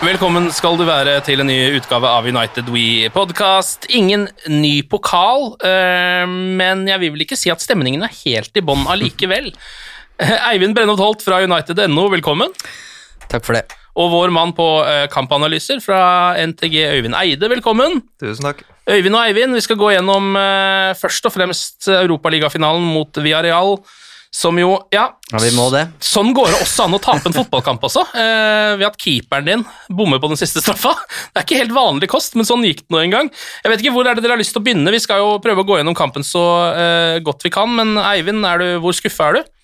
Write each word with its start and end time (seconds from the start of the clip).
Velkommen 0.00 0.46
skal 0.48 0.78
du 0.80 0.86
være 0.88 1.18
til 1.26 1.42
en 1.42 1.50
ny 1.50 1.74
utgave 1.76 2.08
av 2.08 2.24
United 2.24 2.70
We 2.72 3.10
Podcast. 3.12 3.84
Ingen 3.92 4.30
ny 4.48 4.78
pokal, 4.88 5.58
eh, 5.60 6.24
men 6.24 6.86
jeg 6.88 7.02
vil 7.02 7.12
vel 7.12 7.24
ikke 7.26 7.36
si 7.36 7.52
at 7.52 7.60
stemningen 7.60 8.06
er 8.06 8.14
helt 8.22 8.56
i 8.56 8.62
bånn 8.64 8.86
allikevel. 8.88 9.50
Eivind 10.48 10.72
Brennholt 10.78 11.04
Holt 11.04 11.26
fra 11.26 11.42
United.no, 11.44 12.06
velkommen. 12.16 12.56
Takk 13.28 13.44
for 13.44 13.58
det. 13.58 13.66
Og 14.00 14.08
vår 14.14 14.32
mann 14.32 14.56
på 14.56 14.70
eh, 14.88 15.04
kampanalyser 15.12 15.84
fra 15.84 16.00
NTG, 16.48 16.80
Øyvind 16.96 17.20
Eide, 17.20 17.52
velkommen. 17.52 18.00
Tusen 18.24 18.48
takk. 18.48 18.64
Øyvind 18.88 19.20
og 19.20 19.26
Eivind, 19.26 19.52
vi 19.58 19.66
skal 19.68 19.82
gå 19.84 19.92
gjennom 19.98 20.32
eh, 20.32 20.96
først 20.96 21.28
og 21.28 21.36
fremst 21.36 21.92
Europaligafinalen 21.92 22.88
mot 22.88 23.20
Villarreal, 23.20 23.76
som 24.30 24.58
jo 24.58 24.76
Ja, 24.94 25.08
Ja, 25.32 25.38
vi 25.42 25.50
må 25.54 25.68
det. 25.74 25.84
Sånn 26.02 26.32
går 26.34 26.52
det 26.52 26.60
også 26.62 26.86
an 26.86 26.96
å 26.96 27.02
tape 27.02 27.28
en 27.28 27.34
fotballkamp 27.34 27.82
også, 27.86 28.04
eh, 28.22 28.76
ved 28.78 28.86
at 28.88 28.98
keeperen 28.98 29.46
din 29.46 29.64
bommer 29.88 30.22
på 30.22 30.30
den 30.30 30.38
siste 30.38 30.62
straffa. 30.62 30.94
Det 31.30 31.42
er 31.42 31.46
ikke 31.46 31.60
helt 31.60 31.74
vanlig 31.74 32.10
kost, 32.10 32.38
men 32.38 32.48
sånn 32.48 32.66
gikk 32.66 32.84
det 32.84 32.94
nå 32.94 33.02
en 33.04 33.14
gang. 33.14 33.30
Jeg 33.64 33.72
vet 33.72 33.84
ikke 33.84 33.94
Hvor 33.94 34.10
er 34.10 34.18
det 34.18 34.24
dere 34.24 34.36
har 34.36 34.42
lyst 34.42 34.54
til 34.54 34.62
å 34.62 34.66
begynne? 34.66 34.94
Vi 34.94 35.02
skal 35.02 35.22
jo 35.22 35.38
prøve 35.42 35.64
å 35.64 35.68
gå 35.68 35.80
gjennom 35.80 35.98
kampen 35.98 36.26
så 36.26 36.44
eh, 36.70 37.16
godt 37.26 37.46
vi 37.46 37.54
kan, 37.54 37.70
men 37.74 37.98
Eivind, 38.00 38.46
du, 38.62 38.68
hvor 38.82 38.94
skuffa 38.96 39.30
er 39.30 39.40
du? 39.40 39.56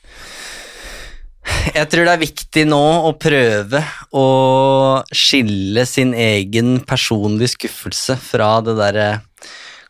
Jeg 1.76 1.86
tror 1.90 2.06
det 2.06 2.12
er 2.14 2.22
viktig 2.22 2.64
nå 2.66 2.82
å 3.06 3.12
prøve 3.22 3.82
å 4.18 4.26
skille 5.14 5.84
sin 5.86 6.12
egen 6.14 6.80
personlige 6.86 7.54
skuffelse 7.54 8.16
fra 8.18 8.56
det 8.66 8.74
derre 8.78 9.08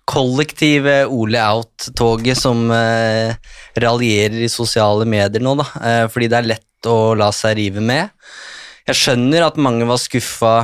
kollektive 0.06 1.00
Ole 1.10 1.40
Out-toget 1.42 2.38
som 2.38 2.68
eh, 2.70 3.34
raljerer 3.82 4.44
i 4.46 4.50
sosiale 4.50 5.06
medier 5.08 5.42
nå, 5.42 5.56
da. 5.58 5.66
Eh, 5.82 6.04
fordi 6.12 6.30
det 6.30 6.38
er 6.38 6.50
lett 6.54 6.88
å 6.90 7.14
la 7.18 7.32
seg 7.34 7.58
rive 7.58 7.82
med. 7.82 8.14
Jeg 8.86 9.00
skjønner 9.00 9.48
at 9.48 9.58
mange 9.58 9.88
var 9.88 9.98
skuffa 9.98 10.54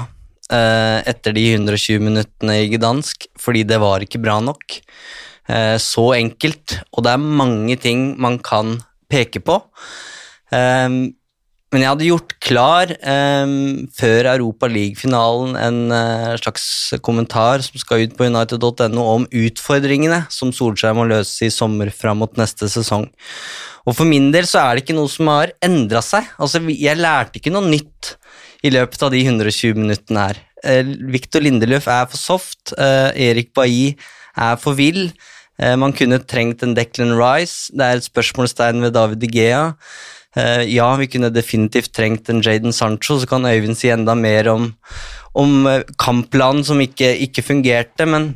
eh, 0.52 0.98
etter 1.10 1.34
de 1.34 1.48
120 1.56 2.04
minuttene 2.06 2.60
i 2.62 2.70
Gdansk, 2.76 3.26
fordi 3.40 3.64
det 3.66 3.80
var 3.82 4.04
ikke 4.04 4.22
bra 4.22 4.38
nok. 4.44 4.78
Eh, 5.50 5.76
så 5.82 6.06
enkelt, 6.20 6.78
og 6.94 7.04
det 7.06 7.16
er 7.16 7.32
mange 7.42 7.76
ting 7.82 8.12
man 8.22 8.38
kan 8.42 8.76
peke 9.12 9.42
på. 9.44 9.58
Um, 10.52 11.14
men 11.72 11.82
jeg 11.82 11.88
hadde 11.88 12.08
gjort 12.08 12.34
klar 12.44 12.92
um, 13.00 13.86
før 13.96 14.28
Europa 14.34 14.68
League-finalen 14.68 15.56
en 15.56 15.78
uh, 15.88 16.34
slags 16.36 16.66
kommentar 17.04 17.64
som 17.64 17.80
skal 17.80 18.04
ut 18.04 18.16
på 18.18 18.28
united.no 18.28 19.06
om 19.14 19.24
utfordringene 19.26 20.22
som 20.32 20.52
Solskjær 20.52 20.96
må 20.98 21.08
løse 21.08 21.48
i 21.48 21.54
sommer 21.54 21.88
fram 21.96 22.20
mot 22.20 22.36
neste 22.40 22.68
sesong. 22.72 23.08
Og 23.88 23.96
for 23.98 24.06
min 24.06 24.28
del 24.34 24.46
så 24.46 24.60
er 24.60 24.76
det 24.76 24.84
ikke 24.84 24.98
noe 25.00 25.10
som 25.10 25.32
har 25.32 25.54
endra 25.64 26.04
seg. 26.04 26.28
Altså, 26.36 26.60
jeg 26.70 27.00
lærte 27.00 27.40
ikke 27.40 27.54
noe 27.54 27.66
nytt 27.66 28.14
i 28.62 28.70
løpet 28.70 29.02
av 29.02 29.10
de 29.16 29.24
120 29.24 29.80
minuttene 29.80 30.28
her. 30.28 30.42
Uh, 30.62 30.94
Victor 31.14 31.42
Lindeløf 31.42 31.88
er 31.88 32.04
for 32.12 32.20
soft, 32.20 32.76
uh, 32.76 33.10
Erik 33.16 33.54
Bailly 33.56 33.94
er 34.36 34.60
for 34.60 34.76
vill. 34.76 35.08
Eh, 35.60 35.76
Man 35.76 35.92
kunne 35.92 36.20
trengt 36.24 36.62
en 36.64 36.74
Declan 36.76 37.14
Rice. 37.18 37.70
Det 37.72 37.84
er 37.84 38.00
et 38.00 38.08
spørsmålstegn 38.08 38.82
ved 38.82 38.94
David 38.96 39.22
De 39.22 39.30
Gea. 39.30 39.72
Eh, 40.36 40.64
Ja, 40.72 40.94
vi 40.96 41.08
kunne 41.12 41.30
definitivt 41.30 41.92
trengt 41.92 42.28
en 42.28 42.42
Jaden 42.42 42.72
Sancho, 42.72 43.18
så 43.18 43.28
kan 43.28 43.44
Øyvind 43.44 43.76
si 43.76 43.90
enda 43.92 44.14
mer 44.14 44.48
om, 44.48 44.74
om 45.34 45.66
eh, 45.66 45.82
kampplanen 45.98 46.64
som 46.64 46.80
ikke, 46.80 47.12
ikke 47.28 47.44
fungerte, 47.44 48.06
men 48.06 48.32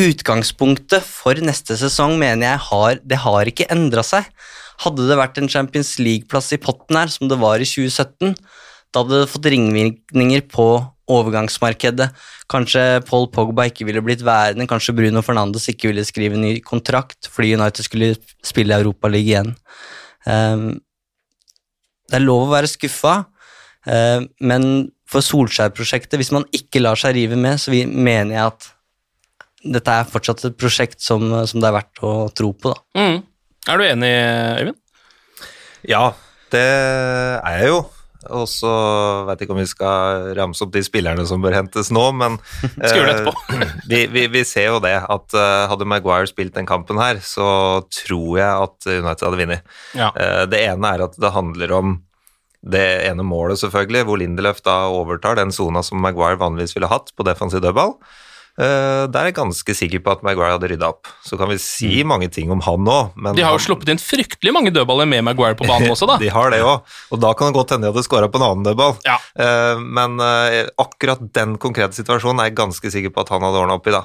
utgangspunktet 0.00 1.04
for 1.04 1.38
neste 1.44 1.76
sesong 1.76 2.16
mener 2.18 2.54
jeg 2.54 2.64
har, 2.70 2.98
det 3.04 3.20
har 3.22 3.46
ikke 3.46 3.68
endra 3.70 4.02
seg. 4.06 4.26
Hadde 4.80 5.06
det 5.06 5.18
vært 5.18 5.38
en 5.38 5.50
Champions 5.50 5.98
League-plass 6.00 6.54
i 6.56 6.60
potten 6.62 6.96
her, 6.96 7.10
som 7.12 7.28
det 7.28 7.38
var 7.38 7.60
i 7.60 7.68
2017, 7.68 8.34
da 8.90 9.02
hadde 9.04 9.20
det 9.22 9.30
fått 9.30 9.46
ringvirkninger 9.52 10.46
på 10.50 10.66
overgangsmarkedet. 11.10 12.08
Kanskje 12.50 13.02
Paul 13.06 13.28
Pogba 13.30 13.68
ikke 13.68 13.86
ville 13.86 14.02
blitt 14.02 14.24
værende, 14.26 14.66
kanskje 14.70 14.94
Bruno 14.96 15.22
Fernandes 15.26 15.68
ikke 15.70 15.90
ville 15.90 16.06
skrive 16.06 16.38
ny 16.38 16.56
kontrakt 16.66 17.28
fordi 17.30 17.54
United 17.58 17.86
skulle 17.86 18.14
spille 18.46 18.78
Europaligaen 18.78 19.52
igjen. 19.52 19.56
Ehm, 20.28 20.80
det 22.10 22.18
er 22.18 22.24
lov 22.24 22.48
å 22.48 22.52
være 22.52 22.70
skuffa, 22.70 23.14
eh, 23.86 24.26
men 24.40 24.90
for 25.10 25.24
Solskjær-prosjektet, 25.24 26.18
hvis 26.20 26.32
man 26.34 26.46
ikke 26.54 26.82
lar 26.82 26.98
seg 26.98 27.16
rive 27.16 27.38
med, 27.38 27.58
så 27.62 27.72
mener 27.72 28.34
jeg 28.34 28.44
at 28.44 28.68
dette 29.60 29.92
er 29.92 30.08
fortsatt 30.08 30.44
et 30.48 30.58
prosjekt 30.58 31.02
som, 31.04 31.24
som 31.46 31.60
det 31.60 31.68
er 31.68 31.76
verdt 31.76 32.02
å 32.06 32.12
tro 32.36 32.52
på. 32.56 32.72
Da. 32.72 33.00
Mm. 33.00 33.18
Er 33.68 33.80
du 33.80 33.84
enig, 33.84 34.12
Øyvind? 34.60 34.78
Ja, 35.90 36.04
det 36.52 36.66
er 36.66 37.58
jeg 37.60 37.72
jo. 37.72 37.80
Og 38.28 38.44
så 38.52 38.70
veit 39.24 39.40
jeg 39.40 39.48
ikke 39.48 39.54
om 39.56 39.62
vi 39.62 39.70
skal 39.70 40.26
ramse 40.36 40.64
opp 40.66 40.74
de 40.74 40.82
spillerne 40.84 41.24
som 41.28 41.40
bør 41.40 41.56
hentes 41.56 41.88
nå, 41.94 42.02
men 42.20 42.36
eh, 42.84 43.30
vi, 43.90 44.04
vi, 44.12 44.26
vi 44.32 44.44
ser 44.44 44.68
jo 44.74 44.82
det 44.84 44.96
at 45.00 45.36
eh, 45.36 45.64
hadde 45.72 45.88
Maguire 45.88 46.28
spilt 46.28 46.52
den 46.58 46.68
kampen 46.68 47.00
her, 47.00 47.22
så 47.24 47.80
tror 48.02 48.36
jeg 48.36 48.68
at 48.68 48.90
United 48.92 49.26
hadde 49.26 49.40
vunnet. 49.40 49.74
Ja. 49.96 50.12
Eh, 50.12 50.44
det 50.52 50.60
ene 50.68 50.94
er 50.94 51.06
at 51.08 51.16
det 51.20 51.32
handler 51.32 51.76
om 51.78 51.98
det 52.60 52.86
ene 53.08 53.24
målet, 53.24 53.56
selvfølgelig, 53.62 54.04
hvor 54.04 54.20
Lindelöf 54.20 54.60
da 54.66 54.82
overtar 54.92 55.38
den 55.38 55.52
sona 55.54 55.80
som 55.86 56.02
Maguire 56.04 56.36
vanligvis 56.42 56.76
ville 56.76 56.90
hatt 56.92 57.14
på 57.16 57.24
defensiv 57.24 57.62
dødball. 57.64 57.96
Eh, 58.60 59.06
der 59.08 59.20
er 59.22 59.28
jeg 59.30 59.36
ganske 59.38 59.72
sikker 59.78 60.02
på 60.04 60.12
at 60.12 60.24
Maguire 60.26 60.52
hadde 60.52 60.68
rydda 60.68 60.90
opp. 60.92 61.08
Så 61.24 61.38
kan 61.40 61.48
vi 61.48 61.56
si 61.62 62.02
mange 62.04 62.28
ting 62.28 62.50
om 62.52 62.60
han 62.66 62.84
òg, 62.84 63.14
men 63.16 63.32
Mm. 63.32 63.36
De 63.38 63.42
har 63.46 63.54
jo 63.54 63.58
han- 63.58 63.66
sluppet 63.66 63.88
inn 63.88 63.96
fryktelig 64.02 64.52
mange 64.52 64.70
dødballer 64.74 65.08
med 65.08 65.24
Maguire 65.24 65.54
på 65.56 65.64
banen 65.66 65.88
også, 65.94 66.06
da. 66.10 66.18
De 66.20 66.28
har 66.28 66.50
det 66.50 66.60
òg, 66.60 66.82
og 67.10 67.20
da 67.20 67.32
kan 67.32 67.48
det 67.48 67.54
godt 67.56 67.70
hende 67.70 67.86
de 67.88 67.92
hadde 67.94 68.04
skåra 68.04 68.28
på 68.28 68.36
en 68.36 68.46
annen 68.50 68.64
dødball. 68.66 68.96
Ja. 69.06 69.16
Uh, 69.38 69.78
men 69.80 70.20
uh, 70.20 70.66
akkurat 70.78 71.22
den 71.32 71.56
konkrete 71.56 71.94
situasjonen 71.96 72.40
er 72.40 72.50
jeg 72.50 72.56
ganske 72.60 72.90
sikker 72.92 73.10
på 73.14 73.20
at 73.24 73.28
han 73.32 73.40
hadde 73.46 73.62
ordna 73.62 73.78
opp 73.80 73.86
i, 73.88 73.94
da. 73.96 74.04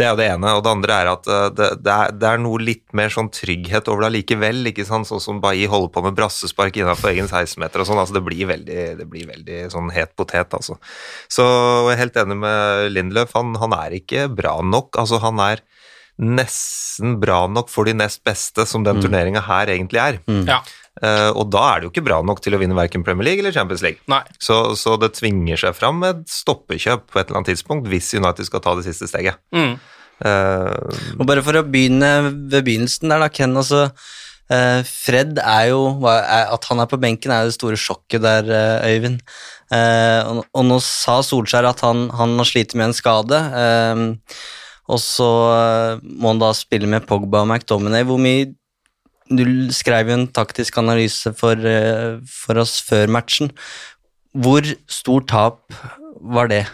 Det 0.00 0.06
er 0.06 0.12
jo 0.14 0.18
det 0.18 0.26
ene. 0.32 0.52
Og 0.56 0.62
det 0.64 0.70
andre 0.72 0.96
er 1.02 1.10
at 1.12 1.28
eh, 1.28 1.46
det, 1.58 1.68
det, 1.84 1.92
er, 1.94 2.14
det 2.16 2.28
er 2.30 2.40
noe 2.40 2.60
litt 2.64 2.86
mer 2.96 3.12
sånn 3.12 3.28
trygghet 3.36 3.90
over 3.92 4.06
det 4.06 4.12
likevel, 4.16 4.62
ikke 4.72 4.86
sant? 4.88 5.06
sånn 5.10 5.20
som 5.20 5.42
Bailly 5.44 5.68
holder 5.70 5.92
på 5.94 6.02
med 6.08 6.16
brassespark 6.18 6.80
innenfor 6.80 7.12
egen 7.12 7.28
16-meter 7.28 7.84
og 7.84 7.90
sånn. 7.90 8.00
altså 8.00 8.16
Det 8.16 8.24
blir 8.26 8.48
veldig, 8.50 8.80
det 9.02 9.08
blir 9.12 9.28
veldig 9.28 9.60
sånn 9.74 9.92
het 9.94 10.16
potet, 10.18 10.56
altså. 10.56 10.78
Så 11.28 11.44
jeg 11.90 11.98
er 11.98 12.02
helt 12.06 12.16
enig 12.24 12.40
med 12.40 12.88
Lindløf, 12.96 13.36
han, 13.36 13.52
han 13.60 13.76
er 13.76 13.98
ikke 14.00 14.26
bra 14.32 14.56
nok. 14.64 14.96
altså 15.04 15.20
Han 15.22 15.38
er 15.44 15.62
nesten 16.20 17.14
bra 17.20 17.46
nok 17.48 17.70
for 17.72 17.88
de 17.88 17.94
nest 17.96 18.20
beste, 18.26 18.66
som 18.68 18.82
den 18.84 18.98
Mm. 18.98 19.02
turneringa 19.06 19.40
her 19.46 19.66
egentlig 19.72 20.00
er. 20.02 20.18
Ja. 20.46 20.58
Eh, 20.98 21.30
og 21.30 21.46
da 21.54 21.62
er 21.70 21.80
det 21.80 21.86
jo 21.86 21.92
ikke 21.94 22.04
bra 22.08 22.18
nok 22.26 22.42
til 22.42 22.56
å 22.56 22.60
vinne 22.60 22.76
verken 22.76 23.04
Premier 23.06 23.30
League 23.30 23.44
eller 23.44 23.54
Champions 23.54 23.84
League. 23.86 24.02
Nei. 24.10 24.20
Så, 24.42 24.58
så 24.76 24.96
det 25.00 25.14
tvinger 25.16 25.60
seg 25.60 25.76
fram 25.78 26.02
med 26.02 26.24
et 26.24 26.34
stoppekjøp 26.34 27.06
på 27.08 27.20
et 27.20 27.28
eller 27.28 27.40
annet 27.40 27.52
tidspunkt 27.54 27.88
hvis 27.90 28.10
United 28.18 28.48
skal 28.48 28.64
ta 28.64 28.74
det 28.78 28.88
siste 28.88 29.08
steget. 29.10 29.40
Mm. 29.54 29.78
Uh, 30.20 30.90
Og 31.16 31.24
bare 31.24 31.40
for 31.46 31.56
å 31.56 31.64
begynne 31.64 32.10
ved 32.26 32.66
begynnelsen 32.66 33.08
der, 33.08 33.22
da, 33.22 33.30
Ken. 33.32 33.56
Altså, 33.56 33.86
uh, 34.52 34.80
Fred 34.84 35.38
er 35.40 35.70
jo 35.70 35.80
er, 36.10 36.50
At 36.52 36.66
han 36.68 36.82
er 36.82 36.90
på 36.90 37.00
benken, 37.00 37.32
er 37.32 37.46
jo 37.46 37.54
det 37.54 37.56
store 37.56 37.80
sjokket 37.80 38.26
der, 38.26 38.50
uh, 38.50 38.90
Øyvind. 38.90 39.22
Eh, 39.70 40.20
og, 40.26 40.40
og 40.50 40.64
nå 40.66 40.80
sa 40.82 41.20
Solskjær 41.22 41.68
at 41.68 41.80
han, 41.86 42.08
han 42.18 42.34
har 42.40 42.48
slitt 42.48 42.74
med 42.74 42.88
en 42.88 42.96
skade. 42.96 43.38
Og 44.90 44.98
så 44.98 45.28
må 46.02 46.32
han 46.32 46.40
da 46.42 46.48
spille 46.58 46.90
med 46.90 47.06
Pogba 47.06 47.44
og 47.44 47.52
McDominay. 47.52 48.02
Hvor 48.08 48.18
mye 48.18 48.48
Du 49.30 49.44
skrev 49.74 50.10
jo 50.10 50.18
en 50.18 50.28
taktisk 50.34 50.80
analyse 50.82 51.30
for, 51.38 51.54
eh, 51.54 52.18
for 52.26 52.58
oss 52.58 52.80
før 52.82 53.06
matchen. 53.08 53.52
Hvor 54.34 54.66
stort 54.90 55.28
tap 55.30 55.74
var 56.20 56.50
det? 56.50 56.66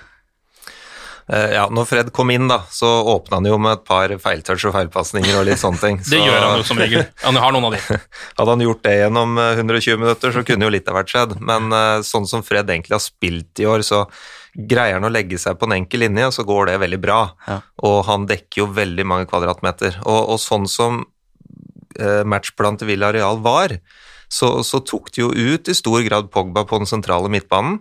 Eh, 1.26 1.56
ja, 1.56 1.64
når 1.74 1.88
Fred 1.90 2.10
kom 2.14 2.30
inn, 2.30 2.46
da, 2.46 2.60
så 2.70 2.86
åpna 3.10 3.40
han 3.40 3.48
jo 3.48 3.56
med 3.58 3.80
et 3.80 3.84
par 3.86 4.12
feiltouch 4.22 4.68
og 4.68 4.76
feilpasninger 4.76 5.34
og 5.34 5.48
litt 5.48 5.58
sånne 5.58 5.82
ting. 5.82 5.98
Det 6.10 6.20
gjør 6.22 6.38
han 6.38 6.60
jo 6.60 6.66
som 6.68 6.78
regel. 6.78 7.06
Han 7.24 7.40
har 7.42 7.54
noen 7.54 7.66
av 7.66 7.74
de. 7.74 7.82
Hadde 8.38 8.54
han 8.54 8.64
gjort 8.68 8.84
det 8.86 8.94
gjennom 9.00 9.40
eh, 9.42 9.58
120 9.58 10.02
minutter, 10.04 10.34
så 10.36 10.44
kunne 10.46 10.68
jo 10.68 10.74
litt 10.76 10.90
av 10.90 11.00
hvert 11.00 11.10
skjedd. 11.10 11.36
Men 11.42 11.74
eh, 11.74 12.04
sånn 12.06 12.28
som 12.30 12.46
Fred 12.46 12.70
egentlig 12.70 12.94
har 12.94 13.02
spilt 13.02 13.62
i 13.62 13.66
år, 13.66 13.82
så 13.86 14.04
greier 14.56 14.96
han 14.96 15.08
å 15.08 15.12
legge 15.12 15.38
seg 15.40 15.58
på 15.58 15.66
en 15.66 15.74
enkel 15.80 16.06
linje, 16.06 16.30
og 16.30 16.36
så 16.38 16.46
går 16.46 16.70
det 16.70 16.78
veldig 16.84 17.00
bra. 17.02 17.20
Ja. 17.48 17.58
Og 17.90 17.98
han 18.06 18.30
dekker 18.30 18.62
jo 18.62 18.70
veldig 18.78 19.04
mange 19.08 19.28
kvadratmeter. 19.28 19.98
Og, 20.06 20.20
og 20.36 20.40
sånn 20.40 20.70
som 20.70 21.02
eh, 21.02 21.10
matchplanen 22.28 22.78
til 22.80 22.90
Villarreal 22.90 23.40
var, 23.44 23.78
så, 24.28 24.62
så 24.66 24.80
tok 24.82 25.12
de 25.14 25.22
jo 25.22 25.30
ut 25.30 25.68
i 25.70 25.74
stor 25.76 26.02
grad 26.06 26.30
Pogba 26.34 26.64
på 26.66 26.80
den 26.82 26.90
sentrale 26.90 27.30
midtbanen. 27.32 27.80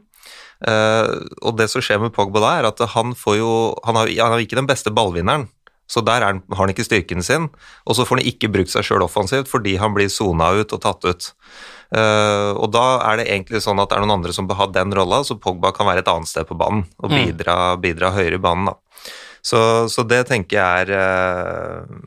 Eh, 0.66 1.12
og 1.44 1.58
det 1.60 1.68
som 1.72 1.84
skjer 1.84 2.00
med 2.00 2.14
Pogba 2.16 2.42
da, 2.44 2.54
er 2.60 2.70
at 2.70 2.80
han 2.94 3.12
får 3.18 3.36
jo 3.42 3.52
Han 3.84 3.98
har, 4.00 4.08
han 4.08 4.32
har 4.36 4.40
ikke 4.40 4.56
den 4.62 4.70
beste 4.70 4.94
ballvinneren. 4.94 5.50
Så 5.86 6.02
der 6.02 6.24
er 6.24 6.32
han, 6.32 6.40
har 6.50 6.64
han 6.64 6.72
ikke 6.74 6.86
styrken 6.88 7.22
sin, 7.22 7.44
og 7.86 7.94
så 7.94 8.06
får 8.08 8.18
han 8.18 8.26
ikke 8.26 8.50
brukt 8.50 8.72
seg 8.74 8.88
sjøl 8.88 9.04
offensivt 9.06 9.52
fordi 9.52 9.76
han 9.78 9.94
blir 9.94 10.10
sona 10.10 10.48
ut 10.58 10.74
og 10.74 10.82
tatt 10.82 11.06
ut. 11.06 11.28
Uh, 11.94 12.58
og 12.58 12.72
da 12.74 12.86
er 13.12 13.20
det 13.20 13.28
egentlig 13.30 13.62
sånn 13.62 13.78
at 13.78 13.92
det 13.92 14.00
er 14.00 14.02
noen 14.02 14.16
andre 14.18 14.34
som 14.34 14.48
bør 14.50 14.58
ha 14.64 14.68
den 14.74 14.96
rolla, 14.98 15.20
så 15.22 15.38
Pogba 15.38 15.70
kan 15.78 15.86
være 15.86 16.02
et 16.02 16.10
annet 16.10 16.32
sted 16.32 16.48
på 16.50 16.58
banen 16.58 16.88
og 16.98 17.14
Mm. 17.14 17.20
bidra, 17.20 17.58
bidra 17.78 18.10
høyere 18.18 18.40
i 18.40 18.42
banen. 18.42 18.72
da. 18.72 18.74
Så, 19.46 19.60
så 19.94 20.06
det 20.10 20.24
tenker 20.32 20.58
jeg 20.58 20.86
er 20.86 20.94
eh, 20.98 21.98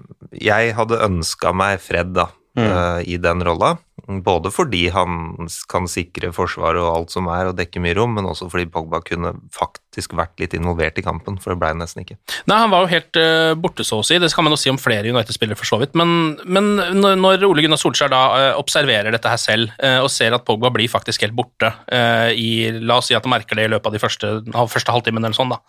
Jeg 0.42 0.74
hadde 0.74 1.02
ønska 1.06 1.52
meg 1.54 1.78
Fred 1.82 2.10
da, 2.16 2.28
mm. 2.58 3.06
i 3.06 3.20
den 3.22 3.44
rolla. 3.46 3.76
Både 4.08 4.48
fordi 4.48 4.86
han 4.88 5.34
kan 5.68 5.84
sikre 5.90 6.30
forsvaret 6.32 6.80
og 6.80 6.94
alt 6.94 7.12
som 7.12 7.26
er, 7.28 7.50
og 7.50 7.58
dekke 7.58 7.80
mye 7.84 7.92
rom, 7.98 8.14
men 8.16 8.28
også 8.30 8.46
fordi 8.48 8.64
Pogba 8.72 9.02
kunne 9.04 9.34
faktisk 9.52 10.14
vært 10.16 10.40
litt 10.40 10.56
involvert 10.56 10.96
i 10.96 11.04
kampen, 11.04 11.36
for 11.42 11.52
det 11.52 11.60
ble 11.60 11.74
han 11.74 11.82
nesten 11.82 12.06
ikke. 12.06 12.16
Nei, 12.48 12.56
han 12.62 12.72
var 12.72 12.86
jo 12.86 12.90
helt 12.94 13.20
uh, 13.20 13.52
borte, 13.60 13.84
så 13.84 14.00
å 14.00 14.06
si. 14.06 14.16
Det 14.16 14.30
kan 14.32 14.46
man 14.46 14.56
jo 14.56 14.60
si 14.62 14.72
om 14.72 14.80
flere 14.80 15.12
United-spillere, 15.12 15.60
for 15.60 15.68
så 15.68 15.80
vidt. 15.82 15.92
Men, 15.98 16.38
men 16.48 16.72
når, 17.20 17.44
Ole 17.50 17.66
Gunnar 17.66 17.80
Solskjær 17.82 18.14
da 18.14 18.22
uh, 18.32 18.48
observerer 18.62 19.12
dette 19.12 19.28
her 19.28 19.42
selv, 19.42 19.76
uh, 19.76 20.00
og 20.06 20.08
ser 20.14 20.32
at 20.38 20.46
Pogba 20.48 20.72
blir 20.72 20.88
faktisk 20.88 21.26
helt 21.26 21.36
borte 21.36 21.68
eh, 21.92 22.32
i 22.32 22.50
La 22.80 23.02
oss 23.02 23.10
si 23.10 23.16
at 23.16 23.26
han 23.26 23.34
merker 23.34 23.58
det 23.58 23.66
i 23.68 23.70
løpet 23.74 23.90
av 23.90 23.94
de 23.96 24.00
første, 24.00 24.30
første 24.72 24.94
halvtimen 24.94 25.20
eller 25.20 25.36
sånn, 25.36 25.52
da. 25.52 25.60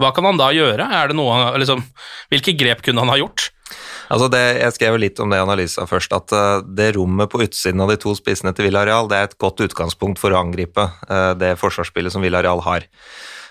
Hva 0.00 0.12
kan 0.16 0.28
han 0.28 0.38
da 0.40 0.50
gjøre? 0.54 0.86
Noe, 1.16 1.40
liksom, 1.60 1.82
hvilke 2.32 2.54
grep 2.58 2.84
kunne 2.86 3.02
han 3.02 3.12
ha 3.12 3.18
gjort? 3.20 3.50
Altså 4.10 4.26
det, 4.32 4.42
jeg 4.58 4.74
skrev 4.74 4.96
litt 4.98 5.20
om 5.22 5.30
det 5.30 5.38
i 5.38 5.44
analysen 5.44 5.86
først, 5.86 6.14
at 6.16 6.32
eh, 6.34 6.62
det 6.66 6.92
rommet 6.96 7.30
på 7.30 7.42
utsiden 7.44 7.82
av 7.84 7.92
de 7.92 7.98
to 8.02 8.16
spissene 8.18 8.50
til 8.56 8.66
Villarreal 8.66 9.10
det 9.10 9.18
er 9.18 9.28
et 9.28 9.36
godt 9.38 9.62
utgangspunkt 9.62 10.18
for 10.18 10.34
å 10.34 10.40
angripe 10.40 10.88
eh, 11.06 11.34
det 11.38 11.52
forsvarsspillet 11.60 12.14
som 12.14 12.24
Villarreal 12.24 12.64
har. 12.66 12.88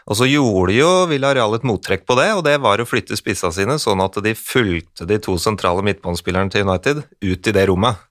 Og 0.10 0.18
så 0.18 0.26
gjorde 0.28 0.74
jo 0.74 0.90
Villarreal 1.08 1.56
et 1.56 1.66
mottrekk 1.70 2.04
på 2.10 2.18
det, 2.20 2.28
og 2.34 2.44
det 2.48 2.58
var 2.64 2.82
å 2.82 2.88
flytte 2.90 3.18
spissa 3.20 3.54
sine 3.56 3.78
sånn 3.80 4.02
at 4.04 4.18
de 4.26 4.34
fulgte 4.36 5.08
de 5.08 5.20
to 5.22 5.38
sentrale 5.40 5.86
midtbanespillerne 5.86 6.52
til 6.52 6.68
United 6.68 7.04
ut 7.06 7.52
i 7.52 7.56
det 7.56 7.68
rommet. 7.70 8.09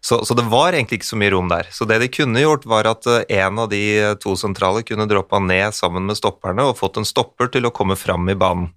Så, 0.00 0.22
så 0.24 0.32
det 0.34 0.46
var 0.48 0.72
egentlig 0.72 1.00
ikke 1.00 1.10
så 1.12 1.18
mye 1.20 1.30
rom 1.34 1.48
der. 1.52 1.66
Så 1.70 1.84
det 1.84 1.98
de 2.00 2.08
kunne 2.08 2.40
gjort, 2.40 2.64
var 2.64 2.86
at 2.88 3.06
eh, 3.06 3.24
en 3.44 3.58
av 3.60 3.68
de 3.68 3.80
to 4.22 4.32
sentrale 4.40 4.82
kunne 4.88 5.04
droppa 5.10 5.38
ned 5.44 5.74
sammen 5.76 6.06
med 6.08 6.16
stopperne 6.16 6.64
og 6.70 6.78
fått 6.80 6.96
en 6.96 7.04
stopper 7.08 7.50
til 7.52 7.68
å 7.68 7.72
komme 7.74 7.96
fram 8.00 8.28
i 8.32 8.34
banen. 8.38 8.70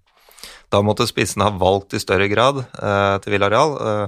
Da 0.74 0.82
måtte 0.84 1.06
spissene 1.08 1.46
ha 1.48 1.54
valgt 1.54 1.94
i 1.94 2.02
større 2.02 2.28
grad 2.28 2.64
eh, 2.66 3.18
til 3.24 3.36
Villarreal 3.36 3.76
eh, 3.78 4.08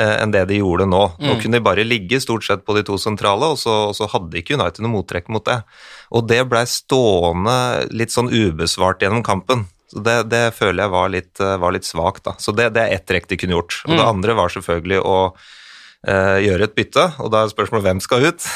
eh, 0.00 0.14
enn 0.24 0.32
det 0.34 0.46
de 0.50 0.58
gjorde 0.62 0.86
nå. 0.88 1.02
Nå 1.20 1.34
Mm. 1.36 1.40
kunne 1.42 1.58
de 1.60 1.64
bare 1.68 1.84
ligge 1.86 2.18
stort 2.24 2.42
sett 2.48 2.64
på 2.66 2.74
de 2.74 2.82
to 2.88 2.96
sentrale, 2.98 3.52
og 3.52 3.58
så, 3.60 3.74
og 3.90 3.94
så 3.94 4.08
hadde 4.10 4.40
ikke 4.40 4.56
United 4.58 4.82
noe 4.82 4.94
mottrekk 4.96 5.28
mot 5.30 5.44
det. 5.46 5.60
Og 6.10 6.26
det 6.26 6.40
blei 6.48 6.64
stående 6.66 7.58
litt 7.94 8.10
sånn 8.14 8.30
ubesvart 8.32 9.02
gjennom 9.04 9.22
kampen. 9.26 9.66
Så 9.92 10.02
det, 10.04 10.16
det 10.32 10.42
føler 10.56 10.84
jeg 10.84 10.92
var 10.92 11.08
litt, 11.12 11.32
eh, 11.40 11.54
var 11.60 11.72
litt 11.76 11.86
svakt, 11.86 12.24
da. 12.26 12.34
Så 12.42 12.52
det, 12.56 12.72
det 12.74 12.82
er 12.88 12.96
ett 12.98 13.06
trekk 13.08 13.28
de 13.30 13.38
kunne 13.40 13.54
gjort. 13.60 13.78
Og 13.86 13.94
det 13.94 14.02
Mm. 14.02 14.08
andre 14.16 14.34
var 14.34 14.48
selvfølgelig 14.52 15.00
å 15.04 15.18
eh, 16.06 16.38
gjøre 16.44 16.68
et 16.68 16.74
bytte, 16.76 17.04
og 17.24 17.30
da 17.34 17.40
er 17.46 17.50
spørsmålet 17.52 17.86
hvem 17.88 18.02
skal 18.04 18.28
ut? 18.30 18.46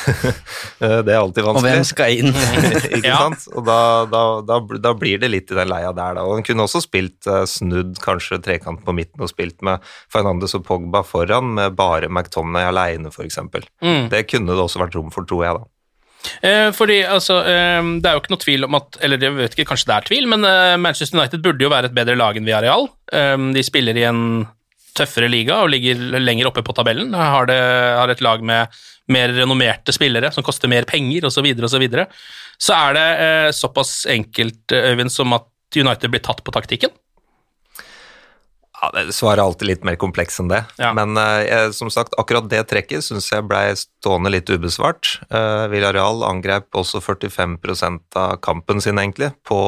Eh, 0.83 0.99
det 1.07 1.13
er 1.15 1.21
alltid 1.21 1.45
vanskelig. 1.47 1.59
Og 1.61 1.67
hvem 1.69 1.85
skal 1.87 2.17
inn? 2.19 2.31
ikke 2.99 3.07
Ja. 3.07 3.19
sant? 3.21 3.45
Og 3.55 3.63
da, 3.67 3.77
da, 4.11 4.23
da, 4.43 4.57
da 4.83 4.93
blir 4.99 5.21
det 5.23 5.29
litt 5.31 5.53
i 5.53 5.59
den 5.59 5.69
leia 5.71 5.93
der, 5.95 6.17
da. 6.19 6.25
Og 6.27 6.35
han 6.41 6.47
kunne 6.47 6.65
også 6.67 6.81
spilt 6.83 7.29
eh, 7.31 7.45
snudd 7.47 8.01
kanskje 8.03 8.41
trekanten 8.43 8.83
på 8.87 8.95
midten 8.97 9.23
og 9.23 9.31
spilt 9.31 9.63
med 9.63 9.79
Fernandes 10.11 10.57
og 10.59 10.65
Pogba 10.67 11.05
foran, 11.07 11.53
med 11.55 11.77
bare 11.79 12.09
McTomney 12.11 12.67
aleine, 12.67 13.13
f.eks. 13.15 13.39
Mm. 13.79 14.09
Det 14.11 14.25
kunne 14.33 14.57
det 14.57 14.65
også 14.65 14.83
vært 14.83 14.97
rom 14.99 15.13
for, 15.15 15.23
tror 15.31 15.45
jeg, 15.47 15.61
da. 15.61 15.69
Eh, 16.47 16.69
fordi 16.75 17.01
altså, 17.03 17.41
eh, 17.47 17.83
Det 18.03 18.07
er 18.07 18.15
jo 18.15 18.21
ikke 18.23 18.31
noe 18.31 18.43
tvil 18.45 18.65
om 18.69 18.77
at 18.79 18.95
Eller 19.03 19.19
jeg 19.19 19.35
vet 19.35 19.57
ikke, 19.57 19.65
kanskje 19.73 19.89
det 19.91 19.95
er 19.97 20.05
tvil, 20.07 20.29
men 20.31 20.45
eh, 20.47 20.75
Manchester 20.79 21.19
United 21.19 21.43
burde 21.43 21.63
jo 21.67 21.71
være 21.73 21.91
et 21.91 21.97
bedre 21.97 22.15
lag 22.19 22.39
enn 22.39 22.47
Villarreal. 22.47 22.87
Eh, 23.13 23.39
de 23.55 23.63
spiller 23.67 23.99
i 23.99 24.05
en 24.11 24.21
tøffere 24.97 25.31
liga 25.31 25.61
og 25.63 25.71
ligger 25.73 26.01
lenger 26.21 26.51
oppe 26.51 26.65
på 26.65 26.75
tabellen. 26.77 27.15
Har, 27.17 27.49
det, 27.51 27.59
har 27.99 28.13
et 28.13 28.25
lag 28.25 28.43
med 28.45 28.83
mer 29.13 29.33
renommerte 29.35 29.95
spillere 29.95 30.31
som 30.35 30.45
koster 30.47 30.71
mer 30.71 30.87
penger 30.89 31.27
osv. 31.27 31.41
Så, 31.41 31.47
videre, 31.47 31.69
og 31.69 31.73
så, 31.73 31.81
videre. 31.83 32.09
så 32.61 32.77
er 32.77 32.99
det 32.99 33.07
eh, 33.27 33.49
såpass 33.57 33.95
enkelt, 34.11 34.65
eh, 34.73 34.93
Øyvind, 34.93 35.13
som 35.13 35.33
at 35.37 35.49
United 35.77 36.13
blir 36.13 36.23
tatt 36.25 36.45
på 36.45 36.55
taktikken. 36.55 36.93
Ja, 38.83 38.89
det 38.97 39.13
Svaret 39.15 39.39
er 39.39 39.45
alltid 39.45 39.69
litt 39.69 39.85
mer 39.87 39.97
kompleks 40.01 40.41
enn 40.43 40.51
det. 40.51 40.65
Ja. 40.83 40.91
Men 40.97 41.15
eh, 41.21 41.69
som 41.75 41.91
sagt, 41.93 42.17
akkurat 42.19 42.49
det 42.51 42.65
trekket 42.71 43.07
syns 43.07 43.31
jeg 43.31 43.47
blei 43.47 43.69
stående 43.79 44.33
litt 44.35 44.51
ubesvart. 44.51 45.21
Eh, 45.31 45.67
Villarreal 45.71 46.25
angrep 46.27 46.75
også 46.75 46.99
45% 47.05 48.19
av 48.19 48.41
kampen 48.43 48.83
sin, 48.83 48.99
egentlig, 48.99 49.31
på 49.47 49.61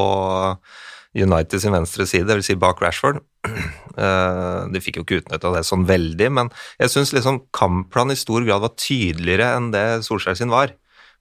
United 1.14 1.62
sin 1.62 1.75
venstre 1.76 2.08
side, 2.10 2.26
dvs. 2.26 2.50
Si 2.50 2.58
bak 2.58 2.82
Rashford. 2.82 3.22
Eh, 3.94 4.62
de 4.74 4.80
fikk 4.82 4.96
jo 4.98 5.02
ikke 5.04 5.20
utnytta 5.20 5.52
det 5.54 5.60
sånn 5.68 5.84
veldig, 5.86 6.26
men 6.34 6.48
jeg 6.82 6.90
syns 6.90 7.12
liksom 7.14 7.36
kampplanen 7.54 8.16
i 8.16 8.18
stor 8.18 8.42
grad 8.42 8.64
var 8.64 8.72
tydeligere 8.74 9.52
enn 9.54 9.68
det 9.70 9.84
Solskjær 10.02 10.34
sin 10.40 10.50
var. 10.50 10.72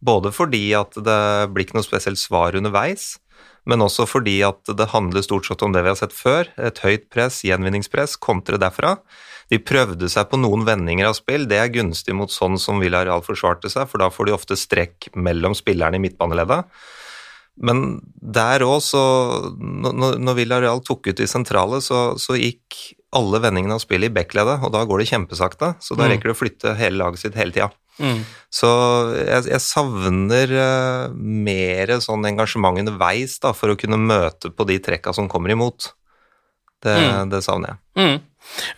Både 0.01 0.31
fordi 0.33 0.71
at 0.73 0.97
det 0.97 1.19
blir 1.53 1.67
ikke 1.67 1.77
noe 1.77 1.85
spesielt 1.85 2.17
svar 2.17 2.57
underveis, 2.57 3.19
men 3.69 3.83
også 3.85 4.07
fordi 4.09 4.39
at 4.47 4.73
det 4.73 4.89
handler 4.91 5.23
stort 5.23 5.47
sett 5.47 5.61
om 5.63 5.75
det 5.75 5.83
vi 5.85 5.91
har 5.93 5.99
sett 5.99 6.15
før. 6.17 6.49
Et 6.57 6.81
høyt 6.83 7.05
press, 7.13 7.43
gjenvinningspress, 7.45 8.17
kontre 8.17 8.57
derfra. 8.57 8.97
De 9.51 9.61
prøvde 9.61 10.09
seg 10.11 10.27
på 10.31 10.39
noen 10.41 10.65
vendinger 10.67 11.11
av 11.11 11.15
spill. 11.19 11.45
Det 11.47 11.59
er 11.61 11.71
gunstig 11.71 12.15
mot 12.17 12.31
sånn 12.31 12.57
som 12.59 12.81
Villarreal 12.83 13.23
forsvarte 13.23 13.71
seg, 13.71 13.87
for 13.91 14.03
da 14.03 14.09
får 14.11 14.27
de 14.27 14.35
ofte 14.35 14.59
strekk 14.59 15.13
mellom 15.13 15.55
spillerne 15.57 15.99
i 15.99 16.03
midtbaneleddet. 16.03 16.67
Men 17.61 18.01
der 18.17 18.63
òg, 18.65 18.79
så 18.81 19.01
Når 19.61 20.17
når 20.19 20.35
Villarreal 20.39 20.81
tok 20.81 21.07
ut 21.11 21.17
de 21.19 21.27
sentrale, 21.29 21.81
så, 21.85 22.15
så 22.17 22.33
gikk 22.39 22.95
alle 23.13 23.37
vendingene 23.43 23.75
av 23.77 23.81
spillet 23.83 24.09
i 24.09 24.13
backleddet, 24.15 24.63
og 24.65 24.71
da 24.73 24.81
går 24.89 25.03
det 25.03 25.09
kjempesakte. 25.11 25.75
Så 25.79 25.93
da 25.95 26.07
Mm. 26.07 26.11
rekker 26.15 26.31
det 26.31 26.33
å 26.33 26.39
flytte 26.41 26.75
hele 26.79 26.97
laget 26.97 27.19
sitt 27.21 27.35
hele 27.37 27.51
tida. 27.53 27.69
Mm. 28.01 28.23
Så 28.49 28.69
jeg, 29.19 29.43
jeg 29.51 29.61
savner 29.61 30.49
uh, 30.57 31.13
mer 31.13 31.93
sånn 32.01 32.25
engasjement 32.25 32.79
underveis 32.81 33.37
da, 33.39 33.51
for 33.53 33.69
å 33.69 33.77
kunne 33.77 33.99
møte 34.01 34.49
på 34.49 34.65
de 34.65 34.79
trekka 34.81 35.13
som 35.13 35.29
kommer 35.29 35.53
imot. 35.53 35.91
Det, 36.83 36.97
Mm. 36.97 37.29
det 37.29 37.43
savner 37.45 37.69
jeg. 37.69 37.77
Mm. 38.01 38.21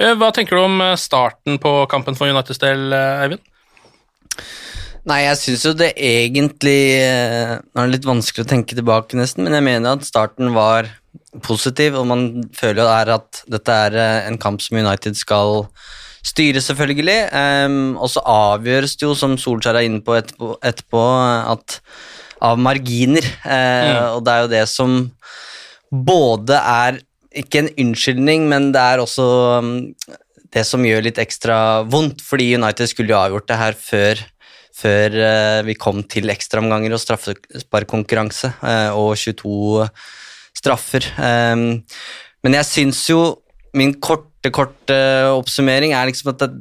Eh, 0.03 0.13
Hva 0.19 0.33
tenker 0.35 0.57
du 0.59 0.61
om 0.65 0.81
eh, 0.81 0.95
starten 0.99 1.57
på 1.57 1.87
kampen 1.89 2.13
for 2.19 2.27
Uniteds 2.27 2.59
del, 2.59 2.91
eh, 2.93 3.23
Eivind? 3.23 3.39
Nei, 5.05 5.19
jeg 5.27 5.37
syns 5.37 5.65
jo 5.67 5.73
det 5.77 5.91
egentlig 6.01 6.79
eh, 6.97 7.57
Nå 7.61 7.81
er 7.81 7.89
det 7.89 7.99
litt 7.99 8.07
vanskelig 8.09 8.45
å 8.45 8.49
tenke 8.49 8.77
tilbake, 8.77 9.17
nesten, 9.19 9.45
men 9.45 9.53
jeg 9.53 9.65
mener 9.67 9.99
at 9.99 10.07
starten 10.07 10.55
var 10.55 10.89
positiv, 11.45 11.97
og 11.99 12.07
man 12.09 12.25
føler 12.55 12.81
jo 12.81 12.89
er 12.89 13.11
at 13.17 13.43
dette 13.51 13.77
er 13.85 13.99
eh, 14.01 14.25
en 14.31 14.39
kamp 14.41 14.63
som 14.63 14.79
United 14.79 15.17
skal 15.19 15.67
styre, 16.25 16.61
selvfølgelig. 16.63 17.19
Um, 17.29 17.95
og 18.01 18.09
så 18.09 18.23
avgjøres 18.25 18.95
det 18.97 19.05
jo, 19.05 19.13
som 19.17 19.37
Solskjær 19.37 19.77
er 19.77 19.85
inne 19.85 20.01
på 20.05 20.15
etterpå, 20.17 20.55
etterpå 20.65 21.01
at 21.53 21.79
av 22.45 22.59
marginer. 22.61 23.25
Uh, 23.45 23.53
Mm. 23.85 23.99
Og 24.15 24.23
det 24.25 24.33
er 24.33 24.41
jo 24.41 24.53
det 24.55 24.63
som 24.71 24.95
både 25.93 26.57
er 26.57 26.97
ikke 27.35 27.61
en 27.61 27.73
unnskyldning, 27.83 28.47
men 28.49 28.71
det 28.73 28.81
er 28.81 29.03
også 29.03 29.25
um, 29.61 29.75
det 30.55 30.63
som 30.67 30.83
gjør 30.87 31.05
litt 31.05 31.19
ekstra 31.21 31.83
vondt, 31.91 32.23
fordi 32.23 32.55
United 32.55 32.89
skulle 32.89 33.13
jo 33.13 33.19
avgjort 33.19 33.49
det 33.51 33.59
her 33.59 33.77
før, 33.77 34.23
før 34.75 35.15
eh, 35.15 35.61
vi 35.67 35.77
kom 35.79 36.03
til 36.11 36.31
ekstraomganger 36.33 36.95
og 36.95 37.01
straffesparkkonkurranse 37.01 38.51
eh, 38.59 38.91
og 38.95 39.15
22 39.19 39.87
straffer. 40.59 41.07
Eh, 41.15 41.55
men 42.45 42.59
jeg 42.59 42.69
syns 42.71 43.05
jo 43.11 43.21
min 43.75 43.95
korte, 43.99 44.51
korte 44.55 44.97
oppsummering 45.35 45.95
er 45.95 46.09
liksom 46.09 46.33
at 46.33 46.45
det, 46.45 46.51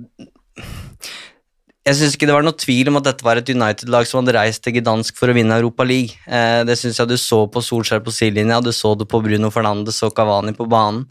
jeg 1.85 1.99
syns 1.99 2.15
ikke 2.17 2.27
det 2.31 2.33
var 2.33 2.47
noe 2.47 2.57
tvil 2.57 2.89
om 2.89 2.97
at 2.97 3.11
dette 3.11 3.27
var 3.27 3.37
et 3.37 3.51
United-lag 3.53 4.07
som 4.09 4.23
hadde 4.23 4.35
reist 4.39 4.63
til 4.65 4.79
Gdansk 4.79 5.19
for 5.19 5.29
å 5.29 5.35
vinne 5.37 5.59
Europa 5.59 5.85
League. 5.85 6.17
Det 6.65 6.79
syns 6.81 6.97
jeg 6.97 7.11
du 7.11 7.19
så 7.21 7.43
på 7.53 7.61
Solskjær 7.61 8.01
på 8.07 8.15
sidelinja, 8.15 8.63
du 8.65 8.71
så 8.73 8.95
det 8.97 9.05
på 9.11 9.21
Bruno 9.21 9.51
Fernandes 9.53 10.01
og 10.07 10.15
Cavani 10.17 10.55
på 10.57 10.65
banen. 10.65 11.03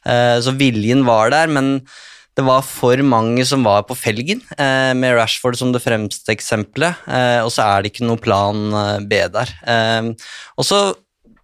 Så 0.00 0.56
viljen 0.56 1.04
var 1.04 1.28
der, 1.34 1.52
men 1.52 1.74
det 2.34 2.42
var 2.42 2.64
for 2.66 2.98
mange 3.06 3.44
som 3.46 3.62
var 3.66 3.84
på 3.86 3.94
felgen, 3.94 4.40
eh, 4.58 4.90
med 4.98 5.14
Rashford 5.14 5.58
som 5.58 5.70
det 5.74 5.82
fremste 5.84 6.34
eksempelet, 6.34 7.06
eh, 7.06 7.40
og 7.44 7.52
så 7.54 7.62
er 7.66 7.82
det 7.82 7.92
ikke 7.92 8.08
noe 8.08 8.18
plan 8.18 8.64
eh, 8.74 8.98
B 9.06 9.20
der. 9.36 9.52
Eh, 9.62 10.10
og 10.58 10.66
så 10.66 10.80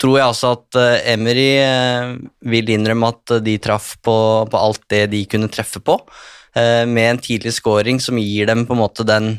tror 0.01 0.17
jeg 0.19 0.27
altså 0.27 0.55
at 0.57 0.81
eh, 0.81 1.13
Emery 1.13 1.51
eh, 1.63 2.17
vil 2.51 2.75
innrømme 2.75 3.13
at 3.15 3.37
de 3.45 3.57
traff 3.63 3.95
på, 4.03 4.17
på 4.51 4.65
alt 4.67 4.83
det 4.91 5.07
de 5.15 5.23
kunne 5.31 5.51
treffe 5.53 5.83
på, 5.85 5.99
eh, 6.59 6.83
med 6.89 7.13
en 7.13 7.23
tidlig 7.23 7.55
scoring 7.59 8.03
som 8.03 8.19
gir 8.19 8.51
dem 8.51 8.67
på 8.67 8.75
en 8.75 8.83
måte 8.83 9.07
den 9.07 9.37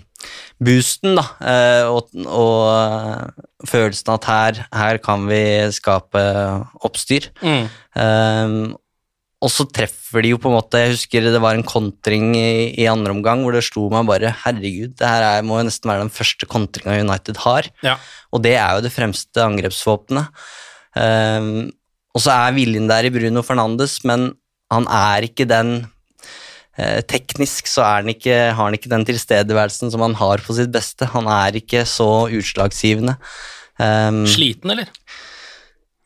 boosten, 0.61 1.17
da, 1.17 1.25
eh, 1.41 1.83
og, 1.89 2.13
og 2.29 3.67
følelsen 3.67 4.13
at 4.13 4.27
her, 4.29 4.61
her 4.71 4.99
kan 5.03 5.25
vi 5.27 5.41
skape 5.73 6.21
oppstyr. 6.85 7.27
Mm. 7.41 7.65
Um, 7.97 8.55
og 9.41 9.49
så 9.49 9.65
treffer 9.73 10.21
de 10.21 10.33
jo 10.35 10.39
på 10.41 10.51
en 10.51 10.57
måte 10.59 10.79
Jeg 10.83 10.93
husker 10.93 11.25
det 11.25 11.41
var 11.41 11.57
en 11.57 11.65
kontring 11.65 12.35
i, 12.37 12.73
i 12.77 12.85
andre 12.89 13.13
omgang 13.15 13.41
hvor 13.41 13.55
det 13.55 13.63
slo 13.65 13.87
meg 13.93 14.05
bare 14.09 14.33
Herregud, 14.43 14.93
det 14.99 15.07
her 15.07 15.25
er, 15.25 15.45
må 15.45 15.57
jo 15.57 15.65
nesten 15.65 15.89
være 15.89 16.05
den 16.05 16.13
første 16.13 16.49
kontringa 16.49 16.99
United 17.01 17.41
har. 17.41 17.69
Ja. 17.85 17.95
Og 18.29 18.43
det 18.45 18.53
er 18.59 18.77
jo 18.77 18.83
det 18.85 18.93
fremste 18.93 19.41
angrepsvåpenet. 19.41 20.29
Um, 20.93 21.71
og 22.11 22.21
så 22.21 22.35
er 22.35 22.53
viljen 22.53 22.89
der 22.91 23.07
i 23.07 23.13
Bruno 23.13 23.41
Fernandes, 23.45 24.01
men 24.05 24.29
han 24.71 24.85
er 24.91 25.25
ikke 25.27 25.47
den 25.49 25.71
eh, 26.77 26.99
Teknisk 27.07 27.69
så 27.71 27.85
han 27.87 28.11
ikke, 28.11 28.35
har 28.51 28.59
han 28.59 28.75
ikke 28.75 28.91
den 28.91 29.07
tilstedeværelsen 29.07 29.91
som 29.93 30.03
han 30.05 30.15
har 30.19 30.43
på 30.43 30.55
sitt 30.55 30.71
beste. 30.75 31.07
Han 31.15 31.27
er 31.31 31.57
ikke 31.59 31.85
så 31.89 32.27
utslagsgivende. 32.27 33.17
Um, 33.79 34.25
Sliten, 34.29 34.75
eller? 34.75 34.91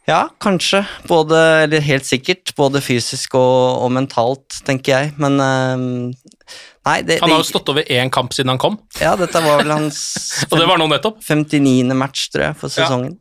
Ja, 0.05 0.21
kanskje. 0.43 0.83
Både, 1.09 1.39
eller 1.65 1.81
helt 1.81 2.05
sikkert. 2.05 2.53
Både 2.57 2.81
fysisk 2.83 3.33
og, 3.39 3.81
og 3.85 3.91
mentalt, 3.95 4.61
tenker 4.67 4.93
jeg. 4.97 5.13
Men 5.21 5.39
ehm, 5.41 6.13
Nei, 6.85 6.99
det, 7.01 7.17
Han 7.23 7.31
har 7.33 7.39
jo 7.41 7.47
stått 7.47 7.69
over 7.73 7.87
én 7.89 8.11
kamp 8.13 8.33
siden 8.35 8.51
han 8.53 8.59
kom, 8.61 8.75
ja, 9.01 9.15
dette 9.17 9.39
var 9.41 9.63
vel 9.63 9.71
hans 9.73 9.97
og 10.51 10.59
det 10.59 10.67
var 10.69 10.77
nå 10.77 10.85
nettopp. 10.91 11.17
59. 11.25 11.95
match, 11.97 12.27
tror 12.29 12.51
jeg, 12.51 12.57
for 12.61 12.69
Ja. 12.69 12.83
sesongen. 12.85 13.15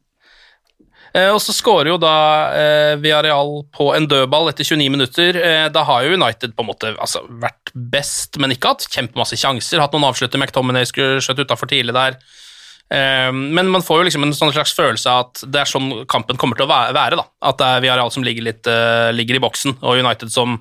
Eh, 1.15 1.31
og 1.31 1.39
så 1.41 1.55
skårer 1.55 1.93
jo 1.93 1.97
da 2.03 2.13
eh, 2.59 2.93
Villarreal 2.99 3.61
på 3.73 3.87
en 3.95 4.09
dødball 4.11 4.51
etter 4.51 4.67
29 4.67 4.91
minutter. 4.91 5.37
Eh, 5.39 5.67
da 5.73 5.85
har 5.87 6.05
jo 6.05 6.17
United 6.19 6.57
på 6.59 6.65
en 6.65 6.69
måte 6.73 6.91
altså, 6.99 7.23
vært 7.41 7.71
best, 7.73 8.37
men 8.43 8.53
ikke 8.53 8.73
hatt 8.75 8.89
kjempemasse 8.91 9.39
sjanser. 9.39 9.81
Hatt 9.81 9.95
noen 9.95 10.09
avslutter, 10.11 10.43
McTominay 10.43 10.89
skulle 10.91 11.23
skjøtt 11.25 11.45
utafor 11.47 11.71
tidlig 11.71 11.95
der. 11.95 12.19
Eh, 12.93 13.33
men 13.33 13.71
man 13.73 13.83
får 13.83 14.03
jo 14.03 14.07
liksom 14.09 14.27
en 14.27 14.37
sånn 14.37 14.53
slags 14.55 14.75
følelse 14.77 15.11
av 15.11 15.27
at 15.27 15.45
det 15.49 15.63
er 15.63 15.71
sånn 15.71 15.91
kampen 16.11 16.41
kommer 16.41 16.59
til 16.59 16.67
å 16.69 16.73
være. 16.73 17.17
da. 17.17 17.27
At 17.43 17.61
det 17.61 17.69
er 17.69 17.85
Villarreal 17.85 18.13
som 18.15 18.27
ligger, 18.27 18.47
litt, 18.51 18.67
eh, 18.67 19.13
ligger 19.17 19.39
i 19.39 19.45
boksen, 19.45 19.79
og 19.83 20.01
United 20.05 20.33
som 20.33 20.59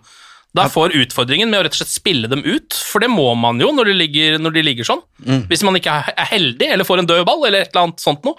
da 0.53 0.67
får 0.69 0.93
utfordringen 0.93 1.49
med 1.49 1.59
å 1.59 1.63
rett 1.65 1.73
og 1.73 1.79
slett 1.81 1.89
spille 1.89 2.29
dem 2.29 2.43
ut, 2.45 2.75
for 2.77 3.01
det 3.01 3.09
må 3.09 3.31
man 3.33 3.57
jo 3.57 3.71
når 3.73 3.89
de 3.89 3.93
ligger, 3.97 4.35
når 4.37 4.53
de 4.53 4.61
ligger 4.67 4.85
sånn. 4.85 5.01
Hvis 5.49 5.63
man 5.65 5.73
ikke 5.79 5.95
er 6.13 6.27
heldig, 6.29 6.67
eller 6.75 6.85
får 6.85 7.01
en 7.01 7.09
død 7.09 7.23
ball, 7.25 7.41
eller 7.47 7.65
et 7.65 7.71
eller 7.73 7.87
annet 7.87 8.03
sånt 8.03 8.21
noe. 8.27 8.37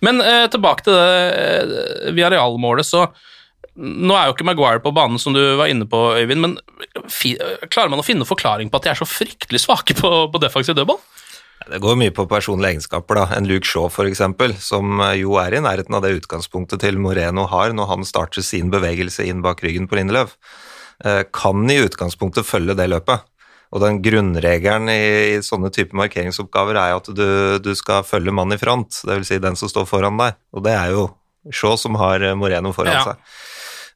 Men 0.00 0.20
eh, 0.22 0.46
tilbake 0.52 0.86
til 0.86 0.94
det 0.94 1.08
eh, 1.34 2.12
Villarreal-målet, 2.14 2.86
så 2.86 3.08
nå 3.76 4.14
er 4.16 4.28
jo 4.28 4.36
ikke 4.36 4.46
Maguire 4.46 4.80
på 4.80 4.94
banen, 4.94 5.18
som 5.18 5.34
du 5.34 5.42
var 5.58 5.68
inne 5.68 5.84
på, 5.90 5.98
Øyvind, 6.16 6.40
men 6.40 6.54
klarer 7.68 7.90
man 7.92 8.00
å 8.00 8.06
finne 8.06 8.24
forklaring 8.24 8.70
på 8.70 8.78
at 8.78 8.86
de 8.86 8.92
er 8.94 9.00
så 9.02 9.08
fryktelig 9.08 9.64
svake 9.66 9.98
på, 9.98 10.12
på 10.32 10.40
defensiv 10.40 10.78
dødball? 10.78 11.02
Det 11.66 11.80
går 11.82 11.96
mye 11.98 12.12
på 12.14 12.26
personlige 12.30 12.76
egenskaper. 12.76 13.18
da. 13.18 13.24
En 13.36 13.46
Luke 13.48 13.66
Shaw 13.66 13.88
eksempel, 14.06 14.54
som 14.62 15.00
eh, 15.00 15.16
jo 15.22 15.34
er 15.42 15.56
i 15.56 15.62
nærheten 15.64 15.94
av 15.98 16.02
det 16.04 16.14
utgangspunktet 16.20 16.80
til 16.84 16.98
Moreno 17.02 17.46
har 17.50 17.72
når 17.74 17.88
han 17.90 18.04
starter 18.06 18.42
sin 18.46 18.70
bevegelse 18.70 19.26
inn 19.26 19.42
bak 19.42 19.62
ryggen 19.64 19.88
på 19.90 19.98
Lindeløv, 19.98 20.30
eh, 21.04 21.24
kan 21.34 21.64
i 21.70 21.80
utgangspunktet 21.82 22.46
følge 22.46 22.76
det 22.78 22.86
løpet. 22.92 23.24
Og 23.74 23.82
den 23.82 23.98
grunnregelen 24.00 24.86
i, 24.88 25.34
i 25.34 25.40
sånne 25.42 25.72
typer 25.74 25.98
markeringsoppgaver 25.98 26.78
er 26.78 26.94
at 27.00 27.10
du, 27.10 27.58
du 27.58 27.72
skal 27.74 28.04
følge 28.06 28.30
mann 28.32 28.54
i 28.54 28.60
front, 28.62 29.02
dvs. 29.02 29.26
Si 29.26 29.38
den 29.42 29.58
som 29.58 29.68
står 29.68 29.88
foran 29.90 30.16
deg. 30.22 30.38
Og 30.54 30.62
det 30.62 30.76
er 30.78 30.94
jo 30.94 31.08
Shaw 31.50 31.74
som 31.78 31.98
har 31.98 32.22
Moreno 32.38 32.70
foran 32.74 32.94
Ja. 32.94 33.02
seg. 33.10 33.34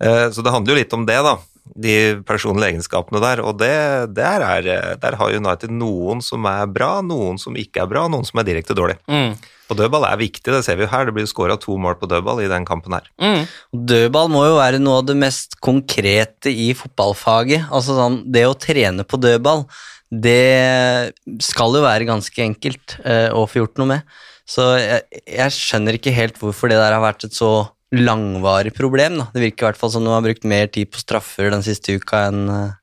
Eh, 0.00 0.26
Så 0.34 0.42
det 0.42 0.50
handler 0.52 0.74
jo 0.74 0.80
litt 0.82 0.92
om 0.98 1.06
det, 1.06 1.20
da. 1.22 1.36
De 1.74 1.94
personlige 2.26 2.74
egenskapene 2.74 3.22
der. 3.22 3.42
Og 3.46 3.58
det, 3.60 3.72
der, 4.16 4.44
er, 4.46 4.98
der 5.00 5.16
har 5.20 5.36
United 5.36 5.72
noen 5.74 6.22
som 6.24 6.48
er 6.50 6.66
bra, 6.70 6.98
noen 7.04 7.40
som 7.40 7.56
ikke 7.58 7.84
er 7.84 7.90
bra, 7.90 8.06
noen 8.10 8.26
som 8.26 8.42
er 8.42 8.48
direkte 8.48 8.76
dårlig. 8.76 8.98
Mm. 9.10 9.34
Og 9.70 9.78
dødball 9.78 10.04
er 10.08 10.18
viktig, 10.18 10.50
det 10.50 10.64
ser 10.66 10.78
vi 10.78 10.84
jo 10.84 10.90
her. 10.90 11.06
Det 11.06 11.14
blir 11.14 11.28
skåra 11.30 11.54
to 11.60 11.76
mål 11.78 11.94
på 12.00 12.08
dødball 12.10 12.42
i 12.42 12.50
den 12.50 12.66
kampen 12.66 12.96
her. 12.96 13.06
Mm. 13.22 13.44
Dødball 13.92 14.32
må 14.32 14.42
jo 14.48 14.58
være 14.58 14.80
noe 14.82 14.98
av 15.02 15.06
det 15.06 15.16
mest 15.20 15.54
konkrete 15.62 16.50
i 16.50 16.72
fotballfaget. 16.74 17.68
Altså 17.70 17.94
sånn, 17.98 18.22
Det 18.26 18.44
å 18.48 18.58
trene 18.58 19.06
på 19.06 19.20
dødball, 19.22 19.64
det 20.10 21.14
skal 21.46 21.78
jo 21.78 21.84
være 21.86 22.08
ganske 22.08 22.42
enkelt 22.42 22.98
eh, 23.04 23.30
å 23.30 23.46
få 23.46 23.62
gjort 23.62 23.78
noe 23.78 23.92
med. 23.92 24.16
Så 24.50 24.72
jeg, 24.80 25.22
jeg 25.30 25.54
skjønner 25.54 25.96
ikke 25.96 26.16
helt 26.16 26.40
hvorfor 26.40 26.72
det 26.72 26.80
der 26.80 26.96
har 26.96 27.04
vært 27.04 27.28
et 27.28 27.36
så 27.36 27.70
langvarig 27.97 28.73
problem. 28.76 29.18
Da. 29.20 29.28
Det 29.35 29.44
virker 29.44 29.64
i 29.64 29.68
hvert 29.70 29.80
fall 29.80 29.92
som 29.94 30.04
du 30.06 30.12
har 30.12 30.25
brukt 30.25 30.47
mer 30.49 30.70
tid 30.70 30.90
på 30.92 31.02
straffer 31.02 31.50
den 31.52 31.64
siste 31.66 31.97
uka 31.99 32.26
enn 32.28 32.44
eh, 32.54 32.76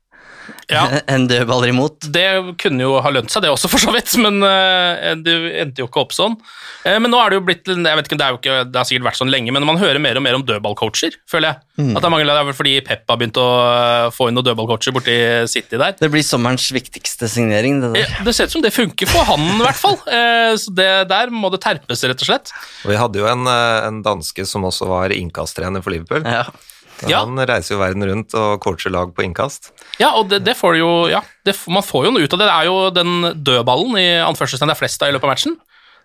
Ja. 0.71 0.85
enn 1.11 1.27
dødballer 1.29 1.71
imot. 1.71 2.09
Det 2.13 2.27
kunne 2.61 2.83
jo 2.85 2.97
ha 3.03 3.11
lønt 3.13 3.31
seg, 3.33 3.43
det 3.45 3.51
også, 3.53 3.69
for 3.71 3.81
så 3.81 3.93
vidt, 3.95 4.13
men 4.23 4.41
uh, 4.43 5.13
det 5.23 5.35
endte 5.63 5.83
jo 5.83 5.89
ikke 5.89 6.03
opp 6.05 6.15
sånn. 6.15 6.37
Uh, 6.85 6.97
men 7.03 7.11
nå 7.11 7.19
er 7.21 7.31
det 7.31 7.39
jo 7.39 7.45
blitt 7.47 7.67
jeg 7.67 7.99
vet 7.99 8.09
ikke, 8.09 8.17
Det 8.19 8.25
er 8.25 8.33
jo 8.35 8.39
ikke, 8.41 8.57
det 8.71 8.79
har 8.79 8.87
sikkert 8.87 9.07
vært 9.09 9.19
sånn 9.19 9.31
lenge, 9.33 9.53
men 9.55 9.65
man 9.67 9.79
hører 9.81 9.99
mer 10.03 10.19
og 10.19 10.25
mer 10.25 10.37
om 10.37 10.45
dødballcoacher, 10.47 11.19
føler 11.29 11.51
jeg. 11.51 11.63
At 11.77 11.99
det 12.01 12.07
er 12.07 12.09
mange 12.09 12.25
det 12.25 12.33
er 12.33 12.47
vel 12.47 12.55
fordi 12.57 12.71
Pep 12.81 13.11
har 13.11 13.19
begynt 13.21 13.37
å 13.37 13.47
eh, 13.69 14.07
få 14.15 14.29
inn 14.29 14.37
noen 14.37 14.47
dødballcoacher 14.47 14.95
borti 14.95 15.17
City 15.51 15.77
der. 15.77 15.93
Det 15.99 16.09
blir 16.09 16.23
sommerens 16.25 16.65
viktigste 16.73 17.29
signering. 17.29 17.83
det 17.83 17.91
der. 17.93 18.15
Det 18.25 18.33
ser 18.33 18.49
ut 18.49 18.55
som 18.55 18.63
det 18.65 18.73
funker 18.73 19.09
for 19.11 19.27
han, 19.29 19.45
i 19.59 19.61
hvert 19.61 19.77
fall. 19.77 19.99
Uh, 20.09 20.55
Så 20.57 20.73
det, 20.73 20.89
der 21.11 21.29
må 21.33 21.51
det 21.53 21.61
terpes, 21.61 22.01
rett 22.09 22.23
og 22.23 22.31
slett. 22.31 22.53
Og 22.85 22.93
vi 22.93 22.97
hadde 22.97 23.21
jo 23.21 23.29
en, 23.29 23.45
en 23.45 24.01
danske 24.05 24.47
som 24.49 24.65
også 24.65 24.89
var 24.89 25.13
innkasttrener 25.13 25.85
for 25.85 25.93
Liverpool. 25.93 26.25
Ja. 26.25 26.47
Ja. 27.05 27.21
Han 27.25 27.37
reiser 27.37 27.75
jo 27.75 27.81
verden 27.83 28.05
rundt 28.09 28.33
og 28.37 28.57
coacher 28.63 28.93
lag 28.93 29.13
på 29.13 29.25
innkast. 29.25 29.71
Ja, 30.01 30.15
og 30.17 30.31
det, 30.31 30.41
det 30.47 30.57
får 30.57 30.77
du 30.77 30.79
jo 30.81 30.91
Ja, 31.11 31.21
det, 31.45 31.53
man 31.69 31.85
får 31.85 32.07
jo 32.07 32.13
noe 32.15 32.25
ut 32.25 32.33
av 32.33 32.41
det. 32.41 32.47
Det 32.49 32.55
er 32.55 32.69
jo 32.69 32.77
den 32.95 33.31
dødballen 33.45 33.99
i 34.01 34.07
anførselstegn 34.25 34.71
det 34.71 34.77
er 34.77 34.81
flest 34.81 35.05
av 35.05 35.11
i 35.11 35.17
løpet 35.17 35.29
av 35.29 35.35
matchen. 35.35 35.57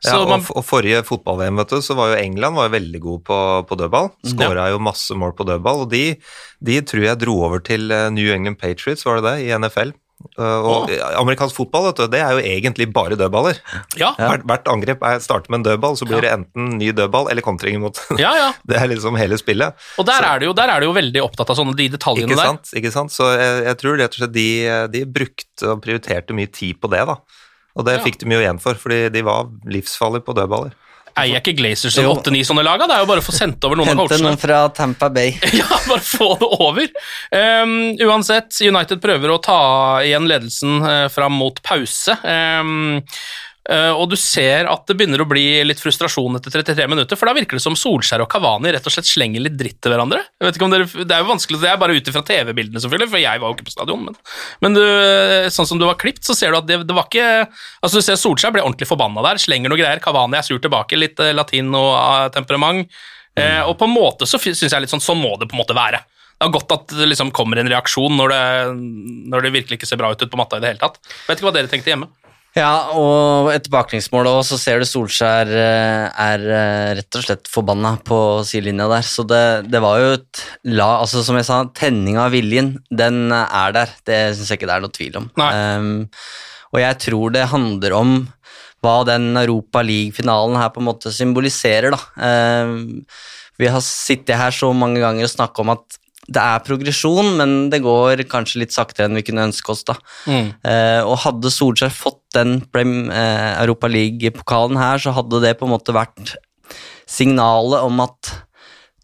Så 0.02 0.11
Ja, 0.11 0.18
og, 0.18 0.28
man, 0.32 0.42
og 0.50 0.64
forrige 0.66 1.04
fotball-VM, 1.06 1.61
vet 1.62 1.72
du, 1.76 1.78
så 1.87 1.94
var 1.94 2.11
jo 2.11 2.18
England 2.18 2.58
var 2.58 2.66
jo 2.66 2.75
veldig 2.75 3.00
god 3.04 3.20
på, 3.28 3.37
på 3.68 3.76
dødball. 3.78 4.08
Skåra 4.26 4.64
jo 4.72 4.80
masse 4.82 5.14
mål 5.14 5.37
på 5.38 5.46
dødball, 5.46 5.84
og 5.84 5.92
de, 5.92 6.16
de 6.58 6.80
tror 6.82 7.04
jeg 7.06 7.20
dro 7.22 7.37
over 7.46 7.62
til 7.62 7.87
eh, 7.94 8.08
New 8.11 8.32
England 8.34 8.58
Patriots, 8.58 9.06
var 9.06 9.20
det 9.20 9.28
det, 9.28 9.37
i 9.46 9.52
NFL. 9.54 9.94
Uh, 10.38 10.66
og 10.66 10.92
amerikansk 11.20 11.56
fotball, 11.58 11.88
vet 11.90 12.00
du, 12.00 12.04
det 12.12 12.20
er 12.22 12.36
jo 12.36 12.42
egentlig 12.42 12.88
bare 12.94 13.18
dødballer. 13.18 13.58
ja, 14.00 14.12
Hvert, 14.20 14.46
hvert 14.48 14.70
angrep 14.72 15.04
er, 15.06 15.20
starter 15.24 15.52
med 15.52 15.60
en 15.60 15.66
dødball, 15.70 15.98
så 15.98 16.08
blir 16.08 16.24
det 16.24 16.32
enten 16.32 16.76
ny 16.78 16.92
dødball 16.96 17.30
eller 17.32 17.44
kontring 17.44 17.78
imot. 17.78 18.00
ja, 18.22 18.32
ja. 18.38 18.48
Det 18.68 18.78
er 18.80 18.90
liksom 18.92 19.18
hele 19.20 19.38
spillet. 19.40 19.78
Og 20.00 20.08
der 20.08 20.26
er, 20.28 20.42
det 20.42 20.50
jo, 20.50 20.56
der 20.56 20.72
er 20.72 20.82
det 20.82 20.90
jo 20.90 20.96
veldig 20.96 21.24
opptatt 21.26 21.52
av 21.54 21.60
sånne 21.60 21.76
de 21.78 21.88
detaljene 21.96 22.30
Ikke 22.30 22.40
der. 22.40 22.52
sant? 22.54 22.74
ikke 22.78 22.94
sant? 22.94 23.14
Så 23.14 23.28
jeg, 23.34 23.62
jeg 23.68 23.80
tror 23.82 23.98
rett 24.00 24.16
og 24.16 24.22
slett 24.22 24.36
de, 24.36 24.48
de 24.94 25.04
brukte 25.20 25.72
og 25.72 25.82
prioriterte 25.84 26.36
mye 26.36 26.50
tid 26.52 26.80
på 26.82 26.90
det, 26.92 27.04
da. 27.08 27.18
Og 27.72 27.86
det 27.88 28.00
fikk 28.04 28.20
de 28.20 28.34
jo 28.34 28.40
igjen 28.42 28.60
for, 28.60 28.76
fordi 28.76 29.06
de 29.14 29.22
var 29.24 29.48
livsfarlige 29.64 30.26
på 30.26 30.34
dødballer. 30.36 30.74
Eier 31.21 31.42
ikke 31.42 31.54
Glazers 31.59 31.97
som 31.97 32.09
åtte-ni 32.09 32.40
sånne 32.47 32.64
lag? 32.64 32.81
Det 32.81 32.95
er 32.97 33.04
jo 33.04 33.09
bare 33.11 33.23
å 33.23 33.26
få 33.26 33.35
sendt 33.37 33.64
over 33.69 33.78
noen 33.78 33.92
av 33.92 34.00
Hente 34.04 34.21
noen 34.23 34.40
fra 34.40 34.64
Tampa 34.75 35.11
Bay. 35.12 35.35
Ja, 35.61 35.69
bare 35.88 36.00
få 36.00 36.33
det 36.40 36.49
over. 36.57 36.88
Um, 37.37 37.75
uansett, 38.00 38.57
United 38.64 39.02
prøver 39.02 39.35
å 39.35 39.40
ta 39.42 39.61
igjen 40.07 40.28
ledelsen 40.31 40.81
uh, 40.81 41.07
fram 41.12 41.37
mot 41.42 41.61
pause. 41.66 42.16
Um, 42.25 43.02
og 43.71 44.09
du 44.11 44.16
ser 44.19 44.66
at 44.66 44.88
det 44.88 44.97
begynner 44.99 45.23
å 45.23 45.26
bli 45.31 45.45
litt 45.62 45.78
frustrasjon 45.78 46.35
etter 46.35 46.50
33 46.50 46.87
minutter, 46.90 47.19
for 47.19 47.31
da 47.31 47.35
virker 47.37 47.59
det 47.59 47.62
som 47.62 47.76
Solskjær 47.78 48.25
og 48.25 48.31
Kavani 48.33 48.73
rett 48.75 48.88
og 48.88 48.95
slett 48.95 49.07
slenger 49.07 49.45
litt 49.45 49.54
dritt 49.54 49.78
til 49.78 49.95
hverandre. 49.95 50.19
Jeg 50.40 50.49
vet 50.49 50.59
ikke 50.59 50.66
om 50.66 50.75
dere, 50.75 50.88
Det 50.90 51.14
er 51.14 51.23
jo 51.23 51.28
vanskelig, 51.31 51.61
det 51.62 51.71
er 51.71 51.78
bare 51.78 51.95
ut 51.95 52.11
ifra 52.11 52.25
TV-bildene, 52.26 52.83
selvfølgelig, 52.83 53.11
for 53.12 53.23
jeg 53.23 53.42
var 53.45 53.52
jo 53.52 53.57
ikke 53.57 53.69
på 53.69 53.76
stadion. 53.76 54.02
Men, 54.09 54.19
men 54.66 54.78
du, 54.78 54.83
sånn 55.54 55.71
som 55.71 55.78
du 55.78 55.87
var 55.87 56.00
klipt, 56.02 56.25
så 56.26 56.35
ser 56.35 56.50
du 56.50 56.59
at 56.59 56.66
det, 56.66 56.83
det 56.88 56.97
var 56.97 57.07
ikke 57.07 57.28
Altså, 57.83 57.99
du 57.99 58.04
ser 58.04 58.19
Solskjær 58.19 58.52
blir 58.54 58.66
ordentlig 58.66 58.90
forbanna 58.90 59.23
der, 59.28 59.40
slenger 59.42 59.71
noe 59.71 59.78
greier. 59.78 60.02
Kavani 60.02 60.38
er 60.38 60.47
sur 60.47 60.59
tilbake, 60.62 60.99
litt 60.99 61.23
uh, 61.23 61.31
latin 61.35 61.71
og 61.78 62.35
temperament. 62.35 62.90
Eh, 63.38 63.62
og 63.64 63.78
på 63.81 63.88
en 63.88 63.95
måte 63.95 64.28
så 64.28 64.40
syns 64.40 64.66
jeg 64.66 64.85
litt 64.85 64.92
sånn 64.92 65.00
sånn 65.00 65.21
må 65.23 65.37
det 65.40 65.49
på 65.49 65.57
en 65.57 65.62
måte 65.62 65.76
være. 65.76 66.02
Det 66.37 66.49
er 66.49 66.52
godt 66.57 66.75
at 66.75 66.92
det 66.99 67.07
liksom 67.07 67.31
kommer 67.35 67.61
en 67.61 67.71
reaksjon 67.71 68.16
når 68.19 68.33
det, 68.33 68.42
når 69.31 69.47
det 69.47 69.52
virkelig 69.54 69.78
ikke 69.78 69.88
ser 69.88 70.00
bra 70.00 70.11
ut 70.12 70.23
ut 70.23 70.33
på 70.33 70.40
matta 70.40 70.59
i 70.59 70.64
det 70.64 70.73
hele 70.73 70.83
tatt. 70.83 70.99
Vet 71.28 71.38
ikke 71.38 71.49
hva 71.49 71.54
dere 71.54 71.71
tenkte 71.71 71.92
hjemme. 71.92 72.11
Ja, 72.52 72.92
og 72.92 73.49
et 73.49 73.64
baklengsmål 73.73 74.28
òg, 74.28 74.42
så 74.44 74.59
ser 74.61 74.82
du 74.82 74.85
Solskjær 74.85 75.49
eh, 75.49 76.09
er 76.21 76.42
eh, 76.44 76.88
rett 76.99 77.16
og 77.16 77.25
slett 77.25 77.49
forbanna 77.49 77.94
på 78.04 78.18
sidelinja 78.44 78.90
der. 78.92 79.06
Så 79.09 79.25
det, 79.25 79.44
det 79.73 79.80
var 79.80 80.02
jo 80.02 80.11
et 80.18 80.42
la 80.68 80.90
Altså, 80.99 81.23
som 81.25 81.38
jeg 81.40 81.49
sa, 81.49 81.62
tenninga 81.73 82.26
av 82.26 82.37
viljen, 82.37 82.75
den 82.92 83.32
er 83.32 83.73
der. 83.78 83.94
Det 84.04 84.21
syns 84.37 84.52
jeg 84.52 84.61
ikke 84.61 84.68
det 84.68 84.76
er 84.76 84.85
noe 84.85 84.97
tvil 84.99 85.18
om. 85.23 85.30
Um, 85.40 85.90
og 86.73 86.82
jeg 86.82 87.00
tror 87.06 87.32
det 87.32 87.49
handler 87.54 87.97
om 87.97 88.14
hva 88.85 88.99
den 89.09 89.32
Europa 89.38 89.80
League-finalen 89.87 90.59
her 90.61 90.73
på 90.75 90.82
en 90.82 90.90
måte 90.90 91.12
symboliserer, 91.14 91.94
da. 91.94 92.68
Um, 92.68 93.04
vi 93.61 93.68
har 93.71 93.85
sittet 93.85 94.37
her 94.37 94.52
så 94.52 94.73
mange 94.76 95.00
ganger 95.00 95.25
og 95.25 95.32
snakka 95.32 95.64
om 95.64 95.73
at 95.76 96.01
det 96.30 96.38
er 96.38 96.62
progresjon, 96.62 97.32
men 97.38 97.54
det 97.72 97.80
går 97.82 98.22
kanskje 98.30 98.62
litt 98.62 98.74
saktere 98.74 99.08
enn 99.08 99.18
vi 99.18 99.24
kunne 99.26 99.48
ønske 99.48 99.72
oss. 99.74 99.82
da. 99.88 99.96
Mm. 100.30 100.52
Eh, 100.62 101.02
og 101.02 101.18
hadde 101.24 101.50
Solskjær 101.50 101.90
fått 101.90 102.22
den 102.36 102.60
Prem, 102.72 103.10
eh, 103.10 103.58
Europa 103.62 103.90
League-pokalen 103.90 104.78
her, 104.78 105.02
så 105.02 105.14
hadde 105.16 105.42
det 105.42 105.58
på 105.58 105.66
en 105.66 105.74
måte 105.74 105.94
vært 105.96 106.36
signalet 107.10 107.82
om 107.82 108.00
at 108.06 108.32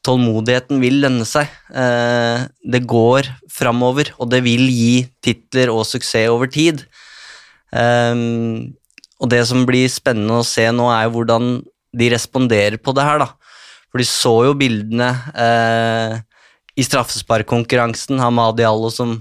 tålmodigheten 0.07 0.79
vil 0.81 1.01
lønne 1.03 1.27
seg. 1.27 1.51
Eh, 1.75 2.47
det 2.63 2.87
går 2.87 3.27
framover, 3.51 4.13
og 4.19 4.31
det 4.31 4.45
vil 4.47 4.69
gi 4.71 5.09
titler 5.21 5.75
og 5.75 5.85
suksess 5.91 6.31
over 6.31 6.47
tid. 6.47 6.87
Eh, 7.75 8.15
og 9.19 9.29
det 9.29 9.43
som 9.51 9.67
blir 9.67 9.91
spennende 9.91 10.39
å 10.39 10.47
se 10.47 10.71
nå, 10.71 10.87
er 10.95 11.11
hvordan 11.11 11.59
de 11.99 12.11
responderer 12.15 12.79
på 12.79 12.95
det 12.95 13.03
her, 13.03 13.19
da. 13.19 13.33
For 13.89 13.99
de 13.99 14.07
så 14.07 14.35
jo 14.47 14.57
bildene 14.59 15.09
eh, 15.33 16.19
i 16.79 16.87
straffesparkkonkurransen 16.87 18.21
Hamadi 18.23 18.67
Allo 18.67 18.91
som 18.95 19.17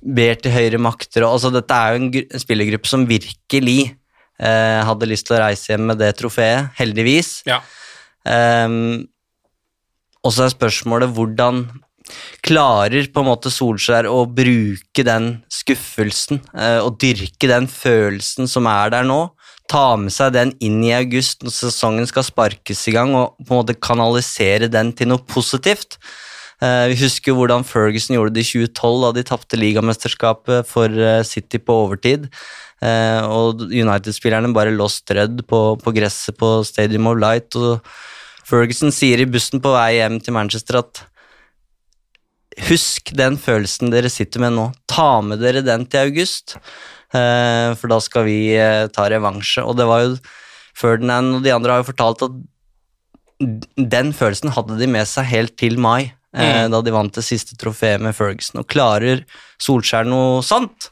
ber 0.00 0.38
til 0.40 0.52
høyre 0.54 0.80
makter. 0.80 1.24
Altså, 1.26 1.50
dette 1.52 1.76
er 1.76 1.94
jo 1.94 2.00
en, 2.02 2.10
en 2.22 2.42
spillergruppe 2.42 2.88
som 2.88 3.06
virkelig 3.08 3.80
eh, 4.40 4.80
hadde 4.86 5.08
lyst 5.08 5.28
til 5.28 5.36
å 5.36 5.44
reise 5.44 5.72
hjem 5.72 5.90
med 5.92 6.00
det 6.00 6.14
trofeet, 6.20 6.72
heldigvis. 6.80 7.40
Ja. 7.48 7.60
Um, 8.24 9.08
og 10.20 10.34
så 10.36 10.44
er 10.44 10.52
spørsmålet 10.52 11.12
hvordan 11.16 11.64
klarer 12.44 13.06
på 13.12 13.22
en 13.22 13.28
måte 13.28 13.52
Solskjær 13.52 14.08
å 14.10 14.24
bruke 14.26 15.04
den 15.06 15.28
skuffelsen 15.52 16.40
eh, 16.52 16.80
og 16.82 16.98
dyrke 17.00 17.48
den 17.48 17.68
følelsen 17.70 18.50
som 18.50 18.68
er 18.70 18.92
der 18.92 19.06
nå? 19.08 19.22
Ta 19.70 19.94
med 20.00 20.12
seg 20.12 20.34
den 20.34 20.52
inn 20.64 20.80
i 20.82 20.94
august 20.96 21.44
når 21.46 21.54
sesongen 21.54 22.08
skal 22.10 22.26
sparkes 22.26 22.82
i 22.90 22.96
gang, 22.96 23.14
og 23.14 23.38
på 23.44 23.54
en 23.54 23.62
måte 23.62 23.78
kanalisere 23.78 24.68
den 24.72 24.90
til 24.96 25.12
noe 25.12 25.22
positivt. 25.30 26.00
Eh, 26.60 26.86
vi 26.92 26.96
husker 27.00 27.36
hvordan 27.36 27.64
Ferguson 27.64 28.18
gjorde 28.18 28.34
det 28.36 28.44
i 28.44 28.48
2012, 28.68 28.96
da 29.00 29.10
de 29.16 29.24
tapte 29.24 29.58
ligamesterskapet 29.60 30.68
for 30.68 30.92
eh, 30.92 31.22
City 31.24 31.60
på 31.62 31.76
overtid. 31.86 32.26
Eh, 32.84 33.20
og 33.24 33.64
United-spillerne 33.64 34.52
bare 34.56 34.74
lå 34.74 34.88
strødd 34.92 35.40
på, 35.48 35.60
på, 35.80 35.94
gresset 35.96 36.36
på 36.40 36.58
Stadium 36.68 37.08
of 37.08 37.16
Light. 37.20 37.56
og 37.56 37.80
Ferguson 38.48 38.92
sier 38.92 39.22
i 39.22 39.28
bussen 39.30 39.62
på 39.62 39.72
vei 39.72 39.94
hjem 40.00 40.20
til 40.20 40.36
Manchester 40.36 40.82
at 40.82 41.06
Husk 42.66 43.12
den 43.16 43.36
følelsen 43.40 43.92
dere 43.92 44.10
sitter 44.12 44.42
med 44.42 44.52
nå. 44.52 44.64
Ta 44.90 45.22
med 45.24 45.38
dere 45.40 45.62
den 45.64 45.84
til 45.88 46.10
august, 46.10 46.56
for 47.14 47.92
da 47.92 47.98
skal 48.02 48.26
vi 48.26 48.34
ta 48.92 49.06
revansje. 49.08 49.62
Og 49.62 49.78
det 49.78 49.86
var 49.88 50.02
jo 50.02 50.10
Ferdinand 50.76 51.38
og 51.38 51.46
de 51.46 51.54
andre 51.54 51.72
har 51.72 51.80
jo 51.80 51.88
fortalt 51.92 52.24
at 52.26 52.36
den 53.94 54.12
følelsen 54.12 54.52
hadde 54.58 54.80
de 54.82 54.90
med 54.90 55.08
seg 55.08 55.30
helt 55.30 55.54
til 55.62 55.78
mai. 55.80 56.10
Eh, 56.36 56.62
Mm. 56.66 56.70
da 56.70 56.80
de 56.82 56.92
vant 56.94 57.12
det 57.12 57.24
siste 57.26 57.56
trofeet 57.58 58.00
med 58.00 58.14
Ferguson. 58.14 58.60
Og 58.60 58.66
klarer 58.70 59.24
Solskjær 59.60 60.06
noe 60.06 60.42
sant, 60.46 60.90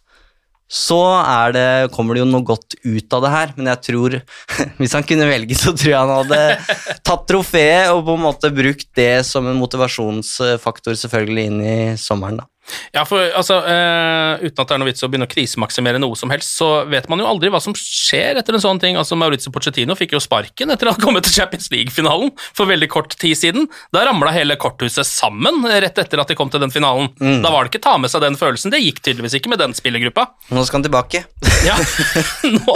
så 0.68 0.98
er 1.22 1.52
det, 1.54 1.92
kommer 1.94 2.12
det 2.14 2.20
jo 2.24 2.28
noe 2.28 2.44
godt 2.44 2.74
ut 2.84 3.14
av 3.16 3.22
det 3.22 3.30
her. 3.30 3.52
Men 3.56 3.70
jeg 3.70 3.80
tror, 3.86 4.16
hvis 4.82 4.92
han 4.98 5.06
kunne 5.06 5.28
velge, 5.30 5.54
så 5.56 5.72
tror 5.72 5.92
jeg 5.92 5.96
han 6.02 6.12
hadde 6.26 6.42
tatt 7.08 7.24
trofeet 7.30 7.88
og 7.94 8.02
på 8.04 8.16
en 8.18 8.24
måte 8.26 8.50
brukt 8.52 8.88
det 8.98 9.24
som 9.24 9.46
en 9.46 9.56
motivasjonsfaktor 9.62 10.98
selvfølgelig 10.98 11.46
inn 11.52 11.60
i 11.62 11.78
sommeren. 11.96 12.42
da. 12.42 12.46
Ja, 12.94 13.04
for 13.08 13.22
altså, 13.36 13.60
uh, 13.64 14.40
Uten 14.42 14.62
at 14.62 14.68
det 14.68 14.76
er 14.76 14.82
noe 14.82 14.90
vits 14.90 15.04
å 15.04 15.08
begynne 15.10 15.28
å 15.28 15.30
krisemaksimere 15.30 16.00
noe 16.02 16.18
som 16.18 16.32
helst, 16.32 16.54
så 16.58 16.84
vet 16.90 17.08
man 17.10 17.22
jo 17.22 17.28
aldri 17.28 17.50
hva 17.52 17.60
som 17.62 17.76
skjer 17.76 18.40
etter 18.40 18.56
en 18.56 18.64
sånn 18.64 18.80
ting. 18.82 18.98
Altså, 19.00 19.18
Maurizio 19.18 19.52
Pochettino 19.54 19.96
fikk 19.98 20.16
jo 20.16 20.22
sparken 20.22 20.74
etter 20.74 20.90
å 20.90 20.96
ha 20.96 21.02
kommet 21.02 21.26
til 21.26 21.38
Champions 21.40 21.70
League-finalen 21.74 22.32
for 22.52 22.68
veldig 22.70 22.90
kort 22.92 23.16
tid 23.20 23.38
siden. 23.38 23.68
Da 23.94 24.04
ramla 24.08 24.32
hele 24.34 24.58
korthuset 24.60 25.06
sammen 25.08 25.64
rett 25.68 25.98
etter 26.00 26.22
at 26.22 26.30
de 26.30 26.36
kom 26.38 26.52
til 26.52 26.62
den 26.62 26.74
finalen. 26.74 27.10
Mm. 27.20 27.40
Da 27.44 27.52
var 27.54 27.64
det 27.64 27.72
ikke 27.72 27.84
ta 27.88 27.96
med 28.00 28.12
seg 28.12 28.24
den 28.24 28.38
følelsen. 28.38 28.74
Det 28.74 28.82
gikk 28.82 29.02
tydeligvis 29.02 29.38
ikke 29.38 29.52
med 29.52 29.62
den 29.62 29.76
spillergruppa. 29.76 30.28
Nå 30.54 30.64
skal 30.66 30.80
han 30.80 30.88
tilbake. 30.88 31.24
Ja, 31.66 31.74
Nå. 32.54 32.74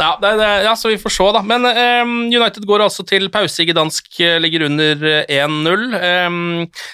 Ja, 0.00 0.18
det, 0.20 0.30
det, 0.40 0.48
ja 0.64 0.72
så 0.76 0.90
vi 0.90 0.98
får 0.98 1.12
se, 1.14 1.26
da. 1.36 1.42
Men 1.46 1.66
um, 1.68 2.14
United 2.26 2.64
går 2.66 2.82
altså 2.86 3.04
til 3.06 3.28
pause 3.32 3.62
i 3.62 3.68
Gdansk, 3.68 4.08
eh, 4.24 4.38
ligger 4.42 4.64
under 4.66 5.04
eh, 5.06 5.44
1-0. 5.44 5.84
Um, 6.26 6.40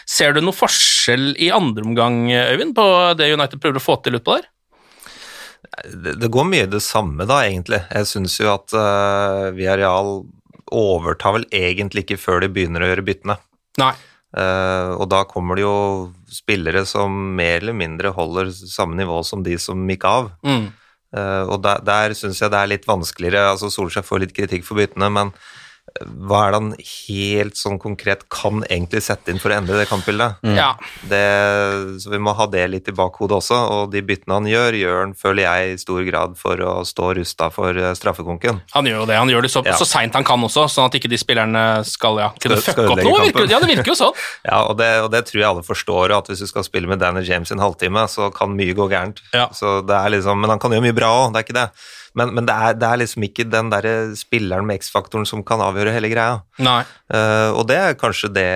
ser 0.08 0.36
du 0.36 0.42
noe 0.44 0.56
forskjell 0.56 1.30
i 1.40 1.48
andre 1.54 1.86
omgang, 1.86 2.15
Øyvind, 2.30 2.74
på 2.76 2.86
det 3.18 3.32
United 3.34 3.62
prøver 3.62 3.80
å 3.80 3.84
få 3.84 3.98
til 4.04 4.18
utpå 4.18 4.38
der? 4.38 4.48
Det, 5.84 6.16
det 6.20 6.30
går 6.32 6.46
mye 6.48 6.68
det 6.70 6.82
samme, 6.84 7.26
da, 7.28 7.42
egentlig. 7.44 7.82
Jeg 7.90 8.08
syns 8.08 8.36
jo 8.40 8.50
at 8.52 8.72
uh, 8.76 9.52
Villarreal 9.56 10.24
overtar 10.74 11.36
vel 11.36 11.46
egentlig 11.54 12.06
ikke 12.06 12.20
før 12.20 12.42
de 12.42 12.50
begynner 12.52 12.82
å 12.82 12.90
gjøre 12.90 13.06
byttene. 13.06 13.38
Nei. 13.82 13.92
Uh, 14.36 14.96
og 14.98 15.06
da 15.12 15.22
kommer 15.28 15.56
det 15.56 15.64
jo 15.64 15.76
spillere 16.32 16.82
som 16.88 17.12
mer 17.38 17.60
eller 17.60 17.76
mindre 17.76 18.10
holder 18.12 18.50
samme 18.52 18.98
nivå 18.98 19.22
som 19.24 19.44
de 19.46 19.56
som 19.62 19.84
gikk 19.88 20.08
av. 20.08 20.32
Mm. 20.46 20.66
Uh, 21.16 21.44
og 21.54 21.60
der, 21.64 21.84
der 21.86 22.16
syns 22.18 22.42
jeg 22.42 22.52
det 22.52 22.60
er 22.60 22.72
litt 22.74 22.88
vanskeligere. 22.88 23.52
altså 23.52 23.70
Solskjær 23.72 24.06
får 24.06 24.24
litt 24.24 24.36
kritikk 24.36 24.66
for 24.66 24.80
byttene, 24.80 25.10
men 25.12 25.32
hva 26.04 26.42
er 26.46 26.52
det 26.54 26.58
han 26.60 26.70
helt 26.86 27.58
sånn 27.58 27.78
konkret 27.82 28.24
kan 28.32 28.62
egentlig 28.66 29.02
sette 29.06 29.32
inn 29.32 29.40
for 29.42 29.52
å 29.52 29.56
endre 29.58 29.78
det 29.80 29.88
kampbildet? 29.90 30.42
Ja. 30.56 30.72
Det, 31.08 31.22
så 32.02 32.12
vi 32.12 32.20
må 32.22 32.34
ha 32.36 32.46
det 32.50 32.64
litt 32.72 32.90
i 32.90 32.94
bakhodet 32.96 33.38
også, 33.38 33.58
og 33.76 33.92
de 33.94 34.02
byttene 34.06 34.38
han 34.38 34.48
gjør, 34.50 34.78
gjør 34.80 35.00
han, 35.02 35.14
føler 35.18 35.46
jeg, 35.46 35.72
i 35.74 35.80
stor 35.82 36.02
grad 36.08 36.36
for 36.40 36.62
å 36.64 36.74
stå 36.88 37.12
rusta 37.20 37.48
for 37.54 37.76
eh, 37.80 37.92
straffekonken. 37.98 38.60
Han 38.76 38.88
gjør 38.90 39.02
jo 39.02 39.08
det. 39.10 39.18
Han 39.20 39.32
gjør 39.32 39.46
det 39.46 39.52
så, 39.52 39.64
Ja. 39.66 39.76
så 39.80 39.88
seint 39.88 40.14
han 40.18 40.26
kan 40.26 40.42
også, 40.46 40.66
sånn 40.72 40.90
at 40.90 40.96
ikke 40.98 41.10
de 41.12 41.20
spillerne 41.20 41.64
skal 41.88 42.20
ja, 42.22 42.30
kunne 42.42 42.60
fucke 42.62 42.86
opp 42.86 43.02
noe. 43.02 43.24
Virker, 43.26 43.50
ja, 43.50 43.60
det 43.62 43.70
virker 43.72 43.92
jo 43.94 43.98
sånn. 43.98 44.16
Ja, 44.46 44.60
og 44.70 44.76
det, 44.78 44.88
og 45.02 45.10
det 45.10 45.24
tror 45.26 45.40
jeg 45.40 45.48
alle 45.48 45.64
forstår, 45.66 46.12
at 46.14 46.28
hvis 46.30 46.44
du 46.44 46.46
skal 46.50 46.64
spille 46.66 46.88
med 46.90 47.00
Danny 47.02 47.24
James 47.26 47.50
i 47.50 47.56
en 47.56 47.62
halvtime, 47.64 48.06
så 48.10 48.28
kan 48.34 48.54
mye 48.56 48.76
gå 48.76 48.86
gærent. 48.92 49.22
Så 49.56 49.80
det 49.86 49.96
er 49.96 50.12
liksom, 50.14 50.38
men 50.40 50.52
han 50.54 50.62
kan 50.62 50.74
gjøre 50.74 50.84
mye 50.86 50.96
bra 50.96 51.10
òg, 51.24 51.32
det 51.34 51.40
er 51.40 51.46
ikke 51.48 51.56
det. 51.58 51.68
Men, 52.16 52.32
men 52.36 52.48
det, 52.48 52.56
er, 52.56 52.76
det 52.80 52.88
er 52.88 53.00
liksom 53.02 53.26
ikke 53.28 53.44
den 53.52 53.70
derre 53.72 53.94
spilleren 54.16 54.66
med 54.68 54.80
X-faktoren 54.80 55.28
som 55.28 55.44
kan 55.46 55.60
avgjøre 55.60 55.92
hele 55.92 56.10
greia. 56.12 56.40
Nei. 56.64 56.80
Uh, 57.12 57.52
og 57.52 57.66
det 57.68 57.76
er 57.76 57.98
kanskje 58.00 58.32
det 58.32 58.50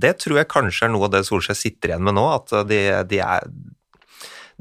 Det 0.00 0.14
tror 0.22 0.38
jeg 0.38 0.50
kanskje 0.52 0.86
er 0.86 0.92
noe 0.94 1.08
av 1.08 1.16
det 1.16 1.24
Solskjær 1.26 1.58
sitter 1.58 1.92
igjen 1.92 2.06
med 2.06 2.16
nå, 2.16 2.26
at 2.38 2.54
de, 2.70 2.82
de, 3.10 3.18
er, 3.24 3.48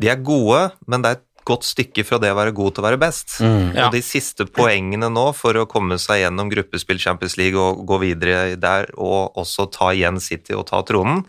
de 0.01 0.09
er 0.11 0.25
gode, 0.25 0.65
men 0.89 1.05
det 1.05 1.13
er 1.13 1.21
et 1.21 1.27
godt 1.47 1.65
stykke 1.65 2.03
fra 2.05 2.19
det 2.21 2.31
å 2.33 2.37
være 2.37 2.53
god 2.55 2.75
til 2.75 2.83
å 2.83 2.87
være 2.87 2.99
best. 3.01 3.37
Mm. 3.41 3.71
Ja. 3.75 3.85
Og 3.85 3.95
de 3.95 4.01
siste 4.05 4.45
poengene 4.49 5.09
nå 5.11 5.27
for 5.37 5.57
å 5.57 5.67
komme 5.69 5.97
seg 6.01 6.23
gjennom 6.23 6.51
gruppespill 6.51 7.01
Champions 7.01 7.37
League 7.39 7.59
og 7.59 7.85
gå 7.89 8.01
videre 8.03 8.57
der, 8.61 8.89
og 8.97 9.37
også 9.41 9.67
ta 9.73 9.91
igjen 9.95 10.21
City 10.21 10.57
og 10.57 10.67
ta 10.69 10.83
tronen, 10.87 11.23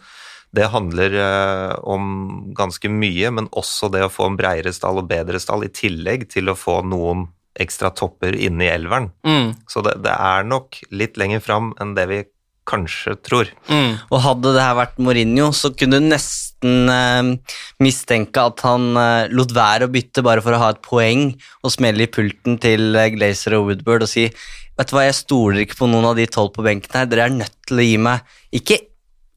det 0.52 0.68
handler 0.72 1.14
eh, 1.16 1.74
om 1.88 2.52
ganske 2.56 2.90
mye, 2.92 3.30
men 3.32 3.48
også 3.56 3.88
det 3.92 4.04
å 4.04 4.12
få 4.12 4.28
en 4.28 4.36
breiere 4.36 4.72
stall 4.74 5.00
og 5.00 5.08
bedre 5.08 5.40
stall, 5.40 5.64
i 5.64 5.72
tillegg 5.72 6.28
til 6.32 6.52
å 6.52 6.58
få 6.58 6.82
noen 6.84 7.30
ekstra 7.60 7.90
topper 7.96 8.36
inne 8.36 8.66
i 8.66 8.72
elveren. 8.72 9.10
Mm. 9.28 9.52
Så 9.68 9.84
det, 9.84 9.98
det 10.04 10.12
er 10.12 10.46
nok 10.48 10.78
litt 10.92 11.18
lenger 11.20 11.42
fram 11.44 11.72
enn 11.80 11.96
det 11.96 12.06
vi 12.10 12.22
kanskje 12.68 13.16
tror. 13.26 13.50
Mm. 13.68 13.96
Og 14.12 14.22
hadde 14.22 14.52
det 14.54 14.62
her 14.62 14.76
vært 14.78 15.00
Mourinho, 15.02 15.48
så 15.56 15.72
kunne 15.74 15.98
du 15.98 16.08
nesten 16.12 16.92
eh, 16.92 17.56
mistenke 17.82 18.44
at 18.52 18.62
han 18.66 18.92
eh, 18.98 19.32
lot 19.34 19.54
være 19.56 19.88
å 19.88 19.92
bytte 19.92 20.24
bare 20.24 20.44
for 20.44 20.54
å 20.54 20.62
ha 20.62 20.70
et 20.74 20.82
poeng 20.84 21.30
og 21.62 21.74
smelle 21.74 22.06
i 22.06 22.12
pulten 22.12 22.60
til 22.62 22.92
eh, 22.94 23.10
Glazer 23.16 23.58
og 23.58 23.70
Woodward 23.70 24.06
og 24.06 24.12
si 24.12 24.28
Vet 24.72 24.88
du 24.88 24.94
hva, 24.96 25.02
jeg 25.04 25.18
stoler 25.18 25.66
ikke 25.66 25.76
på 25.82 25.86
noen 25.90 26.06
av 26.08 26.14
de 26.16 26.24
tolv 26.32 26.54
på 26.54 26.62
benken 26.64 26.94
her, 26.96 27.04
dere 27.06 27.26
er 27.28 27.34
nødt 27.34 27.58
til 27.68 27.82
å 27.82 27.84
gi 27.84 27.98
meg 28.00 28.22
ikke 28.56 28.78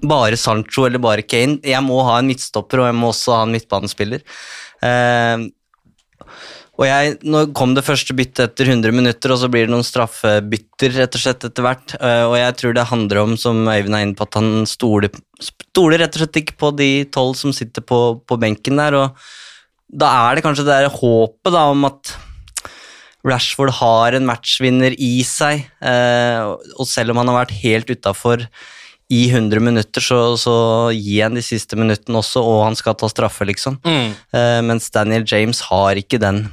bare 0.04 0.40
Sancho 0.40 0.86
eller 0.88 1.00
bare 1.00 1.24
Kane, 1.24 1.62
jeg 1.64 1.84
må 1.86 2.02
ha 2.08 2.20
en 2.20 2.28
midtstopper, 2.30 2.82
og 2.82 2.90
jeg 2.90 2.98
må 2.98 3.12
også 3.14 3.38
ha 3.38 3.46
en 3.46 3.56
midtbanespiller. 3.56 4.26
Eh, 4.84 5.46
og 6.76 6.84
jeg, 6.84 7.14
nå 7.24 7.46
kom 7.56 7.72
det 7.78 7.86
første 7.88 8.16
byttet 8.18 8.50
etter 8.50 8.68
100 8.74 8.92
minutter, 8.96 9.32
og 9.32 9.40
så 9.40 9.48
blir 9.52 9.68
det 9.68 9.72
noen 9.72 9.86
straffebytter 9.88 10.98
rett 10.98 11.16
og 11.16 11.24
slett 11.24 11.48
etter 11.48 11.64
hvert. 11.64 11.96
Eh, 11.96 12.24
og 12.28 12.36
jeg 12.36 12.58
tror 12.60 12.76
det 12.76 12.90
handler 12.90 13.22
om, 13.22 13.38
som 13.40 13.64
Øyvind 13.64 13.96
er 13.96 14.04
inne 14.04 14.18
på, 14.20 14.28
at 14.28 14.36
han 14.42 14.68
stoler, 14.68 15.16
stoler 15.40 16.04
rett 16.04 16.18
og 16.18 16.26
slett 16.26 16.42
ikke 16.44 16.60
på 16.60 16.74
de 16.76 16.92
tolv 17.16 17.40
som 17.40 17.56
sitter 17.56 17.86
på, 17.86 18.02
på 18.28 18.40
benken 18.42 18.82
der. 18.82 19.00
Og 19.00 19.96
da 20.04 20.12
er 20.28 20.36
det 20.36 20.44
kanskje 20.44 20.68
det 20.68 20.82
der 20.82 20.92
håpet 20.92 21.56
da, 21.56 21.68
om 21.72 21.88
at 21.88 22.18
Rashford 23.26 23.72
har 23.80 24.14
en 24.18 24.28
matchvinner 24.28 24.94
i 25.02 25.16
seg, 25.26 25.64
eh, 25.80 26.44
og 26.76 26.90
selv 26.90 27.14
om 27.14 27.24
han 27.24 27.32
har 27.32 27.46
vært 27.46 27.56
helt 27.64 27.90
utafor 27.90 28.44
i 29.14 29.28
100 29.30 29.62
minutter 29.62 30.02
så, 30.02 30.20
så 30.40 30.56
gi 30.96 31.20
han 31.22 31.38
de 31.38 31.44
siste 31.46 31.78
minuttene 31.78 32.22
også, 32.22 32.42
og 32.42 32.64
han 32.66 32.78
skal 32.78 32.98
ta 32.98 33.10
straffe, 33.12 33.46
liksom. 33.46 33.78
Mm. 33.86 34.14
Uh, 34.34 34.62
mens 34.66 34.90
Daniel 34.94 35.26
James 35.30 35.62
har 35.70 36.00
ikke 36.02 36.22
den 36.22 36.48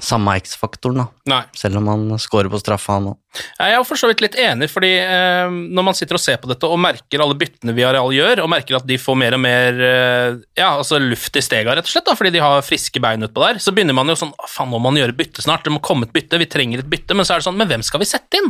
samme 0.00 0.32
X-faktoren, 0.40 1.02
da. 1.02 1.04
Nei. 1.28 1.42
Selv 1.56 1.76
om 1.80 1.88
han 1.90 2.04
scorer 2.22 2.48
på 2.52 2.60
straffa, 2.60 2.96
han 2.96 3.10
òg. 3.10 3.18
Jeg 3.60 3.74
er 3.76 3.82
for 3.84 4.00
så 4.00 4.08
vidt 4.08 4.22
litt 4.24 4.36
enig, 4.40 4.70
fordi 4.72 4.94
eh, 5.02 5.50
når 5.52 5.84
man 5.84 5.96
sitter 5.98 6.16
og 6.16 6.22
ser 6.22 6.38
på 6.40 6.48
dette 6.48 6.68
og 6.72 6.78
merker 6.80 7.20
alle 7.20 7.36
byttene 7.36 7.74
vi 7.76 7.84
areal 7.84 8.08
gjør, 8.16 8.40
og 8.44 8.48
merker 8.48 8.78
at 8.78 8.86
de 8.88 8.96
får 9.00 9.18
mer 9.20 9.36
og 9.36 9.42
mer 9.44 9.82
eh, 9.84 10.38
ja, 10.56 10.70
altså 10.78 10.96
luft 11.02 11.36
i 11.36 11.44
stega, 11.44 11.74
rett 11.76 11.84
og 11.84 11.92
slett, 11.92 12.06
da, 12.08 12.16
fordi 12.16 12.32
de 12.38 12.40
har 12.44 12.64
friske 12.64 13.02
bein 13.04 13.28
utpå 13.28 13.44
der, 13.44 13.60
så 13.60 13.74
begynner 13.76 13.96
man 13.98 14.08
jo 14.08 14.16
sånn 14.16 14.32
"Å, 14.32 14.48
Faen, 14.48 14.72
nå 14.72 14.80
må 14.80 14.88
man 14.88 15.00
gjøre 15.02 15.16
bytte 15.18 15.44
snart. 15.44 15.66
Det 15.66 15.74
må 15.74 15.82
komme 15.84 16.08
et 16.08 16.14
bytte. 16.16 16.40
Vi 16.40 16.48
trenger 16.48 16.80
et 16.80 16.88
bytte. 16.88 17.12
Men 17.16 17.28
så 17.28 17.34
er 17.36 17.42
det 17.42 17.48
sånn 17.50 17.58
Men 17.60 17.68
hvem 17.68 17.84
skal 17.84 18.00
vi 18.00 18.08
sette 18.08 18.40
inn? 18.40 18.48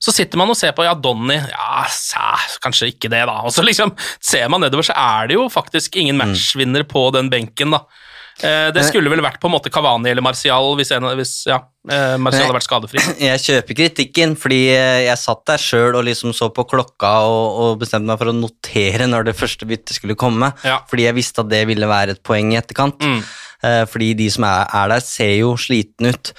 Så 0.00 0.14
sitter 0.14 0.38
man 0.40 0.48
og 0.48 0.56
ser 0.56 0.72
på 0.72 0.86
ja, 0.86 0.94
Donny 0.94 1.34
Ja, 1.36 1.82
sæ, 1.92 2.30
kanskje 2.62 2.92
ikke 2.94 3.10
det, 3.12 3.24
da. 3.28 3.40
Og 3.44 3.52
så 3.52 3.64
liksom 3.66 3.90
ser 4.22 4.46
man 4.48 4.62
nedover, 4.62 4.86
så 4.86 4.94
er 4.96 5.28
det 5.28 5.36
jo 5.36 5.48
faktisk 5.52 5.98
ingen 6.00 6.16
matchvinner 6.20 6.86
på 6.88 7.08
den 7.16 7.28
benken, 7.32 7.74
da. 7.74 7.82
Eh, 8.46 8.68
det 8.72 8.84
skulle 8.88 9.10
vel 9.12 9.22
vært 9.24 9.40
på 9.42 9.48
en 9.50 9.54
måte 9.56 9.72
Cavani 9.72 10.10
eller 10.12 10.24
Martial 10.24 10.70
hvis, 10.78 10.92
en, 10.96 11.08
hvis 11.18 11.32
ja, 11.50 11.58
eh, 11.90 12.14
Martial 12.22 12.46
hadde 12.46 12.56
vært 12.56 12.68
skadefri. 12.68 13.02
Jeg 13.30 13.42
kjøper 13.44 13.78
kritikken, 13.82 14.36
fordi 14.40 14.60
eh, 14.74 15.02
jeg 15.08 15.20
satt 15.20 15.44
der 15.50 15.60
sjøl 15.60 15.98
og 15.98 16.06
liksom 16.08 16.32
så 16.36 16.48
på 16.54 16.64
klokka 16.70 17.12
og, 17.28 17.60
og 17.64 17.78
bestemte 17.82 18.08
meg 18.12 18.20
for 18.22 18.32
å 18.32 18.36
notere 18.36 19.10
når 19.10 19.28
det 19.30 19.36
første 19.38 19.68
byttet 19.68 19.98
skulle 19.98 20.16
komme, 20.18 20.52
Ja. 20.64 20.80
fordi 20.90 21.08
jeg 21.08 21.18
visste 21.20 21.44
at 21.44 21.52
det 21.52 21.66
ville 21.68 21.88
være 21.90 22.16
et 22.16 22.22
poeng 22.26 22.54
i 22.54 22.58
etterkant. 22.60 23.00
Mm. 23.04 23.20
Eh, 23.60 23.82
Fordi 23.92 24.14
de 24.16 24.24
som 24.32 24.46
er, 24.48 24.62
er 24.72 24.86
der, 24.88 25.02
ser 25.04 25.34
jo 25.36 25.50
sliten 25.60 26.08
ut, 26.08 26.30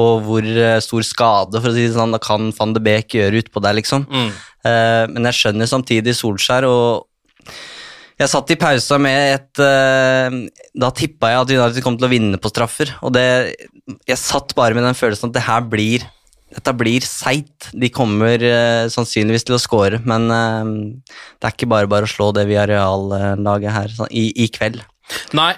og 0.00 0.22
hvor 0.24 0.46
eh, 0.48 0.78
stor 0.80 1.04
skade 1.04 1.60
for 1.60 1.68
å 1.68 1.74
si 1.76 1.82
det 1.84 1.92
sånn, 1.92 2.14
da 2.16 2.20
kan 2.24 2.46
van 2.56 2.72
de 2.72 2.80
Beek 2.80 3.18
gjøre 3.18 3.42
utpå 3.42 3.60
der, 3.60 3.76
liksom. 3.76 4.06
Mm. 4.08 4.30
Eh, 4.64 5.04
Men 5.12 5.28
jeg 5.28 5.36
skjønner 5.42 5.68
samtidig 5.68 6.14
Solskjær, 6.16 6.64
og 6.64 7.04
jeg 8.20 8.28
satt 8.28 8.52
i 8.52 8.58
pausa 8.60 8.98
med 9.00 9.34
et 9.38 9.62
uh, 9.64 10.38
Da 10.76 10.92
tippa 10.96 11.32
jeg 11.32 11.42
at 11.42 11.52
United 11.56 11.84
kom 11.84 11.96
til 11.98 12.08
å 12.08 12.12
vinne 12.12 12.40
på 12.40 12.52
straffer, 12.52 12.92
og 13.00 13.14
det 13.16 13.26
Jeg 14.08 14.20
satt 14.20 14.56
bare 14.58 14.76
med 14.76 14.86
den 14.86 14.98
følelsen 14.98 15.30
at 15.30 15.38
det 15.38 15.46
her 15.48 15.68
blir 15.68 16.08
dette 16.50 16.72
blir 16.74 17.04
seigt. 17.06 17.68
De 17.78 17.86
kommer 17.94 18.42
uh, 18.42 18.88
sannsynligvis 18.90 19.44
til 19.46 19.54
å 19.54 19.60
score, 19.62 20.00
men 20.02 20.24
uh, 20.34 20.70
det 21.38 21.46
er 21.46 21.54
ikke 21.54 21.68
bare 21.70 21.86
bare 21.86 22.08
å 22.08 22.10
slå 22.10 22.32
det 22.34 22.48
Viareal-laget 22.48 23.70
her 23.70 23.94
sånn, 23.94 24.10
i, 24.10 24.32
i 24.34 24.48
kveld. 24.50 24.82
Nei, 25.34 25.52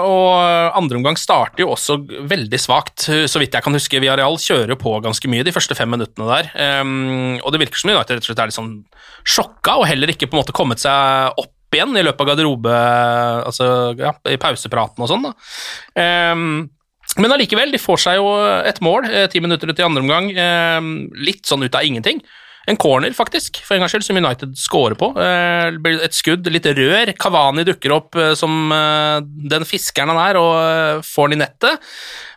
og 0.00 0.76
andre 0.76 0.96
omgang 0.96 1.16
starter 1.20 1.60
jo 1.60 1.70
også 1.74 1.96
veldig 2.28 2.60
svakt. 2.60 3.04
Så 3.04 3.40
vidt 3.40 3.56
jeg 3.56 3.64
kan 3.64 3.76
huske, 3.76 4.00
Villarreal 4.00 4.38
kjører 4.40 4.72
jo 4.72 4.78
på 4.80 4.94
ganske 5.04 5.28
mye 5.28 5.44
de 5.44 5.52
første 5.52 5.76
fem 5.76 5.92
minuttene 5.92 6.28
der. 6.30 6.48
Og 7.44 7.52
det 7.52 7.60
virker 7.60 7.80
som 7.80 7.92
United 7.92 8.16
rett 8.16 8.24
og 8.24 8.30
slett 8.30 8.40
er 8.40 8.48
litt 8.48 8.56
sånn 8.56 8.72
sjokka, 9.28 9.76
og 9.76 9.84
heller 9.90 10.12
ikke 10.12 10.28
på 10.28 10.38
en 10.38 10.40
måte 10.40 10.56
kommet 10.56 10.80
seg 10.80 11.36
opp 11.36 11.52
igjen 11.78 11.98
i 11.98 12.04
løpet 12.06 12.24
av 12.24 12.30
garderobe, 12.30 12.78
altså 13.50 13.66
ja, 13.98 14.14
i 14.30 14.40
pausepraten 14.40 15.04
og 15.04 15.10
sånn. 15.10 15.28
da. 15.28 15.34
Um, 16.32 16.46
men 17.20 17.34
allikevel, 17.34 17.74
de 17.74 17.82
får 17.82 18.00
seg 18.06 18.18
jo 18.18 18.30
et 18.66 18.80
mål 18.82 19.06
eh, 19.10 19.28
ti 19.30 19.42
minutter 19.42 19.70
ut 19.70 19.78
i 19.78 19.84
andre 19.86 20.02
omgang. 20.02 20.32
ehm, 20.34 20.94
litt 21.14 21.46
sånn 21.46 21.62
ut 21.62 21.76
av 21.76 21.86
ingenting. 21.86 22.22
En 22.66 22.78
corner, 22.80 23.12
faktisk, 23.12 23.60
for 23.60 23.76
en 23.76 23.84
gangs 23.84 23.92
skyld, 23.92 24.06
som 24.06 24.16
United 24.16 24.56
scorer 24.56 24.96
på. 24.98 25.10
Eh, 25.20 25.76
et 26.00 26.16
skudd, 26.16 26.48
litt 26.50 26.66
rør. 26.66 27.12
Kavani 27.20 27.66
dukker 27.68 27.92
opp 27.94 28.16
eh, 28.16 28.32
som 28.38 28.72
den 29.52 29.68
fiskeren 29.68 30.10
han 30.14 30.22
er, 30.24 30.40
og 30.40 31.04
får 31.06 31.30
den 31.30 31.38
i 31.38 31.42
nettet. 31.44 31.92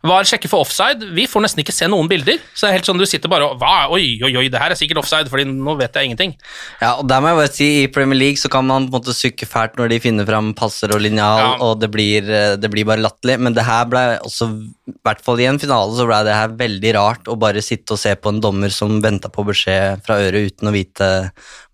Var 0.08 0.28
sjekker 0.30 0.52
for 0.52 0.64
offside. 0.66 1.04
Vi 1.18 1.26
får 1.30 1.44
nesten 1.44 1.62
ikke 1.64 1.76
se 1.76 1.88
noen 1.92 2.08
bilder. 2.12 2.40
Så 2.54 2.66
det 2.66 2.70
er 2.72 2.78
helt 2.80 2.88
sånn 2.90 3.00
du 3.02 3.06
sitter 3.10 3.32
bare 3.32 3.50
og 3.52 3.60
Hva? 3.62 3.90
Oi, 3.94 4.18
oi, 4.24 4.32
oi, 4.40 4.46
det 4.54 4.60
her 4.62 4.74
er 4.74 4.80
sikkert 4.80 5.02
offside, 5.02 5.30
fordi 5.32 5.46
nå 5.50 5.76
vet 5.80 5.96
jeg 5.98 6.10
ingenting. 6.10 6.34
Ja, 6.82 6.94
og 7.00 7.08
der 7.10 7.22
må 7.24 7.32
jeg 7.34 7.40
bare 7.42 7.54
si 7.54 7.68
I 7.84 7.88
Premier 7.94 8.20
League 8.20 8.40
så 8.42 8.50
kan 8.54 8.66
man 8.68 8.88
på 8.88 8.94
en 8.94 8.98
måte 9.02 9.16
sykke 9.18 9.48
fælt 9.50 9.78
når 9.80 9.92
de 9.94 10.00
finner 10.04 10.28
fram 10.28 10.54
passer 10.58 10.94
og 10.96 11.02
linjal, 11.04 11.44
Ja. 11.44 11.54
og 11.64 11.80
det 11.82 11.90
blir, 11.94 12.24
eh, 12.30 12.56
det 12.58 12.72
blir 12.74 12.86
bare 12.88 13.04
latterlig. 13.04 13.38
Men 13.40 13.54
det 13.58 13.66
her 13.68 13.86
ble 13.86 14.04
også, 14.26 14.50
i 14.88 14.96
hvert 15.06 15.22
fall 15.26 15.40
i 15.44 15.48
en 15.50 15.60
finale, 15.60 15.92
så 15.98 16.08
ble 16.08 16.22
det 16.28 16.36
her 16.38 16.56
veldig 16.60 16.94
rart 16.96 17.24
å 17.32 17.38
bare 17.40 17.62
sitte 17.66 17.94
og 17.98 18.00
se 18.02 18.16
på 18.16 18.30
en 18.34 18.42
dommer 18.42 18.70
som 18.74 19.02
venta 19.02 19.30
på 19.30 19.46
beskjed 19.48 20.04
fra 20.06 20.20
øret 20.24 20.52
uten 20.54 20.70
å 20.70 20.76
vite 20.76 21.10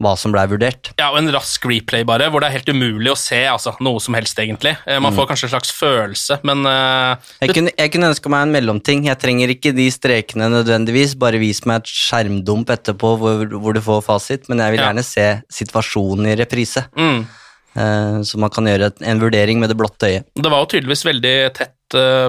hva 0.04 0.15
som 0.19 0.34
ble 0.36 0.43
vurdert. 0.52 0.91
Ja, 1.00 1.12
og 1.12 1.19
en 1.22 1.32
rask 1.32 1.63
replay, 1.69 2.04
bare, 2.04 2.30
hvor 2.30 2.41
det 2.43 2.50
er 2.50 2.58
helt 2.58 2.72
umulig 2.74 3.12
å 3.13 3.17
se 3.19 3.39
altså, 3.48 3.76
noe 3.84 4.02
som 4.04 4.13
helst, 4.17 4.38
egentlig. 4.41 4.76
Eh, 4.88 5.00
Man 5.00 5.13
får 5.15 5.28
kanskje 5.30 5.48
en 5.50 5.54
slags 5.60 5.72
følelse, 5.76 6.39
men 6.43 6.65
uh, 6.65 7.15
Jeg 7.41 7.54
kunne, 7.56 7.72
jeg 7.78 7.91
kunne 7.93 8.10
ønska 8.23 8.31
meg 8.31 8.47
en 8.47 8.53
mellomting. 8.55 9.03
Jeg 9.05 9.19
trenger 9.19 9.51
ikke 9.51 9.73
de 9.75 9.89
strekene 9.91 10.47
nødvendigvis, 10.49 11.15
bare 11.19 11.39
vis 11.41 11.65
meg 11.67 11.81
et 11.83 11.91
skjermdump 11.91 12.69
etterpå 12.71 13.17
hvor, 13.19 13.45
hvor 13.59 13.73
du 13.75 13.81
får 13.83 14.01
fasit, 14.03 14.47
men 14.49 14.59
jeg 14.59 14.71
vil 14.71 14.79
Ja. 14.79 14.91
gjerne 14.91 15.03
se 15.03 15.41
situasjonen 15.51 16.27
i 16.31 16.36
reprise. 16.39 16.86
mm. 16.95 17.27
eh, 17.75 18.21
så 18.23 18.38
man 18.38 18.49
kan 18.49 18.63
gjøre 18.65 18.93
en 19.01 19.19
vurdering 19.19 19.59
med 19.59 19.69
det 19.69 19.77
blotte 19.77 20.07
øyet. 20.07 20.25
Det 20.36 20.49
var 20.49 20.59
jo 20.63 20.71
tydeligvis 20.71 21.03
veldig 21.05 21.53
tett 21.53 21.73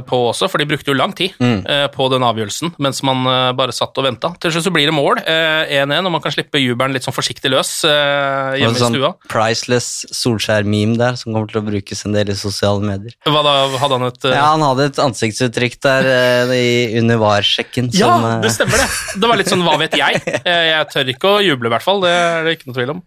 på 0.06 0.18
også, 0.30 0.48
for 0.50 0.58
de 0.60 0.66
brukte 0.68 0.90
jo 0.92 0.96
lang 0.98 1.12
tid 1.16 1.32
Mm. 1.40 1.62
eh, 1.66 1.86
på 1.88 2.06
den 2.12 2.22
avgjørelsen, 2.22 2.74
mens 2.78 3.02
man 3.02 3.24
eh, 3.26 3.52
bare 3.56 3.72
satt 3.72 3.96
og 3.98 4.04
venta. 4.04 4.32
Til 4.40 4.52
slutt 4.54 4.66
så 4.68 4.72
blir 4.74 4.86
det 4.90 4.94
mål, 4.94 5.18
eh, 5.26 5.72
1-1, 5.82 6.06
og 6.06 6.12
man 6.12 6.20
kan 6.24 6.32
slippe 6.34 6.60
jubelen 6.60 6.92
litt 6.94 7.04
sånn 7.06 7.14
forsiktig 7.16 7.50
løs 7.52 7.70
eh, 7.88 8.58
hjemme 8.60 8.76
sånn 8.78 8.94
i 8.94 9.00
stua. 9.00 9.12
Priceless 9.28 9.88
Solskjær-meme 10.14 10.96
der, 11.00 11.16
som 11.20 11.32
kommer 11.32 11.48
til 11.50 11.60
å 11.62 11.64
brukes 11.66 12.04
en 12.06 12.12
del 12.16 12.30
i 12.30 12.36
sosiale 12.38 12.80
medier. 12.84 13.16
Hva 13.26 13.42
da, 13.46 13.54
hadde 13.80 13.98
han 13.98 14.06
et 14.10 14.24
eh, 14.28 14.36
Ja, 14.36 14.46
han 14.52 14.64
hadde 14.66 14.86
et 14.92 15.00
ansiktsuttrykk 15.04 15.80
der 15.86 16.10
eh, 16.12 16.54
i, 16.54 16.98
under 17.00 17.18
VAR-sjekken 17.22 17.90
Ja, 17.94 18.12
som 18.14 18.28
eh, 18.30 18.40
det 18.44 18.52
stemmer 18.54 18.78
det. 18.84 18.88
Det 19.20 19.28
var 19.32 19.40
litt 19.40 19.50
sånn 19.52 19.64
hva 19.66 19.78
vet 19.80 19.96
jeg. 19.98 20.22
Eh, 20.44 20.64
Jeg 20.74 20.88
tør 20.92 21.08
ikke 21.14 21.30
å 21.38 21.42
juble, 21.44 21.68
i 21.70 21.72
hvert 21.72 21.84
fall. 21.84 22.00
Det 22.04 22.10
er 22.12 22.44
det 22.44 22.56
ikke 22.58 22.68
noe 22.68 22.76
tvil 22.76 22.90
om. 22.96 23.02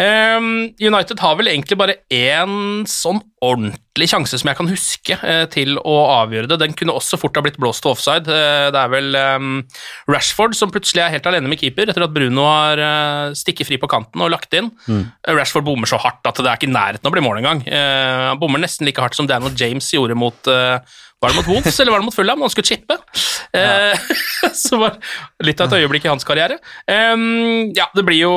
Ehm, 0.00 0.50
United 0.80 1.18
har 1.20 1.34
vel 1.36 1.48
egentlig 1.50 1.76
bare 1.80 1.96
én 2.14 2.84
sånn 2.88 3.20
ordentlig 3.42 3.78
sjanse 3.98 4.38
som 4.38 4.48
jeg 4.48 4.56
kan 4.58 4.70
huske 4.70 5.16
eh, 5.26 5.44
til 5.50 5.78
å 5.78 5.96
avgjøre 6.22 6.48
det. 6.50 6.60
Den 6.62 6.74
kunne 6.78 6.94
også 6.94 7.18
fort 7.20 7.36
ha 7.36 7.42
blitt 7.44 7.58
blåst 7.60 7.82
til 7.84 7.92
offside. 7.92 8.30
Eh, 8.30 8.68
det 8.70 8.78
er 8.78 8.92
vel 8.92 9.18
ehm, 9.18 9.58
Rashford 10.10 10.54
som 10.56 10.70
plutselig 10.72 11.02
er 11.04 11.14
helt 11.16 11.26
alene 11.26 11.50
med 11.50 11.60
keeper 11.60 11.90
etter 11.90 12.06
at 12.06 12.14
Bruno 12.14 12.46
har 12.46 12.80
uh, 12.80 13.34
stikket 13.36 13.68
fri 13.68 13.80
på 13.82 13.90
kanten 13.90 14.22
og 14.22 14.32
lagt 14.32 14.54
inn. 14.56 14.70
Mm. 14.86 15.04
Eh, 15.10 15.34
Rashford 15.34 15.66
bommer 15.66 15.90
så 15.90 16.00
hardt 16.00 16.26
at 16.26 16.38
det 16.38 16.46
er 16.46 16.60
ikke 16.60 16.70
i 16.70 16.74
nærheten 16.74 17.10
å 17.10 17.14
bli 17.14 17.24
mål 17.26 17.42
engang. 17.42 17.62
Eh, 17.66 18.26
han 18.30 18.40
bommer 18.40 18.62
nesten 18.62 18.88
like 18.88 19.02
hardt 19.02 19.18
som 19.18 19.28
Daniel 19.30 19.56
James 19.58 19.90
gjorde 19.94 20.18
mot 20.18 20.50
eh, 20.50 20.78
var 21.20 21.32
det 21.32 21.36
mot 21.36 21.48
Wolfs 21.52 21.80
eller 21.80 21.92
var 21.92 22.00
det 22.00 22.06
mot 22.08 22.16
Fulham? 22.16 22.40
Han 22.40 22.52
skulle 22.52 22.70
chippe. 22.70 22.96
Ja. 23.52 23.92
så 24.56 24.78
var 24.80 24.96
litt 25.44 25.60
av 25.60 25.68
et 25.68 25.82
øyeblikk 25.82 26.06
i 26.06 26.10
hans 26.10 26.24
karriere. 26.24 26.56
Um, 26.88 27.74
ja, 27.76 27.90
det 27.92 28.04
blir 28.08 28.22
jo 28.22 28.32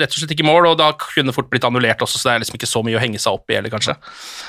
rett 0.00 0.10
og 0.10 0.18
slett 0.18 0.34
ikke 0.34 0.46
mål, 0.48 0.72
og 0.72 0.80
da 0.80 0.90
kunne 0.98 1.30
det 1.30 1.36
fort 1.36 1.50
blitt 1.52 1.66
annullert 1.68 2.02
også, 2.02 2.18
så 2.18 2.30
det 2.30 2.34
er 2.34 2.44
liksom 2.44 2.58
ikke 2.58 2.70
så 2.70 2.82
mye 2.86 2.98
å 2.98 3.02
henge 3.02 3.22
seg 3.22 3.38
opp 3.38 3.54
i 3.54 3.58
heller, 3.58 3.70
kanskje. 3.70 3.94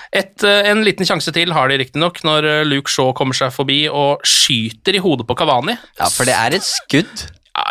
Et, 0.09 0.35
eh, 0.41 0.71
en 0.71 0.81
liten 0.87 1.05
sjanse 1.05 1.33
til 1.35 1.53
har 1.53 1.69
de 1.69 1.77
riktignok, 1.83 2.23
når 2.25 2.49
eh, 2.49 2.65
Luke 2.65 2.89
Shaw 2.89 3.13
kommer 3.17 3.37
seg 3.37 3.53
forbi 3.53 3.83
og 3.91 4.25
skyter 4.25 4.97
i 4.97 5.03
hodet 5.03 5.29
på 5.29 5.37
Kavani. 5.37 5.77
Ja, 5.99 6.09
for 6.09 6.25
det 6.25 6.37
er 6.37 6.57
et 6.57 6.65
skudd. 6.65 7.27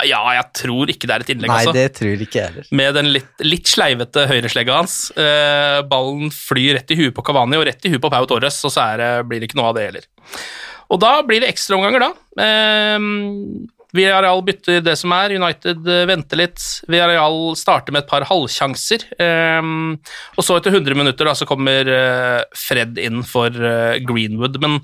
Ja, 0.08 0.20
jeg 0.34 0.46
tror 0.58 0.90
ikke 0.90 1.06
det 1.06 1.14
er 1.14 1.24
et 1.24 1.30
innlegg, 1.34 1.50
Nei, 1.52 1.58
altså 1.62 1.74
det 1.76 1.86
tror 1.94 2.24
ikke 2.24 2.40
jeg 2.40 2.50
heller. 2.50 2.70
med 2.80 2.96
den 2.98 3.10
litt, 3.14 3.44
litt 3.46 3.70
sleivete 3.70 4.26
høyreslegga 4.30 4.80
hans. 4.80 4.96
Eh, 5.14 5.78
ballen 5.86 6.32
flyr 6.34 6.80
rett 6.80 6.90
i 6.90 6.98
huet 6.98 7.14
på 7.14 7.24
Cavani 7.26 7.60
og 7.60 7.68
rett 7.68 7.86
i 7.86 7.92
huet 7.94 8.02
på 8.02 8.10
Pau 8.12 8.26
Torres, 8.28 8.58
og 8.66 8.74
så 8.74 8.88
det, 8.98 9.12
blir 9.30 9.42
det 9.42 9.50
ikke 9.50 9.60
noe 9.60 9.70
av 9.70 9.78
det 9.78 9.86
heller. 9.90 10.10
Og 10.90 11.00
da 11.02 11.14
blir 11.26 11.42
det 11.42 11.52
ekstraomganger, 11.54 12.02
da. 12.02 12.10
Eh, 12.42 13.66
Villarreal 13.96 14.42
bytter 14.44 14.82
det 14.84 14.96
som 14.98 15.12
er, 15.16 15.36
United 15.38 15.86
eh, 15.88 16.04
venter 16.08 16.40
litt. 16.40 16.62
Villarreal 16.90 17.54
starter 17.58 17.94
med 17.94 18.04
et 18.04 18.10
par 18.10 18.26
halvsjanser. 18.28 19.06
Eh, 19.22 19.70
og 20.36 20.46
så 20.46 20.58
etter 20.58 20.74
100 20.74 20.98
minutter 20.98 21.28
da, 21.28 21.36
så 21.38 21.48
kommer 21.48 21.90
eh, 21.90 22.40
Fred 22.56 23.00
inn 23.02 23.22
for 23.26 23.54
Greenwood, 24.06 24.60
men 24.62 24.80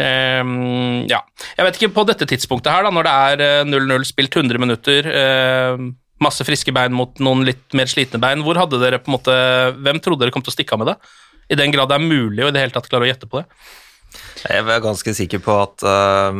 Ehm, 0.00 1.04
ja. 1.10 1.20
Jeg 1.54 1.66
vet 1.68 1.78
ikke 1.78 1.94
på 1.94 2.06
dette 2.08 2.26
tidspunktet 2.30 2.72
her, 2.72 2.86
da, 2.86 2.92
når 2.94 3.06
det 3.06 3.14
er 3.28 3.44
eh, 3.44 3.68
0-0 3.68 4.08
spilt 4.08 4.40
100 4.40 4.58
minutter, 4.62 5.06
uh, 5.06 5.84
masse 6.24 6.46
friske 6.46 6.74
bein 6.74 6.94
mot 6.96 7.18
noen 7.22 7.44
litt 7.46 7.76
mer 7.76 7.90
slitne 7.90 8.20
bein, 8.22 8.42
hvor 8.46 8.58
hadde 8.58 8.80
dere 8.82 9.00
på 9.02 9.10
en 9.10 9.16
måte 9.16 9.38
Hvem 9.84 10.00
trodde 10.02 10.24
dere 10.24 10.34
kom 10.34 10.44
til 10.44 10.52
å 10.52 10.56
stikke 10.56 10.76
av 10.76 10.82
med 10.82 10.92
det? 10.92 10.98
I 11.52 11.58
den 11.60 11.74
grad 11.74 11.90
det 11.90 11.98
er 11.98 12.06
mulig 12.06 12.44
å 12.44 12.50
i 12.50 12.54
det 12.54 12.62
hele 12.62 12.74
tatt 12.74 12.88
klare 12.88 13.06
å 13.06 13.10
gjette 13.10 13.28
på 13.30 13.42
det. 13.42 13.46
Jeg 14.44 14.64
var 14.66 14.82
ganske 14.82 15.14
sikker 15.18 15.42
på 15.44 15.56
at 15.62 15.84
uh, 15.86 16.32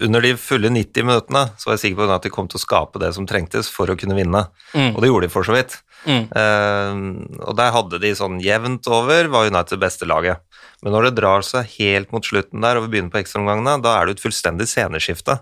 under 0.00 0.24
de 0.24 0.34
fulle 0.40 0.70
90 0.72 1.06
minuttene 1.06 1.44
så 1.60 1.68
var 1.68 1.76
jeg 1.76 1.84
sikker 1.86 2.00
på 2.00 2.10
at 2.14 2.26
de 2.26 2.32
kom 2.32 2.48
til 2.50 2.58
å 2.58 2.64
skape 2.64 3.02
det 3.02 3.12
som 3.16 3.26
trengtes 3.28 3.70
for 3.70 3.90
å 3.92 3.98
kunne 3.98 4.16
vinne. 4.18 4.46
Mm. 4.72 4.94
Og 4.94 5.02
det 5.02 5.10
gjorde 5.12 5.28
de 5.28 5.34
for 5.34 5.46
så 5.46 5.56
vidt. 5.56 5.78
Mm. 6.08 6.24
Uh, 6.34 7.42
og 7.46 7.58
der 7.58 7.74
hadde 7.76 8.00
de 8.02 8.14
sånn 8.18 8.40
jevnt 8.42 8.88
over 8.90 9.30
var 9.30 9.50
United 9.50 9.76
det 9.76 9.84
beste 9.84 10.08
laget. 10.08 10.42
Men 10.82 10.92
når 10.96 11.04
det 11.08 11.14
drar 11.20 11.44
seg 11.46 11.66
helt 11.78 12.10
mot 12.12 12.24
slutten 12.26 12.60
der 12.64 12.76
og 12.80 12.86
vi 12.88 12.96
begynner 12.96 13.12
på 13.14 13.20
ekstraomgangene, 13.22 13.76
da 13.84 13.96
er 14.00 14.06
det 14.08 14.14
jo 14.14 14.18
et 14.18 14.24
fullstendig 14.26 14.66
sceneskifte. 14.66 15.36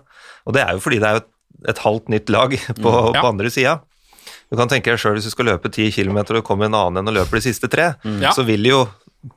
Og 0.45 0.53
det 0.53 0.61
er 0.61 0.75
jo 0.77 0.83
fordi 0.83 0.99
det 1.01 1.07
er 1.09 1.15
jo 1.17 1.21
et, 1.23 1.31
et 1.73 1.81
halvt 1.85 2.09
nytt 2.13 2.29
lag 2.29 2.53
på, 2.83 2.91
Mm, 2.91 3.15
ja. 3.15 3.21
på 3.21 3.27
andre 3.33 3.49
sida. 3.53 3.79
Du 4.51 4.57
kan 4.59 4.67
tenke 4.69 4.91
deg 4.91 4.99
sjøl 4.99 5.15
hvis 5.17 5.25
du 5.29 5.31
skal 5.33 5.47
løpe 5.47 5.71
10 5.71 5.91
km 5.95 6.17
og 6.21 6.35
det 6.37 6.43
kommer 6.45 6.67
en 6.67 6.75
annen 6.75 7.01
enn 7.01 7.09
å 7.09 7.15
løpe 7.21 7.39
de 7.39 7.45
siste 7.45 7.69
tre, 7.71 7.93
Ja. 8.21 8.33
så 8.35 8.43
vil 8.45 8.65
jo 8.67 8.83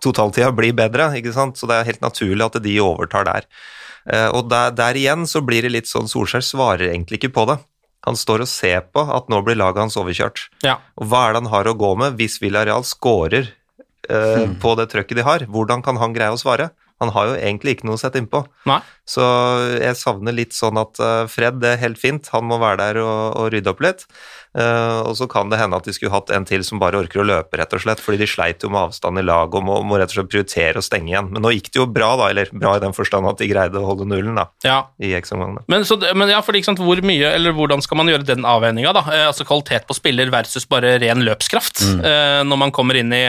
totaltida 0.02 0.50
bli 0.56 0.72
bedre, 0.76 1.10
ikke 1.18 1.32
sant? 1.32 1.56
Så 1.60 1.68
det 1.70 1.76
er 1.78 1.88
helt 1.90 2.00
naturlig 2.04 2.44
at 2.46 2.60
de 2.64 2.74
overtar 2.80 3.24
der. 3.28 3.46
Eh, 4.10 4.28
Og 4.34 4.48
der, 4.50 4.70
der 4.76 4.94
igjen 4.98 5.24
så 5.28 5.40
blir 5.44 5.62
det 5.62 5.70
litt 5.72 5.86
sånn 5.90 6.08
Solskjær 6.08 6.42
svarer 6.44 6.90
egentlig 6.90 7.20
ikke 7.22 7.32
på 7.36 7.46
det. 7.52 7.58
Han 8.04 8.16
står 8.20 8.42
og 8.44 8.48
ser 8.50 8.82
på 8.92 9.00
at 9.16 9.28
nå 9.32 9.38
blir 9.46 9.56
laget 9.56 9.80
hans 9.80 9.96
overkjørt. 9.96 10.48
Ja. 10.64 10.78
Og 11.00 11.08
hva 11.08 11.22
er 11.28 11.32
det 11.32 11.42
han 11.44 11.52
har 11.54 11.64
å 11.70 11.76
gå 11.78 11.94
med 11.96 12.18
hvis 12.18 12.36
Villarreal 12.42 12.84
scorer 12.84 13.48
eh, 14.10 14.46
på 14.60 14.74
det 14.80 14.88
trøkket 14.92 15.20
de 15.20 15.26
har? 15.26 15.46
Hvordan 15.50 15.84
kan 15.84 16.00
han 16.00 16.16
greie 16.16 16.34
å 16.34 16.40
svare? 16.40 16.70
Han 17.02 17.10
har 17.10 17.26
jo 17.26 17.34
egentlig 17.34 17.72
ikke 17.74 17.88
noe 17.88 17.98
å 17.98 18.00
sette 18.00 18.20
innpå. 18.22 18.44
Nei. 18.70 18.78
Så 19.08 19.24
jeg 19.82 19.98
savner 19.98 20.32
litt 20.36 20.54
sånn 20.54 20.78
at 20.78 21.00
eh, 21.02 21.24
Fred, 21.28 21.58
det 21.60 21.74
er 21.74 21.82
helt 21.82 21.98
fint, 22.00 22.28
han 22.32 22.46
må 22.46 22.60
være 22.62 22.78
der 22.80 23.00
og, 23.02 23.34
og 23.40 23.50
rydde 23.52 23.72
opp 23.72 23.82
litt. 23.84 24.06
Uh, 24.54 25.02
og 25.10 25.16
så 25.18 25.26
kan 25.26 25.48
det 25.50 25.58
hende 25.58 25.74
at 25.74 25.82
de 25.82 25.90
skulle 25.90 26.12
hatt 26.14 26.28
en 26.30 26.44
til 26.46 26.62
som 26.62 26.78
bare 26.78 27.00
orker 27.02 27.18
å 27.18 27.24
løpe, 27.26 27.58
rett 27.58 27.72
og 27.74 27.80
slett, 27.82 27.98
fordi 27.98 28.20
de 28.20 28.28
sleit 28.30 28.62
jo 28.62 28.68
med 28.70 28.84
avstand 28.84 29.18
i 29.18 29.24
laget 29.26 29.56
og 29.58 29.64
må, 29.66 29.80
må 29.82 29.98
rett 29.98 30.12
og 30.12 30.20
slett 30.20 30.28
prioritere 30.30 30.78
å 30.78 30.84
stenge 30.86 31.10
igjen. 31.10 31.32
Men 31.34 31.42
nå 31.42 31.50
gikk 31.56 31.72
det 31.74 31.80
jo 31.80 31.88
bra, 31.90 32.12
da, 32.20 32.28
eller 32.30 32.52
bra 32.54 32.76
i 32.78 32.84
den 32.84 32.94
forstand 32.94 33.26
at 33.26 33.42
de 33.42 33.48
greide 33.50 33.82
å 33.82 33.88
holde 33.88 34.06
nullen 34.06 34.38
da, 34.38 34.44
Ja. 34.62 34.76
i 35.02 35.10
ekstraomgangene. 35.18 35.66
Men, 35.74 35.82
så, 35.88 35.98
men 36.14 36.30
ja, 36.30 36.38
fordi, 36.46 36.62
liksom, 36.62 36.78
hvor 36.86 37.02
mye, 37.02 37.34
eller 37.34 37.56
hvordan 37.58 37.82
skal 37.82 37.98
man 37.98 38.12
gjøre 38.14 38.28
den 38.30 38.46
avveininga? 38.46 38.94
da? 38.94 39.02
Eh, 39.10 39.26
altså 39.32 39.48
kvalitet 39.48 39.90
på 39.90 39.98
spiller 39.98 40.30
versus 40.30 40.70
bare 40.70 40.94
ren 41.02 41.26
løpskraft 41.26 41.82
eh, 41.98 42.40
når 42.46 42.62
man 42.62 42.74
kommer 42.78 43.02
inn 43.02 43.10
i 43.10 43.24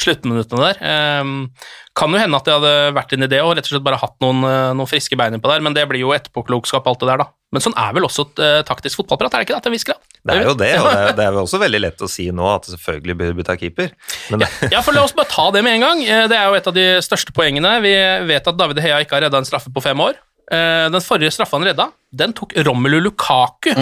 sluttminuttene 0.00 0.72
der. 0.72 0.78
Eh, 0.80 1.68
kan 1.94 2.10
jo 2.14 2.18
hende 2.18 2.36
at 2.38 2.44
det 2.48 2.54
hadde 2.56 2.94
vært 2.96 3.12
en 3.12 3.26
idé 3.28 3.42
og 3.44 3.52
rett 3.56 3.66
og 3.68 3.74
slett 3.74 3.84
bare 3.84 3.98
hatt 4.00 4.14
noen, 4.24 4.42
eh, 4.48 4.72
noen 4.78 4.88
friske 4.88 5.16
bein 5.18 5.34
innpå 5.36 5.50
der, 5.52 5.60
men 5.60 5.74
det 5.76 5.84
blir 5.90 6.00
jo 6.00 6.12
etterpåklokskap 6.16 6.86
alt 6.88 7.00
det 7.04 7.10
der, 7.12 7.18
da. 7.24 7.28
Men 7.52 7.60
sånn 7.60 7.74
er 7.76 7.92
vel 7.92 8.06
også 8.08 8.24
et 8.30 8.38
eh, 8.40 8.62
taktisk 8.64 9.02
fotballprat, 9.02 9.34
er 9.34 9.42
det 9.42 9.48
ikke 9.50 9.56
det, 9.58 9.62
til 9.66 9.72
en 9.72 9.76
viss 9.76 9.84
grad? 9.84 10.00
Det 10.24 10.34
er 10.38 10.46
jo 10.48 10.54
det, 10.56 10.70
og 10.80 10.86
det 10.88 10.98
er, 11.02 11.12
det 11.18 11.24
er 11.26 11.32
jo 11.36 11.42
også 11.44 11.60
veldig 11.60 11.80
lett 11.84 12.00
å 12.00 12.08
si 12.08 12.30
nå 12.32 12.46
at 12.48 12.68
selvfølgelig 12.70 13.16
bør 13.20 13.34
vi 13.36 13.44
ta 13.44 13.56
keeper. 13.60 13.90
Men 14.32 14.44
Ja, 14.46 14.48
Ja, 14.78 14.80
for 14.86 14.96
La 14.96 15.02
oss 15.04 15.12
bare 15.12 15.28
ta 15.28 15.50
det 15.52 15.62
med 15.66 15.76
en 15.76 15.84
gang. 15.84 16.00
Eh, 16.06 16.26
Det 16.32 16.38
er 16.38 16.46
jo 16.48 16.54
et 16.56 16.66
av 16.70 16.74
de 16.78 16.86
største 17.04 17.34
poengene. 17.36 17.74
Vi 17.84 17.92
vet 18.30 18.48
at 18.48 18.56
David 18.56 18.80
Hea 18.80 19.02
ikke 19.04 19.18
har 19.18 19.26
redda 19.26 19.42
en 19.42 19.44
straffe 19.48 19.68
på 19.74 19.82
fem 19.84 20.00
år. 20.00 20.16
Eh, 20.52 20.88
Den 20.88 21.00
forrige 21.04 21.32
straffa 21.34 21.58
han 21.60 21.66
redda, 21.68 21.90
den 22.14 22.32
tok 22.32 22.54
Romelu 22.64 23.00
Lukaku 23.04 23.74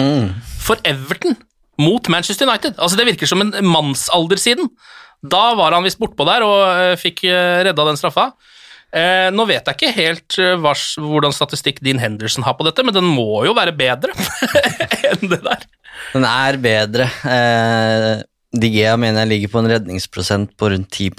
for 0.59 0.75
Everton 0.83 1.37
mot 1.79 2.09
Manchester 2.11 2.45
United. 2.49 2.75
Altså 2.77 2.97
Det 2.99 3.07
virker 3.07 3.27
som 3.29 3.41
en 3.41 3.53
mannsalder 3.63 4.37
siden. 4.37 4.67
Da 5.21 5.51
var 5.57 5.75
han 5.77 5.85
visst 5.85 5.99
bortpå 6.01 6.25
der 6.25 6.45
og 6.47 6.61
eh, 6.71 6.95
fikk 6.99 7.23
eh, 7.29 7.61
redda 7.67 7.85
den 7.91 7.99
straffa. 7.99 8.31
Eh, 8.91 9.29
nå 9.31 9.45
vet 9.47 9.69
jeg 9.69 9.77
ikke 9.77 9.91
helt 9.95 10.35
eh, 10.41 10.55
hva, 10.59 10.73
hvordan 10.99 11.31
statistikk 11.35 11.77
Dean 11.85 12.01
Henderson 12.01 12.43
har 12.43 12.57
på 12.59 12.65
dette, 12.67 12.83
men 12.83 12.95
den 12.97 13.07
må 13.07 13.45
jo 13.47 13.53
være 13.55 13.71
bedre 13.77 14.11
enn 15.13 15.29
det 15.31 15.39
der. 15.45 15.63
Den 16.11 16.25
er 16.27 16.57
bedre. 16.59 17.07
Eh, 17.23 18.09
Digea 18.51 18.97
mener 18.99 19.23
jeg 19.23 19.29
ligger 19.31 19.51
på 19.53 19.61
en 19.61 19.69
redningsprosent 19.71 20.51
på 20.59 20.73
rundt 20.73 20.89
10 20.91 21.13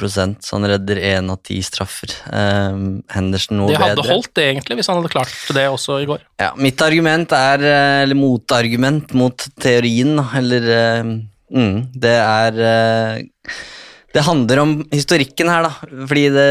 så 0.44 0.58
han 0.58 0.66
redder 0.68 0.98
én 1.14 1.30
av 1.32 1.38
ti 1.46 1.62
straffer. 1.64 2.12
Eh, 2.28 2.82
Henderson 3.14 3.56
noe 3.62 3.70
Det 3.72 3.78
hadde 3.80 4.02
bedre. 4.02 4.10
holdt, 4.18 4.34
det 4.36 4.50
egentlig, 4.50 4.76
hvis 4.82 4.90
han 4.92 5.00
hadde 5.00 5.14
klart 5.14 5.38
det 5.56 5.64
også 5.72 6.02
i 6.02 6.08
går. 6.10 6.26
Ja, 6.42 6.50
mitt 6.60 6.82
argument 6.84 7.32
er, 7.32 7.64
eller 8.02 8.18
motargument 8.18 9.14
mot 9.16 9.46
teorien, 9.62 10.18
eller 10.42 10.68
mm, 11.48 11.78
Det 11.96 12.18
er 12.18 12.60
Det 14.12 14.24
handler 14.26 14.60
om 14.60 14.72
historikken 14.92 15.48
her, 15.48 15.64
da. 15.64 15.72
Fordi 16.08 16.24
det 16.34 16.48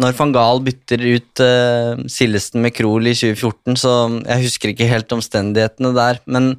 Når 0.00 0.16
van 0.18 0.34
Gaal 0.34 0.60
bytter 0.64 1.04
ut 1.14 1.44
uh, 1.44 2.02
Sillesten 2.10 2.60
med 2.64 2.74
Krohl 2.76 3.08
i 3.08 3.14
2014, 3.16 3.78
så 3.80 3.92
Jeg 4.20 4.44
husker 4.48 4.72
ikke 4.72 4.90
helt 4.90 5.12
omstendighetene 5.16 5.94
der, 5.96 6.20
men 6.26 6.58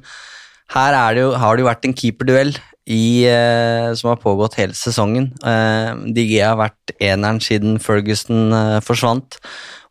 her 0.74 0.96
er 0.98 1.14
det 1.14 1.22
jo, 1.22 1.30
har 1.38 1.54
det 1.54 1.62
jo 1.62 1.68
vært 1.68 1.84
en 1.86 1.94
keeperduell 1.94 2.56
eh, 2.90 3.92
som 3.94 4.08
har 4.10 4.18
pågått 4.18 4.56
hele 4.58 4.74
sesongen. 4.74 5.28
Uh, 5.46 5.94
Digea 6.10 6.48
har 6.50 6.58
vært 6.58 6.94
eneren 6.98 7.38
siden 7.38 7.78
Ferguson 7.78 8.50
uh, 8.50 8.80
forsvant. 8.82 9.38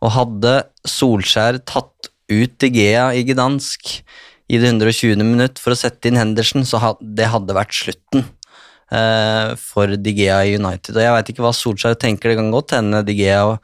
Og 0.04 0.12
hadde 0.18 0.58
Solskjær 0.84 1.62
tatt 1.64 2.12
ut 2.28 2.58
Digea 2.60 3.14
i 3.16 3.24
Gdansk 3.24 4.02
i 4.46 4.60
det 4.62 4.70
120. 4.70 5.24
minutt 5.24 5.62
for 5.62 5.74
å 5.74 5.80
sette 5.80 6.10
inn 6.10 6.20
Henderson, 6.20 6.66
så 6.68 6.82
had, 6.82 7.02
det 7.02 7.32
hadde 7.32 7.56
vært 7.58 7.74
slutten 7.74 8.22
eh, 8.22 8.45
for 8.86 9.96
Digea 9.98 10.38
i 10.46 10.56
United. 10.60 10.94
Og 10.94 11.02
jeg 11.02 11.14
veit 11.16 11.30
ikke 11.34 11.42
hva 11.42 11.52
Solskjær 11.58 11.96
tenker, 11.98 12.32
det 12.32 12.38
kan 12.38 12.52
godt 12.54 12.76
hende 12.78 13.02
Digea 13.08 13.56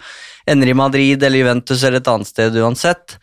ender 0.49 0.71
i 0.71 0.77
Madrid 0.77 1.23
eller 1.23 1.43
Juventus 1.43 1.83
eller 1.83 2.01
et 2.01 2.09
annet 2.11 2.29
sted 2.29 2.57
uansett. 2.57 3.17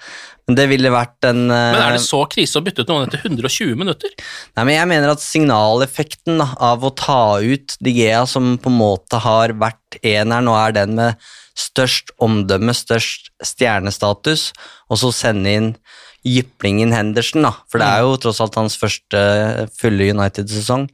Men 0.48 0.56
det 0.56 0.64
ville 0.70 0.92
vært 0.92 1.26
en 1.28 1.42
eh, 1.52 1.72
Men 1.74 1.82
er 1.82 1.96
det 1.98 2.04
så 2.06 2.22
krise 2.30 2.56
å 2.56 2.64
bytte 2.64 2.84
ut 2.84 2.92
noen 2.92 3.04
etter 3.04 3.20
120 3.20 3.74
minutter? 3.76 4.14
Nei, 4.56 4.64
men 4.64 4.74
jeg 4.78 4.90
mener 4.94 5.12
at 5.12 5.24
signaleffekten 5.24 6.40
av 6.40 6.86
å 6.86 6.94
ta 6.96 7.36
ut 7.44 7.76
Digea, 7.84 8.22
som 8.30 8.54
på 8.56 8.72
en 8.72 8.78
måte 8.80 9.20
har 9.20 9.52
vært 9.60 10.00
eneren 10.00 10.48
og 10.48 10.56
er 10.62 10.78
den 10.80 10.96
med 10.96 11.28
størst 11.58 12.14
omdømme, 12.22 12.72
størst 12.72 13.32
stjernestatus, 13.44 14.52
og 14.88 15.00
så 15.02 15.12
sende 15.12 15.52
inn 15.52 15.70
jyplingen 16.26 16.94
Henderson, 16.94 17.44
da, 17.44 17.52
for 17.70 17.82
det 17.82 17.88
er 17.88 18.04
jo 18.06 18.18
tross 18.22 18.40
alt 18.42 18.56
hans 18.58 18.76
første 18.78 19.20
fulle 19.76 20.08
United-sesong, 20.14 20.86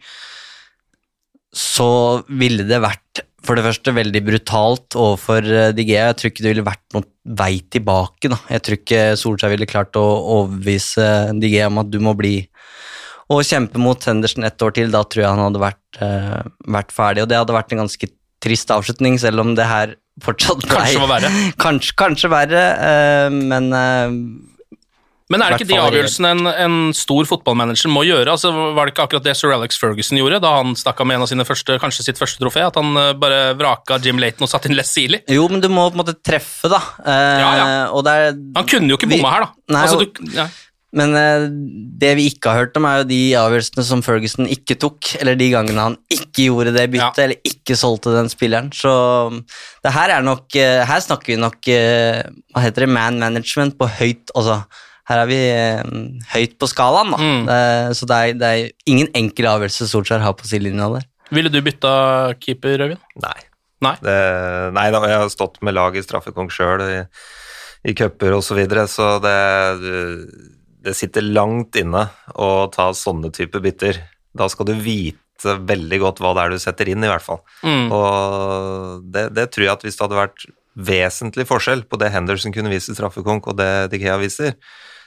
så 1.55 1.89
ville 2.29 2.67
det 2.67 2.83
vært 2.83 3.25
for 3.45 3.59
det 3.59 3.65
første 3.67 3.93
veldig 3.93 4.23
brutalt 4.25 4.97
overfor 4.97 5.45
eh, 5.45 5.73
Digea. 5.77 6.09
Jeg 6.11 6.19
tror 6.19 6.33
ikke 6.33 6.45
det 6.47 6.53
ville 6.55 6.67
vært 6.67 6.97
noen 6.97 7.07
vei 7.39 7.53
tilbake. 7.73 8.31
Da. 8.33 8.39
Jeg 8.57 8.65
tror 8.65 8.79
ikke 8.79 9.03
Solskjær 9.21 9.53
ville 9.53 9.69
klart 9.69 9.99
å 10.01 10.05
overbevise 10.39 11.09
Digea 11.43 11.69
om 11.69 11.83
at 11.83 11.93
du 11.93 12.01
må 12.03 12.17
bli 12.19 12.39
og 13.33 13.45
kjempe 13.47 13.81
mot 13.81 14.01
Henderson 14.05 14.45
ett 14.45 14.63
år 14.63 14.75
til. 14.77 14.91
Da 14.93 15.05
tror 15.09 15.25
jeg 15.25 15.33
han 15.33 15.45
hadde 15.47 15.63
vært, 15.63 16.01
uh, 16.01 16.41
vært 16.77 16.93
ferdig, 16.93 17.25
og 17.25 17.31
det 17.31 17.39
hadde 17.41 17.57
vært 17.57 17.73
en 17.73 17.85
ganske 17.85 18.09
trist 18.45 18.73
avslutning, 18.75 19.17
selv 19.21 19.41
om 19.41 19.55
det 19.57 19.65
her 19.69 19.95
fortsatt 20.23 20.61
ble 20.61 20.75
Kanskje 20.77 21.01
var 21.01 21.13
verre. 21.15 21.31
Kanskje, 21.63 21.95
kanskje 22.01 22.33
verre, 22.33 22.65
uh, 22.77 23.33
men 23.33 23.71
eh, 23.73 24.19
Men 25.33 25.41
er 25.41 25.55
det 25.55 25.63
ikke 25.63 25.71
de 25.71 25.79
avgjørelsene 25.81 26.31
en, 26.35 26.49
en 26.67 26.75
stor 26.93 27.25
fotballmanager 27.31 27.89
må 27.89 28.03
gjøre? 28.05 28.29
Altså, 28.35 28.51
var 28.77 28.85
det 28.85 28.93
ikke 28.93 29.07
akkurat 29.07 29.25
det 29.25 29.33
sir 29.39 29.55
Alex 29.57 29.79
Ferguson 29.81 30.19
gjorde 30.21 30.43
da 30.45 30.51
han 30.59 30.75
stakk 30.77 31.01
av 31.01 31.09
med 31.09 31.17
en 31.17 31.25
av 31.25 31.31
sine 31.31 31.47
første, 31.49 31.79
kanskje 31.81 32.05
sitt 32.11 32.21
første 32.21 32.43
trofé? 32.43 32.61
At 32.67 32.77
han 32.77 32.93
eh, 33.01 33.15
bare 33.17 33.55
vraka 33.57 33.97
Jim 34.05 34.21
Laton 34.21 34.45
og 34.45 34.53
satte 34.53 34.69
inn 34.69 34.77
Les 34.77 34.91
Sealy? 34.93 35.23
Jo, 35.33 35.47
men 35.49 35.65
du 35.65 35.71
må 35.73 35.87
på 35.89 35.97
en 35.97 36.03
måte 36.03 36.17
treffe, 36.21 36.69
da. 36.69 36.83
Eh, 37.01 37.41
Ja, 37.41 37.49
ja. 37.57 37.65
Og 37.97 38.05
det 38.05 38.19
er, 38.21 38.37
Han 38.61 38.69
kunne 38.69 38.93
jo 38.93 39.01
ikke 39.01 39.09
bomma 39.17 39.33
her, 39.39 39.47
da. 39.49 39.51
Nei, 39.79 39.87
altså, 39.89 40.05
du, 40.05 40.23
ja. 40.37 40.47
Men 40.95 41.17
eh, 41.19 41.49
det 42.05 42.13
vi 42.21 42.29
ikke 42.31 42.53
har 42.53 42.67
hørt 42.67 42.77
om, 42.79 42.85
er 42.87 43.01
jo 43.01 43.09
de 43.09 43.23
avgjørelsene 43.41 43.83
som 43.89 44.05
Ferguson 44.07 44.47
ikke 44.47 44.77
tok, 44.85 45.15
eller 45.25 45.41
de 45.41 45.49
gangene 45.57 45.89
han 45.89 45.97
ikke 46.13 46.51
gjorde 46.51 46.77
det 46.77 46.85
byttet, 46.93 47.25
eller 47.25 47.49
ikke 47.51 47.75
solgte 47.81 48.13
den 48.15 48.29
spilleren. 48.31 48.69
Så 48.77 48.93
det 49.83 49.97
her 49.97 50.13
er 50.21 50.23
nok 50.29 50.55
eh, 50.61 50.85
Her 50.87 51.01
snakker 51.03 51.33
vi 51.33 51.41
nok 51.41 51.67
eh, 51.73 52.21
Hva 52.53 52.63
heter 52.69 52.85
det? 52.87 52.93
Man 52.95 53.19
management 53.25 53.75
på 53.81 53.89
høyt 53.99 54.31
Altså, 54.37 54.61
her 55.09 55.21
er 55.21 55.29
vi 55.29 55.39
eh, 55.53 55.81
høyt 56.33 56.55
på 56.61 56.69
skalaen, 56.71 57.13
da. 57.13 57.19
Mm. 57.21 57.49
Det, 57.49 57.97
så 57.99 58.09
det 58.09 58.21
er, 58.21 58.37
det 58.41 58.53
er 58.53 58.91
ingen 58.91 59.11
enkel 59.17 59.51
avgjørelse 59.51 59.89
Solskjær 59.91 60.25
har 60.25 60.37
på 60.39 60.49
sidelinja 60.49 60.89
der. 60.95 61.09
Ville 61.35 61.53
du 61.53 61.61
bytta 61.65 61.93
keeper, 62.41 62.79
Røyvind? 62.81 63.03
Nei. 63.25 63.37
Nei. 63.85 63.95
Det, 64.01 64.19
nei 64.77 64.87
da, 64.95 65.03
jeg 65.11 65.21
har 65.25 65.33
stått 65.33 65.61
med 65.65 65.77
lag 65.77 65.97
i 65.97 66.05
straffekonk 66.05 66.53
sjøl 66.55 66.85
i, 66.87 67.03
i 67.91 67.95
cuper 67.97 68.37
osv., 68.37 68.49
så, 68.49 68.57
videre, 68.59 68.87
så 68.89 69.11
det, 69.25 69.37
det 70.85 70.97
sitter 70.97 71.27
langt 71.27 71.77
inne 71.81 72.07
å 72.33 72.51
ta 72.73 72.91
sånne 72.97 73.33
type 73.35 73.61
bytter. 73.65 74.01
Da 74.35 74.49
skal 74.53 74.71
du 74.71 74.75
vite 74.79 75.21
veldig 75.69 76.01
godt 76.01 76.25
hva 76.25 76.33
det 76.33 76.45
er 76.47 76.55
du 76.55 76.63
setter 76.63 76.89
inn, 76.89 77.05
i 77.05 77.11
hvert 77.11 77.25
fall. 77.25 77.43
Mm. 77.61 77.93
Og 77.93 79.05
det, 79.13 79.29
det 79.37 79.51
tror 79.53 79.67
jeg 79.67 79.75
at 79.75 79.85
hvis 79.85 79.99
det 79.99 80.07
hadde 80.07 80.23
vært 80.23 80.47
vesentlig 80.75 81.47
forskjell 81.47 81.85
på 81.87 81.99
det 82.01 82.11
Henderson 82.15 82.55
kunne 82.55 82.73
vise 82.73 82.91
i 82.91 82.97
straffekonk 82.97 83.53
og 83.53 83.59
det 83.61 83.71
Dikea 83.93 84.17
viser, 84.23 84.57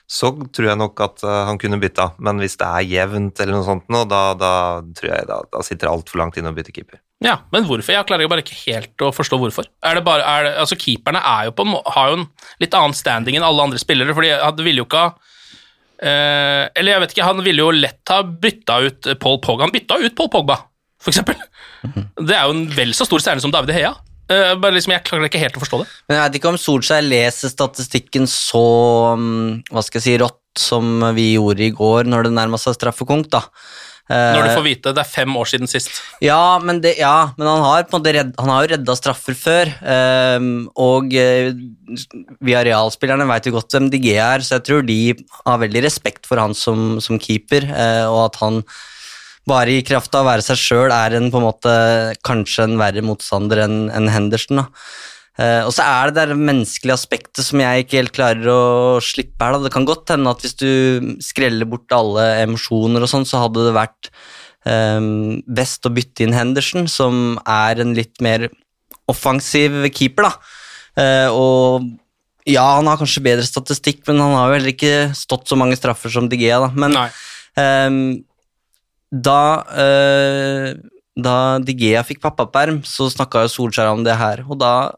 så 0.08 0.30
tror 0.56 0.70
jeg 0.70 0.80
nok 0.80 1.02
at 1.04 1.24
eh, 1.28 1.42
han 1.50 1.60
kunne 1.60 1.80
bytta. 1.82 2.14
Men 2.24 2.40
hvis 2.40 2.56
det 2.60 2.68
er 2.68 2.86
jevnt 2.88 3.42
eller 3.44 3.58
noe 3.58 3.68
sånt 3.68 3.90
nå, 3.92 4.06
da, 4.08 4.22
da 4.40 4.52
tror 4.96 5.12
jeg 5.12 5.28
da, 5.28 5.42
da 5.52 5.64
sitter 5.66 5.90
det 5.90 5.92
altfor 5.92 6.22
langt 6.22 6.40
inne 6.40 6.54
å 6.54 6.56
bytte 6.56 6.72
keeper. 6.76 7.02
Ja, 7.24 7.40
men 7.52 7.66
hvorfor? 7.68 7.92
Jeg 7.92 8.08
klarer 8.08 8.30
bare 8.32 8.44
ikke 8.46 8.60
helt 8.62 9.04
å 9.04 9.12
forstå 9.12 9.40
hvorfor. 9.42 9.68
Er 9.84 10.00
det 10.00 10.06
bare, 10.08 10.24
er 10.24 10.48
det, 10.48 10.54
altså 10.64 10.78
Keeperne 10.80 11.20
er 11.20 11.50
jo 11.50 11.56
på, 11.58 11.66
har 11.96 12.14
jo 12.14 12.22
en 12.22 12.28
litt 12.64 12.78
annen 12.78 12.96
standing 12.96 13.40
enn 13.40 13.48
alle 13.48 13.68
andre 13.68 13.82
spillere, 13.82 14.16
fordi 14.16 14.32
han 14.38 14.64
ville 14.64 14.84
jo 14.84 14.88
ikke 14.88 15.02
ha 15.02 15.12
eh, 15.98 16.64
Eller 16.78 16.94
jeg 16.94 17.04
vet 17.04 17.16
ikke, 17.16 17.28
han 17.28 17.44
ville 17.44 17.66
jo 17.66 17.76
lett 17.76 18.14
ha 18.14 18.22
bytta 18.24 18.80
ut 18.88 19.14
Paul 19.20 19.42
Pogba. 19.44 19.68
Han 19.68 19.76
bytta 19.76 20.00
ut 20.06 20.16
Paul 20.16 20.32
Pogba, 20.32 20.62
for 21.04 21.12
eksempel. 21.12 21.42
Det 21.84 22.32
er 22.32 22.48
jo 22.48 22.56
en 22.56 22.68
vel 22.78 22.96
så 22.96 23.06
stor 23.10 23.20
stjerne 23.24 23.44
som 23.44 23.52
David 23.54 23.76
Hea. 23.76 23.92
Eh, 24.28 24.54
bare 24.60 24.76
liksom, 24.76 24.96
Jeg 24.96 25.06
klarer 25.08 25.30
ikke 25.30 25.42
helt 25.42 25.58
å 25.58 25.64
forstå 25.64 25.82
det. 25.84 25.90
Men 26.08 26.20
jeg 26.20 26.26
vet 26.26 26.40
ikke 26.42 26.52
om 26.52 26.62
Solskjær 26.62 27.06
leser 27.06 27.54
statistikken 27.54 28.28
så 28.32 28.64
mm, 29.20 29.68
hva 29.72 29.84
skal 29.86 30.02
jeg 30.02 30.08
si, 30.10 30.18
rått 30.24 30.42
som 30.58 31.04
vi 31.16 31.34
gjorde 31.36 31.68
i 31.68 31.76
går 31.76 32.10
når 32.10 32.28
det 32.28 32.34
nærma 32.34 32.58
seg 32.60 32.76
straffekonk, 32.76 33.30
da. 33.32 33.44
Eh, 34.08 34.34
Når 34.38 34.48
du 34.48 34.52
får 34.56 34.64
vite 34.64 34.92
det 34.96 35.02
er 35.04 35.10
fem 35.12 35.34
år 35.36 35.50
siden 35.52 35.70
sist. 35.70 36.00
Ja, 36.24 36.58
men, 36.64 36.80
det, 36.84 36.96
ja, 37.00 37.30
men 37.38 37.50
han 37.50 37.64
har 37.66 37.86
redd, 38.16 38.34
han 38.40 38.52
har 38.52 38.66
jo 38.66 38.72
redda 38.74 38.96
straffer 38.96 39.36
før. 39.38 39.72
ehm, 39.84 40.52
og 40.80 41.12
uh, 41.12 41.52
via 42.42 42.64
realspillerne 42.68 43.28
veit 43.28 43.48
jo 43.48 43.56
godt 43.58 43.76
hvem 43.76 43.92
DG 43.92 44.12
er, 44.16 44.44
så 44.44 44.58
jeg 44.58 44.68
tror 44.70 44.88
de 44.88 45.00
har 45.44 45.64
veldig 45.64 45.84
respekt 45.88 46.28
for 46.28 46.40
han 46.42 46.56
som, 46.56 47.02
som 47.04 47.20
keeper, 47.20 47.68
og 48.08 48.22
at 48.28 48.40
han 48.44 48.64
bare 49.48 49.78
i 49.78 49.84
kraft 49.86 50.16
av 50.16 50.26
å 50.26 50.30
være 50.30 50.46
seg 50.46 50.60
sjøl 50.60 50.94
er 50.94 51.18
en 51.18 51.30
på 51.32 51.40
en 51.40 51.48
måte 51.48 51.76
kanskje 52.28 52.68
en 52.68 52.80
verre 52.80 53.04
motstander 53.06 53.64
enn 53.66 53.78
en 53.96 54.10
Henderson. 54.12 54.64
da. 54.64 54.68
Uh, 55.38 55.68
og 55.68 55.72
så 55.76 55.86
er 55.86 56.10
det 56.10 56.24
det 56.32 56.36
menneskelige 56.40 56.96
aspektet 56.98 57.46
som 57.46 57.62
jeg 57.62 57.84
ikke 57.84 58.00
helt 58.00 58.16
klarer 58.16 58.48
å 58.50 58.62
slippe 59.06 59.38
her. 59.38 59.54
Da. 59.54 59.68
Det 59.68 59.74
kan 59.76 59.86
godt 59.86 60.10
hende 60.16 60.34
at 60.34 60.42
hvis 60.42 60.58
du 60.58 61.14
skreller 61.22 61.70
bort 61.70 61.94
alle 61.94 62.26
emosjoner 62.42 63.06
og 63.06 63.12
sånn, 63.12 63.28
så 63.30 63.44
hadde 63.44 63.68
det 63.68 63.76
vært 63.78 64.10
um, 64.66 65.38
best 65.46 65.86
å 65.86 65.94
bytte 65.94 66.26
inn 66.26 66.34
Henderson, 66.34 66.90
som 66.90 67.38
er 67.46 67.84
en 67.84 67.94
litt 67.98 68.18
mer 68.26 68.50
offensiv 69.08 69.86
keeper, 69.94 70.32
da. 70.32 70.34
Uh, 70.98 71.30
og 71.38 71.88
ja, 72.48 72.64
han 72.80 72.90
har 72.90 72.98
kanskje 72.98 73.24
bedre 73.28 73.46
statistikk, 73.46 74.02
men 74.08 74.24
han 74.24 74.34
har 74.40 74.50
jo 74.50 74.58
heller 74.58 74.74
ikke 74.74 74.96
stått 75.18 75.50
så 75.52 75.58
mange 75.60 75.78
straffer 75.78 76.10
som 76.14 76.30
De 76.32 76.40
da. 76.40 76.70
Men 76.74 76.96
ehm, 77.60 78.00
da 79.12 79.42
eh, 79.72 80.78
da 81.18 81.58
De 81.58 81.74
fikk 82.06 82.22
pappaperm, 82.22 82.84
så 82.86 83.10
snakka 83.10 83.46
jo 83.46 83.50
Solskjær 83.50 83.90
om 83.90 84.04
det 84.06 84.14
her, 84.20 84.44
og 84.46 84.60
da 84.62 84.94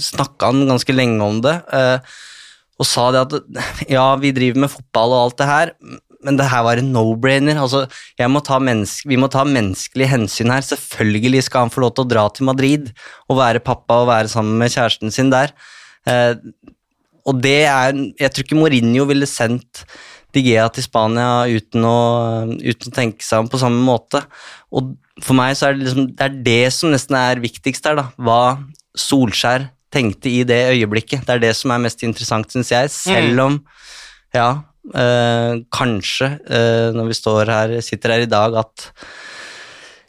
snakka 0.00 0.52
han 0.52 0.68
ganske 0.70 0.94
lenge 0.94 1.20
om 1.20 1.42
det, 1.44 1.56
eh, 1.74 1.98
og 2.78 2.86
sa 2.86 3.10
det 3.12 3.24
at 3.26 3.58
ja, 3.96 4.06
vi 4.16 4.32
driver 4.32 4.64
med 4.64 4.72
fotball 4.72 5.12
og 5.12 5.24
alt 5.26 5.40
det 5.42 5.50
her, 5.50 5.74
men 6.24 6.38
det 6.38 6.48
her 6.50 6.64
var 6.66 6.80
en 6.80 6.90
no-brainer. 6.94 7.60
Altså, 7.60 7.84
må 8.26 8.40
vi 9.06 9.18
må 9.20 9.28
ta 9.30 9.44
menneskelige 9.46 10.10
hensyn 10.10 10.50
her. 10.50 10.64
Selvfølgelig 10.66 11.44
skal 11.46 11.66
han 11.66 11.70
få 11.70 11.84
lov 11.84 11.92
til 11.94 12.06
å 12.06 12.10
dra 12.10 12.24
til 12.34 12.48
Madrid 12.48 12.88
og 13.30 13.38
være 13.38 13.62
pappa 13.62 14.00
og 14.02 14.10
være 14.10 14.32
sammen 14.32 14.58
med 14.58 14.72
kjæresten 14.74 15.14
sin 15.14 15.30
der. 15.30 15.54
Eh, 16.10 16.34
og 17.28 17.42
det 17.44 17.60
er 17.68 17.92
Jeg 18.18 18.32
tror 18.32 18.46
ikke 18.46 18.58
Mourinho 18.58 19.04
ville 19.06 19.28
sendt 19.28 19.84
Digea 20.36 20.66
til 20.72 20.84
Spania 20.84 21.46
uten 21.48 21.84
å, 21.88 21.98
uten 22.60 22.90
å 22.90 22.94
tenke 22.94 23.24
seg 23.24 23.44
om 23.44 23.48
på 23.50 23.60
samme 23.60 23.80
måte. 23.84 24.20
Og 24.74 24.92
for 25.24 25.38
meg 25.38 25.56
så 25.58 25.68
er 25.68 25.76
det 25.76 25.86
liksom 25.86 26.10
det, 26.10 26.26
er 26.26 26.38
det 26.50 26.62
som 26.76 26.92
nesten 26.92 27.16
er 27.18 27.42
viktigst 27.42 27.88
her, 27.88 27.98
da. 27.98 28.08
Hva 28.20 28.42
Solskjær 28.98 29.68
tenkte 29.94 30.30
i 30.30 30.42
det 30.46 30.60
øyeblikket. 30.74 31.24
Det 31.26 31.36
er 31.36 31.44
det 31.46 31.54
som 31.56 31.72
er 31.72 31.82
mest 31.86 32.02
interessant, 32.04 32.50
syns 32.52 32.72
jeg. 32.74 32.92
Selv 32.92 33.38
mm. 33.38 33.44
om, 33.46 33.58
ja, 34.36 34.48
øh, 34.92 35.62
kanskje 35.74 36.34
øh, 36.44 36.88
når 36.96 37.10
vi 37.10 37.18
står 37.18 37.52
her, 37.54 37.76
sitter 37.84 38.16
her 38.16 38.26
i 38.26 38.30
dag, 38.30 38.58
at 38.60 38.90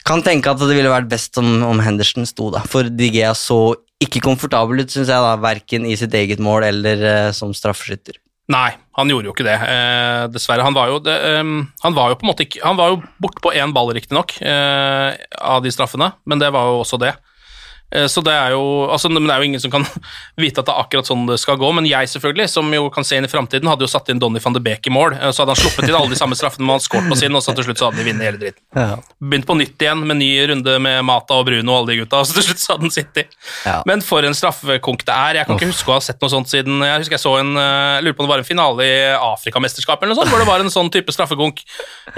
kan 0.08 0.24
tenke 0.26 0.50
at 0.50 0.62
det 0.64 0.74
ville 0.74 0.92
vært 0.92 1.10
best 1.12 1.38
om, 1.40 1.62
om 1.68 1.80
Henderson 1.84 2.28
sto, 2.28 2.50
da. 2.54 2.64
For 2.68 2.90
Digea 2.90 3.32
så 3.38 3.78
ikke 4.04 4.24
komfortabel 4.24 4.84
ut, 4.84 4.92
syns 4.92 5.12
jeg, 5.12 5.24
da, 5.24 5.36
verken 5.44 5.86
i 5.88 5.96
sitt 6.00 6.16
eget 6.18 6.42
mål 6.44 6.68
eller 6.72 7.06
øh, 7.14 7.30
som 7.36 7.54
straffeskytter. 7.56 8.20
Nei, 8.50 8.70
han 8.98 9.12
gjorde 9.12 9.30
jo 9.30 9.34
ikke 9.36 9.46
det, 9.46 9.58
eh, 9.62 10.24
dessverre. 10.34 10.66
Han 10.66 10.74
var 10.74 10.90
jo, 10.90 11.00
det, 11.06 11.14
eh, 11.14 11.50
han 11.84 11.94
var 11.98 12.10
jo 12.10 12.18
på 12.18 12.26
en 12.26 12.32
måte 12.32 12.48
ikke 12.48 12.64
Han 12.66 12.80
var 12.80 12.90
jo 12.90 13.02
bortpå 13.22 13.54
én 13.54 13.74
ball, 13.74 13.94
riktignok, 13.94 14.42
eh, 14.42 15.18
av 15.38 15.62
de 15.62 15.70
straffene, 15.70 16.14
men 16.26 16.40
det 16.40 16.52
var 16.52 16.66
jo 16.66 16.82
også 16.82 17.00
det. 17.00 17.14
Eh, 17.96 18.08
så 18.08 18.22
det 18.26 18.34
er, 18.34 18.54
jo, 18.54 18.64
altså, 18.92 19.10
men 19.10 19.26
det 19.26 19.34
er 19.34 19.42
jo 19.42 19.50
ingen 19.50 19.64
som 19.64 19.74
kan 19.74 19.86
vite 20.44 20.62
at 20.62 20.70
det 20.70 20.74
er 20.76 20.84
akkurat 20.84 21.10
sånn 21.10 21.26
det 21.30 21.40
skal 21.42 21.60
gå. 21.62 21.72
Men 21.76 21.88
jeg, 21.90 22.10
selvfølgelig, 22.14 22.50
som 22.52 22.70
jo 22.74 22.90
kan 22.94 23.08
se 23.08 23.20
inn 23.20 23.28
i 23.28 23.32
framtiden, 23.32 23.70
hadde 23.70 23.86
jo 23.86 23.92
satt 23.92 24.12
inn 24.12 24.22
Donny 24.22 24.42
van 24.44 24.56
de 24.56 24.64
Beek 24.64 24.90
i 24.90 24.94
mål. 24.94 25.16
Eh, 25.18 25.32
så 25.34 25.44
hadde 25.44 25.56
han 25.56 25.62
sluppet 25.64 25.90
inn 25.90 25.98
alle 25.98 26.14
de 26.14 26.20
samme 26.20 26.38
straffene, 26.40 26.68
man 26.68 26.80
han 26.80 26.86
skåret 26.86 27.10
på 27.12 27.20
sin, 27.20 27.36
og 27.36 27.44
så 27.44 27.56
til 27.58 27.68
slutt 27.68 27.82
så 27.82 27.90
hadde 27.90 28.02
de 28.02 28.08
vunnet 28.08 28.30
hele 28.30 28.42
dritten. 28.42 28.64
Ja. 28.78 29.00
Begynt 29.20 29.48
på 29.50 29.58
nytt 29.60 29.86
igjen 29.86 30.04
med 30.08 30.20
ny 30.22 30.30
runde 30.52 30.76
med 30.84 31.02
Mata 31.08 31.40
og 31.40 31.48
Bruno 31.50 31.74
og 31.74 31.82
alle 31.82 31.94
de 31.94 32.04
gutta, 32.04 32.22
og 32.22 32.30
så 32.30 32.38
til 32.38 32.48
slutt 32.50 32.64
så 32.64 32.74
hadde 32.74 32.88
han 32.88 32.94
sittet. 32.94 33.36
Ja. 33.68 33.80
Men 33.90 34.04
for 34.06 34.26
en 34.26 34.38
straffekonk 34.38 35.06
det 35.08 35.16
er. 35.16 35.42
Jeg 35.42 35.50
kan 35.50 35.60
ikke 35.60 35.72
huske 35.72 35.92
å 35.92 35.98
ha 35.98 36.04
sett 36.04 36.20
noe 36.22 36.32
sånt 36.32 36.50
siden 36.52 36.82
Jeg 36.84 37.02
husker 37.02 37.16
jeg 37.16 37.22
så 37.22 37.34
en 37.40 37.52
uh, 37.58 38.00
lurer 38.04 38.16
på 38.16 38.24
om 38.24 38.28
det 38.28 38.34
var 38.34 38.44
en 38.44 38.48
finale 38.48 38.86
i 38.86 38.98
Afrikamesterskapet 39.16 40.06
eller 40.06 40.14
noe 40.14 40.22
sånt, 40.22 40.32
hvor 40.34 40.44
det 40.44 40.50
var 40.50 40.64
en 40.64 40.74
sånn 40.74 40.92
type 40.94 41.14
straffekonk. 41.16 41.62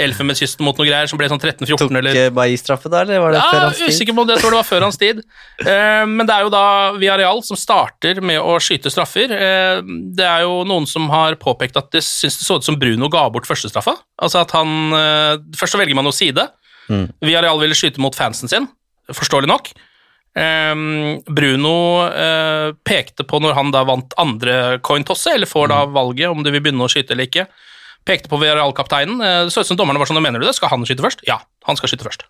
Elfenbenskysten 0.01 0.65
mot 0.65 0.77
noe 0.77 0.87
greier 0.87 1.09
som 1.09 1.19
ble 1.19 1.29
sånn 1.31 1.41
13-14 1.41 1.99
eller 2.01 2.17
Tok 2.17 2.37
Bailly 2.37 2.59
straffe 2.59 2.91
da, 2.91 3.03
eller 3.05 3.21
var 3.23 3.35
det 3.35 3.41
ja, 3.41 3.49
før 3.49 3.65
hans 3.67 3.81
tid? 3.81 3.95
Usikker 3.95 4.17
på 4.17 4.25
om 4.25 4.29
det, 4.29 4.37
jeg 4.37 4.43
tror 4.45 4.55
det 4.55 4.61
var 4.61 4.69
før 4.69 4.87
hans 4.87 5.01
tid. 5.01 5.21
Uh, 5.61 6.05
men 6.09 6.27
det 6.27 6.33
er 6.35 6.45
jo 6.45 6.53
da 6.53 6.65
Villarreal 6.97 7.41
som 7.45 7.59
starter 7.59 8.21
med 8.25 8.41
å 8.41 8.57
skyte 8.63 8.91
straffer. 8.93 9.31
Eh, 9.31 9.81
det 10.17 10.25
er 10.25 10.45
jo 10.45 10.61
noen 10.67 10.87
som 10.89 11.09
har 11.13 11.37
påpekt 11.41 11.77
at 11.79 11.91
det 11.93 12.03
syns 12.05 12.39
det 12.39 12.47
så 12.47 12.57
ut 12.59 12.67
som 12.67 12.79
Bruno 12.81 13.09
ga 13.11 13.27
bort 13.33 13.49
førstestraffa. 13.49 13.95
Altså 14.21 14.41
at 14.41 14.55
han 14.55 14.97
eh, 14.97 15.37
Først 15.57 15.75
så 15.75 15.81
velger 15.81 15.97
man 15.97 16.07
jo 16.09 16.15
side. 16.15 16.47
Mm. 16.91 17.07
Villarreal 17.23 17.61
ville 17.61 17.77
skyte 17.77 18.01
mot 18.03 18.15
fansen 18.17 18.51
sin, 18.51 18.67
forståelig 19.13 19.49
nok. 19.51 19.71
Um, 20.31 21.19
Bruno 21.27 22.07
pekte 22.87 23.25
på 23.27 23.41
når 23.43 23.55
han 23.57 23.73
da 23.75 23.81
vant 23.87 24.15
andre 24.19 24.79
coin-tosset, 24.83 25.35
eller 25.35 25.49
får 25.49 25.71
da 25.71 25.81
mm. 25.85 25.95
valget 25.95 26.31
om 26.31 26.43
du 26.43 26.51
vil 26.53 26.63
begynne 26.63 26.87
å 26.87 26.91
skyte 26.91 27.15
eller 27.15 27.27
ikke, 27.27 27.45
pekte 28.07 28.31
på 28.31 28.39
Villarreal-kapteinen. 28.41 29.19
Det 29.19 29.53
så 29.53 29.63
ut 29.63 29.71
som 29.71 29.79
dommerne 29.79 30.01
var 30.01 30.09
sånn, 30.09 30.23
mener 30.23 30.41
du 30.41 30.47
det? 30.47 30.55
Skal 30.57 30.71
han 30.73 30.87
skyte 30.87 31.05
først? 31.05 31.23
Ja, 31.27 31.41
han 31.67 31.79
skal 31.79 31.91
skyte 31.91 32.07
først. 32.07 32.27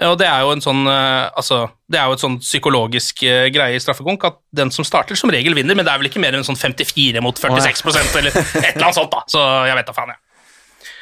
Og 0.00 0.16
det 0.18 0.24
er 0.24 0.40
jo 0.40 0.54
en 0.54 0.62
sånn 0.64 0.86
eh, 0.88 1.26
altså, 1.36 1.66
det 1.92 1.98
er 2.00 2.08
jo 2.08 2.16
et 2.16 2.22
sånn 2.22 2.38
psykologisk 2.40 3.20
uh, 3.28 3.44
greie 3.52 3.76
i 3.76 3.82
straffekonk 3.82 4.24
at 4.24 4.38
den 4.56 4.72
som 4.72 4.86
starter, 4.88 5.18
som 5.18 5.30
regel 5.30 5.54
vinner, 5.58 5.76
men 5.76 5.84
det 5.84 5.92
er 5.92 6.00
vel 6.00 6.08
ikke 6.08 6.22
mer 6.22 6.38
enn 6.38 6.46
sånn 6.46 6.58
54 6.58 7.20
mot 7.24 7.36
46% 7.36 8.16
eller 8.22 8.32
et 8.32 8.54
eller 8.72 8.86
annet 8.86 8.96
sånt, 8.96 9.12
da. 9.12 9.20
Så 9.28 9.42
jeg 9.68 9.76
vet 9.76 9.90
da 9.90 9.96
faen, 9.96 10.14
jeg. 10.14 10.24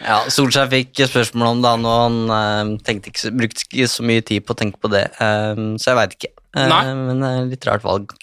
Ja, 0.01 0.19
Solskjær 0.33 0.69
fikk 0.73 1.05
spørsmål 1.07 1.55
om 1.55 1.63
det, 1.63 1.73
og 1.87 2.27
han 2.33 2.75
tenkte 2.83 3.13
ikke, 3.13 3.33
brukte 3.37 3.67
ikke 3.69 3.89
så 3.93 4.05
mye 4.11 4.25
tid 4.27 4.47
på 4.49 4.57
å 4.57 4.59
tenke 4.59 4.81
på 4.81 4.91
det, 4.93 5.07
så 5.21 5.93
jeg 5.93 5.99
veit 5.99 6.17
ikke. 6.17 6.31
men 6.57 7.27
litt 7.53 7.67
rart 7.69 7.85
valg. 7.85 8.17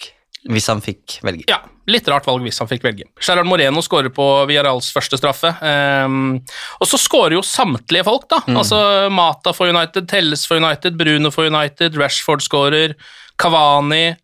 Hvis 0.48 0.68
han 0.70 0.80
fikk 0.84 1.18
velge. 1.26 1.44
Ja, 1.50 1.58
litt 1.90 2.08
rart 2.08 2.26
valg 2.28 2.44
hvis 2.46 2.58
han 2.62 2.70
fikk 2.70 2.86
velge. 2.86 3.08
Gerard 3.20 3.48
Moreno 3.48 3.82
skårer 3.84 4.12
på 4.14 4.26
Villarals 4.48 4.88
første 4.94 5.18
straffe. 5.20 5.50
Um, 5.60 6.38
og 6.80 6.88
så 6.88 7.00
skårer 7.00 7.36
jo 7.36 7.44
samtlige 7.44 8.06
folk, 8.08 8.28
da. 8.32 8.40
Mm. 8.48 8.56
Altså 8.62 8.78
Mata 9.12 9.52
for 9.56 9.68
United, 9.68 10.08
Telles 10.10 10.46
for 10.48 10.62
United, 10.62 10.96
Bruno 11.00 11.32
for 11.34 11.50
United, 11.50 11.98
Rashford 12.00 12.44
skårer, 12.46 12.96
Kavani 13.38 14.16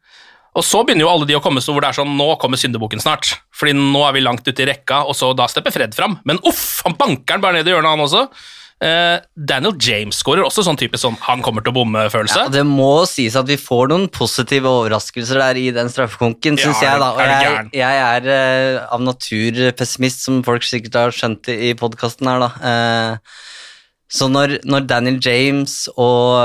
og 0.54 0.62
så 0.62 0.84
begynner 0.86 1.02
jo 1.02 1.10
alle 1.10 1.26
de 1.26 1.34
å 1.34 1.42
komme 1.42 1.62
så 1.62 1.74
hvor 1.74 1.82
det 1.82 1.90
er 1.90 1.96
sånn 1.98 2.12
Nå 2.14 2.28
kommer 2.42 2.60
syndebukken 2.60 3.02
snart. 3.02 3.32
Fordi 3.54 3.74
nå 3.74 4.04
er 4.06 4.14
vi 4.14 4.22
langt 4.22 4.46
ute 4.46 4.62
i 4.62 4.68
rekka, 4.68 5.02
og 5.08 5.16
så 5.18 5.32
da 5.36 5.48
stepper 5.50 5.74
Fred 5.74 5.96
fram. 5.96 6.20
Men 6.28 6.38
uff, 6.46 6.84
han 6.86 6.94
banker 6.98 7.34
den 7.34 7.42
bare 7.42 7.58
ned 7.58 7.70
i 7.70 7.74
hjørnet, 7.74 7.90
han 7.96 8.04
også. 8.04 8.28
Uh, 8.84 9.16
Daniel 9.32 9.72
James 9.80 10.18
skårer 10.20 10.44
også 10.44 10.60
sånn 10.66 10.76
type 10.76 10.98
sånn 11.00 11.14
han 11.24 11.40
kommer 11.44 11.64
til 11.64 11.72
å 11.72 11.76
bomme-følelse. 11.78 12.42
Ja, 12.42 12.50
det 12.52 12.66
må 12.68 13.06
sies 13.08 13.36
at 13.40 13.48
vi 13.48 13.56
får 13.56 13.88
noen 13.88 14.10
positive 14.12 14.68
overraskelser 14.68 15.40
der 15.40 15.60
i 15.60 15.70
den 15.72 15.88
straffekonken, 15.92 16.58
syns 16.60 16.82
ja, 16.84 16.92
jeg. 16.92 17.00
da. 17.00 17.08
Og 17.14 17.22
jeg, 17.24 17.70
jeg 17.80 18.02
er 18.04 18.28
uh, 18.28 18.84
av 18.92 19.06
natur 19.06 19.62
pessimist, 19.78 20.26
som 20.26 20.42
folk 20.44 20.66
sikkert 20.68 21.00
har 21.00 21.16
skjønt 21.16 21.48
i 21.54 21.72
podkasten 21.80 22.28
her, 22.28 22.44
da. 22.44 22.52
Uh, 22.60 23.42
så 24.14 24.28
når, 24.28 24.58
når, 24.68 24.84
Daniel 24.86 25.16
James 25.24 25.88
og 25.96 26.36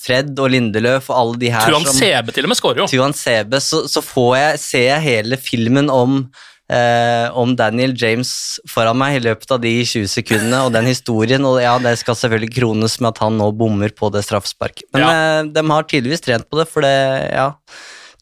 Fred 0.00 0.30
og 0.40 0.46
Lindeløf 0.54 1.10
og 1.10 1.16
alle 1.18 1.40
de 1.42 1.50
her 1.52 1.66
Tuan 1.68 1.84
Sebe 1.90 2.32
til 2.32 2.46
og 2.46 2.52
med 2.52 2.56
skårer 2.56 2.80
jo. 2.80 2.86
Tuan 2.88 3.12
Sebe, 3.18 3.58
så, 3.60 3.82
så 3.90 4.00
jeg, 4.38 4.60
ser 4.62 4.86
jeg 4.86 5.04
hele 5.04 5.36
filmen 5.36 5.90
om 5.92 6.22
eh, 6.72 7.26
om 7.36 7.56
Daniel 7.58 7.94
James 7.98 8.60
foran 8.70 8.98
meg 9.00 9.18
i 9.18 9.24
løpet 9.26 9.56
av 9.56 9.62
de 9.64 9.74
20 9.82 10.08
sekundene, 10.10 10.62
og 10.66 10.72
den 10.76 10.88
historien. 10.90 11.44
Og 11.48 11.60
ja, 11.62 11.74
det 11.82 11.96
skal 12.00 12.18
selvfølgelig 12.18 12.54
krones 12.58 13.00
med 13.00 13.12
at 13.14 13.24
han 13.24 13.40
nå 13.40 13.50
bommer 13.56 13.94
på 13.96 14.12
det 14.14 14.24
straffesparket. 14.26 14.88
Men 14.94 15.06
ja. 15.06 15.10
eh, 15.12 15.42
de 15.54 15.66
har 15.70 15.90
tydeligvis 15.90 16.24
trent 16.24 16.48
på 16.50 16.60
det, 16.60 16.70
for 16.70 16.86
det, 16.86 16.96
ja 17.34 17.52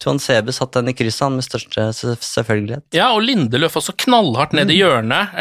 Tuan 0.03 0.19
Sebe 0.19 0.51
satt 0.53 0.75
den 0.75 0.91
i 0.91 0.93
krysset 0.97 1.23
han 1.25 1.37
med 1.37 1.45
største 1.45 1.85
selvfølgelighet. 1.95 2.85
Ja, 2.95 3.11
og 3.15 3.23
Lindeløf 3.23 3.77
også 3.79 3.95
knallhardt 4.03 4.55
ned 4.57 4.71
i 4.71 4.75
mm. 4.75 4.79
hjørnet. 4.81 5.37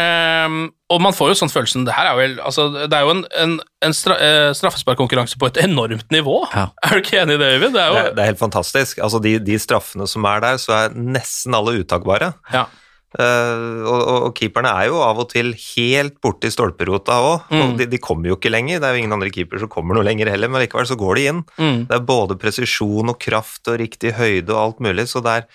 Um, 0.47 0.61
og 0.93 1.01
man 1.03 1.17
får 1.17 1.33
jo 1.33 1.39
sånn 1.41 1.53
følelsen 1.53 1.87
Det 1.89 1.95
her 1.97 2.11
er 2.11 2.19
jo, 2.21 2.27
altså, 2.45 2.67
det 2.85 2.99
er 2.99 3.07
jo 3.07 3.15
en, 3.15 3.23
en, 3.43 3.57
en 3.87 3.97
stra, 3.97 4.19
uh, 4.21 4.51
straffesparkkonkurranse 4.57 5.41
på 5.41 5.51
et 5.51 5.63
enormt 5.65 6.07
nivå. 6.15 6.39
Ja. 6.53 6.69
Er 6.85 6.95
du 6.95 7.03
ikke 7.03 7.23
enig 7.25 7.39
i 7.39 7.43
det, 7.43 7.51
Øyvind? 7.57 7.75
Det, 7.75 7.83
er 7.83 7.97
det, 7.97 8.05
det, 8.19 8.25
er 8.25 8.33
helt 8.35 8.45
fantastisk. 8.45 9.03
Altså, 9.03 9.23
de, 9.25 9.35
de, 9.43 9.59
straffene 9.63 10.07
som 10.11 10.31
er 10.31 10.45
der, 10.45 10.63
så 10.63 10.79
er 10.85 10.95
nesten 10.95 11.59
alle 11.59 11.81
uttakbare. 11.81 12.33
Ja. 12.55 12.69
Uh, 13.13 13.85
og, 13.85 14.01
og, 14.09 14.31
keeperne 14.39 14.71
er 14.73 14.87
jo 14.89 15.03
av 15.05 15.19
og 15.21 15.27
til 15.29 15.51
helt 15.53 16.15
borti 16.25 16.49
stolperota 16.53 17.19
òg. 17.21 17.51
Mm. 17.53 17.75
De, 17.81 17.87
de, 17.93 18.01
kommer 18.01 18.31
jo 18.31 18.39
ikke 18.39 18.53
lenger. 18.53 18.81
Det 18.81 18.89
er 18.89 18.97
jo 18.97 19.03
ingen 19.03 19.17
andre 19.19 19.33
keeper 19.35 19.61
som 19.61 19.71
kommer 19.73 19.99
noe 19.99 20.07
lenger 20.07 20.31
heller, 20.33 20.49
men 20.53 20.65
likevel 20.65 20.89
så 20.89 20.97
går 21.01 21.19
de 21.19 21.27
inn. 21.29 21.43
Mm. 21.59 21.83
Det 21.91 21.99
er 21.99 22.09
både 22.09 22.39
presisjon 22.41 23.13
og 23.13 23.21
kraft 23.21 23.69
og 23.69 23.77
riktig 23.83 24.15
høyde 24.17 24.55
og 24.55 24.63
alt 24.63 24.83
mulig, 24.89 25.07
så 25.13 25.21
det 25.25 25.37
er, 25.43 25.49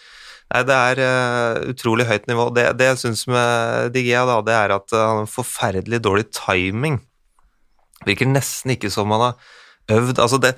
nei, 0.54 0.64
det 0.70 0.78
er 0.92 1.02
uh, 1.02 1.64
utrolig 1.74 2.06
høyt 2.12 2.30
nivå. 2.30 2.50
Det, 2.54 2.68
det 2.78 2.92
jeg 2.92 3.02
syns 3.06 3.26
med 3.32 3.96
Digea, 3.96 4.28
da, 4.30 4.38
det 4.46 4.58
er 4.60 4.76
at 4.78 4.98
han 4.98 5.24
har 5.24 5.32
forferdelig 5.32 6.04
dårlig 6.06 6.30
timing. 6.38 7.02
Virker 8.06 8.30
nesten 8.30 8.76
ikke 8.76 8.94
som 8.94 9.10
han 9.16 9.32
har 9.32 9.98
øvd. 9.98 10.22
Altså 10.22 10.38
det 10.44 10.54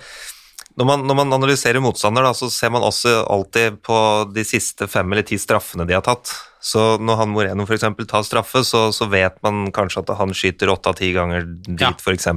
når 0.79 0.87
man, 0.87 1.01
når 1.03 1.17
man, 1.19 1.33
analyserer 1.35 1.83
motstander, 1.83 2.23
da, 2.23 2.31
så 2.31 2.47
ser 2.53 2.71
man 2.71 2.85
også 2.87 3.25
alltid 3.27 3.81
på 3.83 3.97
de 4.31 4.45
siste 4.47 4.87
fem 4.87 5.11
eller 5.11 5.25
ti 5.27 5.35
straffene 5.41 5.83
de 5.87 5.97
har 5.97 6.05
tatt. 6.05 6.31
Så 6.63 6.95
når 7.03 7.17
han 7.19 7.31
Moreno 7.31 7.65
f.eks. 7.67 7.83
tar 8.07 8.23
straffe, 8.23 8.61
så, 8.67 8.85
så, 8.95 9.07
vet 9.11 9.35
man 9.43 9.73
kanskje 9.75 10.05
at 10.05 10.13
han 10.19 10.31
skyter 10.35 10.71
åtte 10.71 10.91
av 10.91 10.95
ti 10.99 11.11
ganger 11.15 11.43
dit, 11.47 11.83
ja. 11.83 11.91
f.eks. 11.91 12.29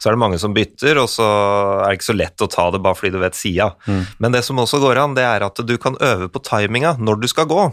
Så 0.00 0.08
er 0.08 0.16
det 0.16 0.22
mange 0.22 0.40
som 0.40 0.56
bytter, 0.56 1.02
og 1.02 1.10
så 1.12 1.26
er 1.82 1.90
det 1.90 1.98
ikke 1.98 2.08
så 2.08 2.16
lett 2.16 2.44
å 2.44 2.48
ta 2.52 2.68
det 2.72 2.80
bare 2.84 2.96
fordi 2.96 3.12
du 3.12 3.20
vet 3.20 3.36
sida. 3.36 3.74
Mm. 3.84 4.04
Men 4.24 4.36
det 4.36 4.44
som 4.46 4.62
også 4.62 4.80
går 4.80 5.02
an, 5.02 5.16
det 5.18 5.26
er 5.28 5.44
at 5.44 5.60
du 5.60 5.74
kan 5.80 5.98
øve 6.00 6.30
på 6.32 6.42
timinga 6.48 6.94
når 6.96 7.20
du 7.24 7.28
skal 7.32 7.48
gå. 7.50 7.66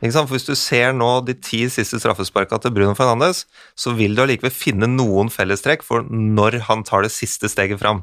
For 0.00 0.32
Hvis 0.32 0.48
du 0.48 0.54
ser 0.56 0.94
nå 0.96 1.10
de 1.28 1.34
ti 1.36 1.66
siste 1.68 2.00
straffesparka 2.00 2.56
til 2.64 2.72
Bruno 2.72 2.96
Fernandes, 2.96 3.44
så 3.76 3.92
vil 3.92 4.16
du 4.16 4.24
allikevel 4.24 4.52
finne 4.54 4.88
noen 4.88 5.28
fellestrekk 5.28 5.84
for 5.84 6.08
når 6.08 6.62
han 6.70 6.86
tar 6.88 7.04
det 7.04 7.12
siste 7.12 7.52
steget 7.52 7.82
fram. 7.82 8.00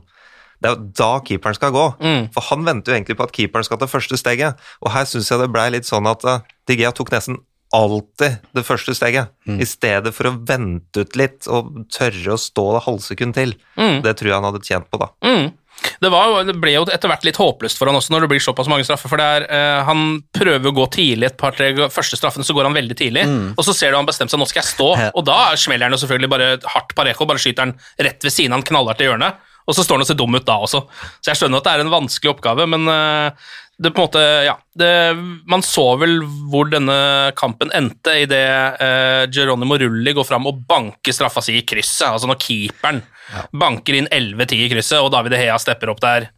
Det 0.61 0.69
er 0.69 0.75
jo 0.75 0.87
da 0.97 1.09
keeperen 1.27 1.57
skal 1.57 1.73
gå. 1.75 1.85
Mm. 2.01 2.29
For 2.33 2.47
han 2.49 2.65
venter 2.65 2.91
jo 2.91 2.97
egentlig 2.97 3.17
på 3.19 3.27
at 3.27 3.35
keeperen 3.35 3.67
skal 3.67 3.77
ta 3.81 3.89
første 3.89 4.17
steget. 4.17 4.57
Og 4.81 4.89
her 4.95 5.05
syns 5.05 5.29
jeg 5.29 5.39
det 5.43 5.51
blei 5.53 5.67
litt 5.75 5.85
sånn 5.89 6.07
at 6.09 6.25
uh, 6.25 6.39
Digea 6.69 6.91
tok 6.97 7.11
nesten 7.13 7.37
alltid 7.75 8.37
det 8.55 8.63
første 8.63 8.93
steget, 8.95 9.27
Mm. 9.47 9.59
i 9.59 9.65
stedet 9.67 10.13
for 10.15 10.29
å 10.29 10.37
vente 10.47 11.03
ut 11.03 11.15
litt 11.19 11.47
og 11.51 11.83
tørre 11.91 12.33
å 12.35 12.39
stå 12.39 12.63
det 12.77 12.83
halvsekund 12.85 13.35
til. 13.35 13.53
Mm. 13.75 14.01
Det 14.05 14.13
tror 14.17 14.29
jeg 14.29 14.37
han 14.37 14.47
hadde 14.47 14.63
tjent 14.63 14.87
på, 14.91 14.99
da. 15.01 15.09
Mm. 15.23 15.49
Det, 16.01 16.09
var, 16.09 16.43
det 16.47 16.55
ble 16.57 16.71
jo 16.73 16.85
etter 16.89 17.11
hvert 17.11 17.25
litt 17.27 17.37
håpløst 17.37 17.77
for 17.77 17.85
han 17.89 17.97
også 17.99 18.13
når 18.15 18.23
det 18.25 18.29
blir 18.31 18.41
såpass 18.41 18.69
mange 18.71 18.85
straffer. 18.87 19.11
For 19.11 19.19
det 19.21 19.25
er, 19.25 19.45
eh, 19.51 19.83
Han 19.85 20.23
prøver 20.33 20.71
å 20.71 20.75
gå 20.79 20.87
tidlig 20.95 21.27
et 21.29 21.37
par-tre 21.37 21.69
første 21.93 22.17
straffene, 22.17 22.43
så 22.47 22.55
går 22.57 22.65
han 22.69 22.73
veldig 22.73 22.97
tidlig. 22.97 23.25
Og 23.57 23.63
så 23.67 23.75
ser 23.75 23.91
du 23.91 23.99
han 23.99 24.07
bestemt 24.07 24.31
seg 24.33 24.39
nå 24.41 24.47
skal 24.49 24.63
jeg 24.63 24.71
stå, 24.73 25.11
og 25.13 25.25
da 25.27 25.53
smeller 25.55 25.85
han 25.85 25.93
jo 25.93 26.01
selvfølgelig 26.01 26.29
bare 26.33 26.49
hardt 26.73 26.95
Parejo, 26.97 27.27
bare 27.29 27.37
skyter 27.43 27.67
han 27.67 27.75
rett 27.99 28.23
ved 28.23 28.33
siden 28.33 28.55
av 28.55 28.63
han 28.63 28.67
knallhardt 28.71 29.03
i 29.03 29.09
hjørnet. 29.11 29.43
Og 29.67 29.75
så 29.75 29.83
står 29.83 29.99
han 29.99 30.05
og 30.05 30.09
ser 30.09 30.19
dum 30.19 30.35
ut 30.37 30.47
da 30.47 30.57
også. 30.63 30.83
Så 31.19 31.31
jeg 31.31 31.41
skjønner 31.41 31.59
at 31.59 31.67
det 31.67 31.73
er 31.75 31.83
en 31.83 31.91
vanskelig 31.93 32.31
oppgave, 32.31 32.67
men 32.71 32.87
eh, 32.91 33.47
det 33.77 33.91
på 33.93 34.01
en 34.01 34.07
måte, 34.07 34.21
ja, 34.47 34.55
det, 34.79 34.89
Man 35.45 35.61
så 35.61 35.85
vel 36.01 36.23
hvor 36.49 36.69
denne 36.71 36.97
kampen 37.37 37.69
endte 37.77 38.15
idet 38.23 38.81
eh, 38.81 39.27
Geronimo 39.29 39.77
Rulli 39.77 40.15
går 40.17 40.25
fram 40.25 40.49
og 40.49 40.63
banker 40.69 41.13
straffa 41.13 41.43
si 41.45 41.59
i 41.59 41.65
krysset. 41.67 42.09
Altså 42.09 42.29
når 42.31 42.41
keeperen 42.41 43.03
banker 43.53 43.99
inn 43.99 44.09
11-10 44.09 44.63
i 44.65 44.71
krysset, 44.71 45.01
og 45.03 45.11
David 45.13 45.37
Hea 45.37 45.59
stepper 45.61 45.93
opp 45.93 46.01
der. 46.01 46.31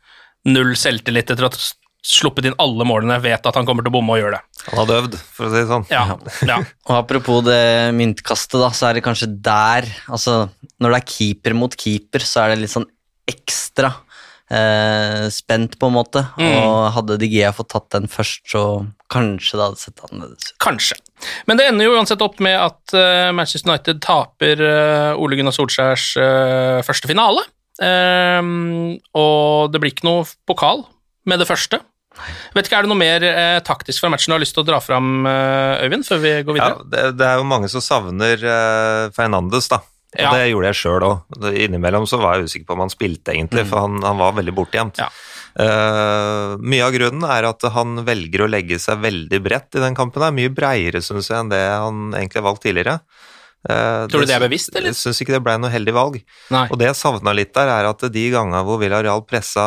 Null 0.50 0.74
selvtillit 0.80 1.32
etter 1.32 1.46
å 1.46 1.52
ha 1.52 1.70
sluppet 2.10 2.48
inn 2.48 2.56
alle 2.64 2.86
målene, 2.88 3.20
vet 3.22 3.46
at 3.46 3.58
han 3.60 3.68
kommer 3.68 3.84
til 3.84 3.92
å 3.92 3.98
bomme 3.98 4.16
og 4.16 4.22
gjøre 4.22 4.38
det. 4.38 4.62
Han 4.70 4.80
hadde 4.82 5.00
øvd, 5.02 5.18
for 5.36 5.48
å 5.48 5.50
si 5.52 5.60
det 5.60 5.70
sånn. 5.70 5.88
Ja, 5.92 6.06
ja. 6.48 6.62
Og 6.90 6.94
apropos 6.96 7.44
det 7.46 7.64
myntkastet, 7.96 8.60
da, 8.60 8.72
så 8.76 8.90
er 8.90 8.98
det 8.98 9.04
kanskje 9.06 9.30
der 9.44 9.88
Altså, 10.08 10.48
når 10.80 10.96
det 10.96 11.00
er 11.02 11.12
keeper 11.12 11.56
mot 11.60 11.76
keeper, 11.76 12.24
så 12.26 12.44
er 12.44 12.54
det 12.54 12.64
litt 12.64 12.74
sånn 12.74 12.88
ekstra 13.30 13.92
eh, 14.52 15.28
spent, 15.34 15.78
på 15.80 15.90
en 15.90 15.96
måte. 15.96 16.26
Mm. 16.40 16.56
Og 16.64 16.80
hadde 16.98 17.20
Digea 17.22 17.54
fått 17.56 17.72
tatt 17.76 17.90
den 17.96 18.10
først, 18.12 18.44
så 18.50 18.64
kanskje 19.14 19.60
det 19.60 19.68
hadde 19.68 19.84
sett 19.84 20.04
annerledes 20.10 20.50
ut. 20.52 20.58
Kanskje. 20.66 20.98
Men 21.50 21.60
det 21.60 21.68
ender 21.70 21.90
jo 21.90 21.96
uansett 22.00 22.22
opp 22.24 22.40
med 22.44 22.56
at 22.56 22.94
uh, 22.96 23.30
Manchester 23.36 23.70
United 23.72 24.00
taper 24.06 24.62
uh, 24.64 25.20
Ole 25.20 25.36
Gunnar 25.40 25.56
Solskjærs 25.56 26.12
uh, 26.22 26.80
første 26.88 27.10
finale. 27.12 27.44
Ehm, 27.80 28.98
og 29.16 29.72
det 29.72 29.80
blir 29.82 29.94
ikke 29.94 30.08
noe 30.08 30.26
pokal 30.50 30.84
med 31.30 31.40
det 31.42 31.48
første. 31.50 31.80
Vet 32.56 32.68
ikke, 32.68 32.80
Er 32.82 32.84
det 32.84 32.92
noe 32.92 33.00
mer 33.00 33.24
eh, 33.24 33.60
taktisk 33.64 34.04
fra 34.04 34.10
matchen 34.12 34.34
du 34.34 34.36
har 34.36 34.42
lyst 34.44 34.56
til 34.58 34.66
å 34.66 34.68
dra 34.68 34.80
fram, 34.84 35.22
eh, 35.30 35.86
Øyvind, 35.86 36.04
før 36.08 36.20
vi 36.20 36.32
går 36.44 36.58
Ja, 36.58 36.66
videre? 36.74 36.88
det, 36.92 37.04
det 37.20 37.28
er 37.30 37.40
jo 37.40 37.46
mange 37.48 37.70
som 37.72 37.84
savner 37.86 38.44
eh, 38.44 39.04
Fernandes, 39.16 39.70
da. 39.72 39.80
Og 40.18 40.24
Ja. 40.24 40.32
det 40.34 40.50
gjorde 40.50 40.72
jeg 40.72 40.78
sjøl 40.80 41.04
òg. 41.06 41.18
Innimellom 41.54 42.08
så 42.10 42.18
var 42.18 42.38
jeg 42.38 42.50
usikker 42.50 42.66
på 42.66 42.74
om 42.74 42.80
han 42.82 42.90
spilte, 42.90 43.34
egentlig, 43.36 43.68
for 43.70 43.84
han, 43.86 44.00
han 44.02 44.18
var 44.18 44.34
veldig 44.34 44.56
bortgjemt. 44.58 44.98
Ja. 44.98 45.10
Uh, 45.60 46.56
mye 46.62 46.86
av 46.86 46.94
grunnen 46.96 47.26
er 47.30 47.46
at 47.50 47.66
han 47.74 48.00
velger 48.08 48.46
å 48.46 48.50
legge 48.50 48.80
seg 48.82 49.02
veldig 49.04 49.40
bredt 49.44 49.78
i 49.78 49.84
den 49.84 49.98
kampen. 49.98 50.24
her, 50.26 50.34
Mye 50.34 50.50
breiere, 50.54 51.02
syns 51.04 51.30
jeg, 51.30 51.38
enn 51.38 51.52
det 51.54 51.62
han 51.62 52.14
egentlig 52.18 52.42
har 52.42 52.48
valgt 52.48 52.64
tidligere. 52.66 53.00
Uh, 53.68 54.08
Tror 54.08 54.24
du 54.24 54.30
det 54.30 54.38
er 54.38 54.46
bevisst, 54.46 54.72
eller? 54.72 54.94
Jeg 54.94 55.02
syns 55.02 55.20
ikke 55.22 55.36
det 55.36 55.44
ble 55.44 55.58
noe 55.60 55.74
heldig 55.74 55.94
valg. 55.94 56.20
Nei. 56.54 56.66
Og 56.72 56.80
det 56.80 56.88
jeg 56.88 57.00
savna 57.02 57.34
litt 57.36 57.54
der, 57.54 57.70
er 57.74 57.90
at 57.92 58.06
de 58.14 58.26
gangene 58.32 58.64
hvor 58.66 58.80
Villarreal 58.82 59.26
pressa 59.28 59.66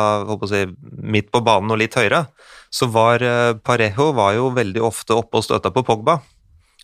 si, 0.49 0.65
midt 0.97 1.29
på 1.31 1.43
banen 1.45 1.71
og 1.71 1.79
litt 1.83 1.95
høyere, 1.99 2.25
så 2.73 2.89
var 2.89 3.21
uh, 3.21 3.53
Parejo 3.61 4.11
var 4.17 4.33
jo 4.39 4.49
veldig 4.55 4.81
ofte 4.83 5.13
oppe 5.15 5.39
og 5.39 5.45
støta 5.45 5.71
på 5.71 5.85
Pogba. 5.85 6.19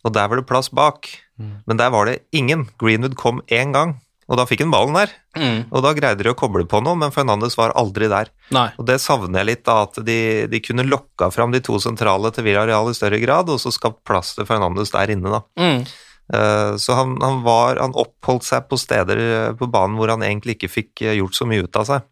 Og 0.05 0.13
der 0.15 0.29
var 0.31 0.39
det 0.39 0.47
plass 0.49 0.69
bak. 0.71 1.09
Men 1.39 1.79
der 1.79 1.91
var 1.93 2.07
det 2.09 2.19
ingen. 2.35 2.67
Greenwood 2.79 3.15
kom 3.19 3.41
én 3.47 3.71
gang, 3.71 3.93
og 4.27 4.37
da 4.37 4.43
fikk 4.45 4.65
han 4.65 4.73
ballen 4.73 4.97
der. 4.97 5.13
Mm. 5.39 5.61
Og 5.71 5.83
da 5.85 5.93
greide 5.95 6.25
de 6.25 6.31
å 6.33 6.35
koble 6.37 6.65
på 6.67 6.81
noe, 6.83 6.97
men 6.99 7.13
Fernandes 7.15 7.55
var 7.57 7.71
aldri 7.79 8.09
der. 8.11 8.27
Nei. 8.51 8.67
Og 8.77 8.85
det 8.89 8.99
savner 8.99 9.39
jeg 9.39 9.47
litt, 9.47 9.63
da, 9.67 9.77
at 9.87 10.01
de, 10.05 10.19
de 10.51 10.59
kunne 10.65 10.83
lokka 10.87 11.31
fram 11.31 11.55
de 11.55 11.61
to 11.63 11.79
sentrale 11.79 12.31
til 12.35 12.43
Villarreal 12.47 12.91
i 12.91 12.97
større 12.97 13.21
grad, 13.23 13.49
og 13.49 13.61
så 13.63 13.71
skapt 13.71 14.03
plass 14.07 14.35
til 14.35 14.47
Fernandes 14.49 14.91
der 14.95 15.15
inne, 15.15 15.31
da. 15.39 15.41
Mm. 15.59 15.87
Eh, 16.33 16.75
Så 16.77 16.93
han, 16.99 17.15
han, 17.23 17.39
var, 17.47 17.79
han 17.81 17.95
oppholdt 17.97 18.45
seg 18.45 18.67
på 18.69 18.77
steder 18.77 19.23
eh, 19.23 19.55
på 19.57 19.71
banen 19.71 19.97
hvor 19.97 20.11
han 20.13 20.21
egentlig 20.27 20.59
ikke 20.59 20.73
fikk 20.75 21.01
eh, 21.07 21.15
gjort 21.17 21.39
så 21.39 21.47
mye 21.49 21.63
ut 21.65 21.79
av 21.79 21.87
seg. 21.89 22.05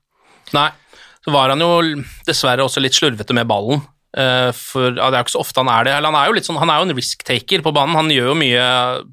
Nei. 0.56 0.70
Så 1.28 1.34
var 1.36 1.52
han 1.52 1.60
jo 1.62 2.02
dessverre 2.26 2.64
også 2.64 2.80
litt 2.82 2.96
slurvete 2.96 3.36
med 3.36 3.50
ballen. 3.52 3.84
Eh, 4.16 4.50
For 4.56 4.94
ja, 4.96 5.10
Det 5.12 5.18
er 5.18 5.20
jo 5.20 5.26
ikke 5.28 5.36
så 5.36 5.44
ofte 5.44 5.60
han 5.62 5.70
er 5.72 5.88
det. 5.88 5.94
Eller 5.98 6.12
han 6.14 6.20
er 6.20 6.30
jo 6.30 6.36
litt 6.38 6.48
sånn, 6.48 6.60
han 6.62 6.72
er 6.72 6.80
jo 6.80 6.88
en 6.88 6.96
risk-taker 6.98 7.64
på 7.66 7.74
banen. 7.76 7.98
Han 8.00 8.12
gjør 8.14 8.32
jo 8.32 8.38
mye 8.40 8.68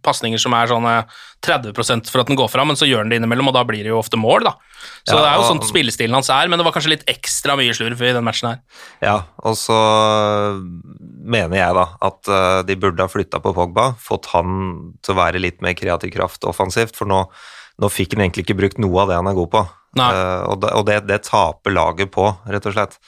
pasninger 0.06 0.40
som 0.40 0.54
er 0.54 0.70
sånn 0.70 0.86
eh, 0.86 1.16
30% 1.44 2.08
for 2.08 2.22
at 2.22 2.30
den 2.30 2.38
går 2.40 2.48
fram, 2.48 2.70
men 2.72 2.78
så 2.78 2.86
gjør 2.88 3.02
han 3.02 3.10
det 3.12 3.18
innimellom, 3.20 3.50
og 3.50 3.56
da 3.56 3.64
blir 3.68 3.82
det 3.84 3.90
jo 3.90 3.98
ofte 4.00 4.16
mål, 4.16 4.46
da. 4.46 4.54
Så 5.04 5.18
Ja, 5.18 5.20
det 5.20 5.28
er 5.28 5.36
jo 5.36 5.48
sånn 5.50 5.60
spillestilen 5.66 6.16
hans 6.16 6.30
er, 6.32 6.48
men 6.48 6.56
det 6.60 6.64
var 6.64 6.72
kanskje 6.72 6.94
litt 6.94 7.04
ekstra 7.10 7.56
mye 7.60 7.74
slurv 7.76 8.00
i 8.00 8.14
den 8.16 8.24
matchen 8.24 8.48
her. 8.48 8.62
Ja, 9.04 9.16
og 9.44 9.58
så 9.60 9.76
mener 11.24 11.58
jeg 11.58 11.76
da 11.76 11.84
at 12.08 12.30
eh, 12.32 12.62
de 12.68 12.78
burde 12.80 13.04
ha 13.04 13.10
flytta 13.10 13.42
på 13.44 13.52
Pogba, 13.56 13.90
fått 14.00 14.30
han 14.32 14.94
til 15.04 15.14
å 15.14 15.20
være 15.20 15.42
litt 15.42 15.60
mer 15.64 15.76
kreativ 15.76 16.14
kraft 16.16 16.48
offensivt, 16.48 16.96
for 16.96 17.10
nå, 17.10 17.24
nå 17.82 17.92
fikk 17.92 18.16
han 18.16 18.24
egentlig 18.24 18.46
ikke 18.46 18.58
brukt 18.62 18.80
noe 18.82 19.04
av 19.04 19.12
det 19.12 19.20
han 19.20 19.28
er 19.30 19.36
god 19.38 19.52
på. 19.52 19.66
Eh, 19.94 20.42
og 20.50 20.60
det, 20.64 20.72
og 20.74 20.86
det, 20.88 20.98
det 21.10 21.20
taper 21.28 21.74
laget 21.76 22.10
på, 22.14 22.26
rett 22.50 22.66
og 22.66 22.76
slett. 22.76 22.98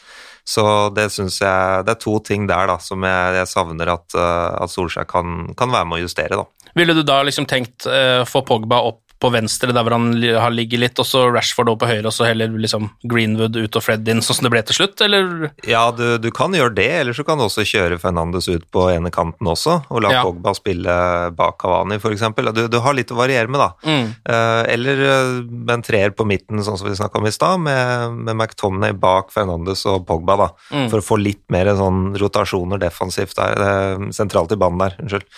Så 0.46 0.62
det 0.94 1.08
syns 1.10 1.40
jeg 1.42 1.86
Det 1.86 1.96
er 1.96 2.02
to 2.02 2.18
ting 2.22 2.46
der 2.46 2.68
da 2.70 2.76
som 2.82 3.02
jeg, 3.02 3.38
jeg 3.40 3.50
savner 3.50 3.90
at, 3.96 4.14
eh, 4.14 4.50
at 4.62 4.70
Solskjær 4.70 5.08
kan, 5.10 5.50
kan 5.58 5.72
være 5.74 5.88
med 5.90 5.98
å 5.98 6.04
justere, 6.04 6.38
da. 6.38 6.70
Ville 6.76 6.94
du 6.94 7.02
da 7.06 7.22
liksom 7.24 7.46
tenkt 7.48 7.86
uh, 7.88 8.22
få 8.28 8.42
Pogba 8.46 8.82
opp 8.84 9.05
på 9.22 9.30
venstre, 9.32 9.72
der 9.72 9.84
hvor 9.86 9.94
han 9.96 10.10
har 10.20 10.52
ligget 10.52 10.82
litt, 10.82 11.00
og 11.00 11.06
så 11.08 11.22
Rashford 11.32 11.70
over 11.72 11.80
på 11.80 11.88
høyre, 11.88 12.04
og 12.10 12.14
så 12.14 12.26
heller 12.28 12.52
liksom 12.52 12.90
Greenwood 13.08 13.56
ut 13.56 13.78
og 13.78 13.84
Fred 13.84 14.08
inn, 14.12 14.20
sånn 14.24 14.38
som 14.40 14.46
det 14.46 14.52
ble 14.52 14.62
til 14.68 14.76
slutt, 14.80 15.00
eller? 15.06 15.50
Ja, 15.68 15.86
du, 15.96 16.18
du 16.20 16.28
kan 16.34 16.54
gjøre 16.56 16.74
det, 16.76 16.88
eller 17.00 17.16
så 17.16 17.24
kan 17.26 17.40
du 17.40 17.46
også 17.46 17.64
kjøre 17.66 17.98
Fernandes 18.02 18.48
ut 18.50 18.66
på 18.74 18.86
ene 18.92 19.12
kanten 19.14 19.48
også, 19.48 19.78
og 19.88 20.04
la 20.04 20.12
Ja. 20.16 20.22
Pogba 20.24 20.52
spille 20.56 20.92
bak 21.36 21.58
Cavani, 21.60 21.98
f.eks. 22.00 22.24
Du, 22.56 22.62
du 22.72 22.78
har 22.84 22.96
litt 22.96 23.12
å 23.12 23.18
variere 23.18 23.50
med, 23.52 23.60
da. 23.60 23.70
Mm. 23.84 24.10
Eh, 24.32 24.62
eller 24.74 25.02
med 25.44 25.74
en 25.78 25.84
treer 25.84 26.14
på 26.16 26.26
midten, 26.28 26.62
sånn 26.64 26.78
som 26.80 26.88
vi 26.88 26.96
snakka 26.96 27.20
om 27.20 27.28
i 27.28 27.34
stad, 27.34 27.60
med, 27.64 28.20
med 28.26 28.34
McTomney 28.36 28.96
bak 28.96 29.32
Fernandes 29.34 29.84
og 29.88 30.04
Pogba, 30.08 30.38
da. 30.44 30.50
Mm. 30.72 30.90
For 30.92 31.00
å 31.00 31.08
få 31.08 31.20
litt 31.20 31.44
mer 31.52 31.72
sånn 31.78 32.12
rotasjoner 32.20 32.80
defensivt 32.82 33.36
der, 33.40 33.64
eh, 33.64 34.10
sentralt 34.16 34.52
i 34.52 34.60
banen 34.60 34.84
der, 34.84 35.00
unnskyld. 35.02 35.28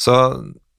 Så 0.00 0.14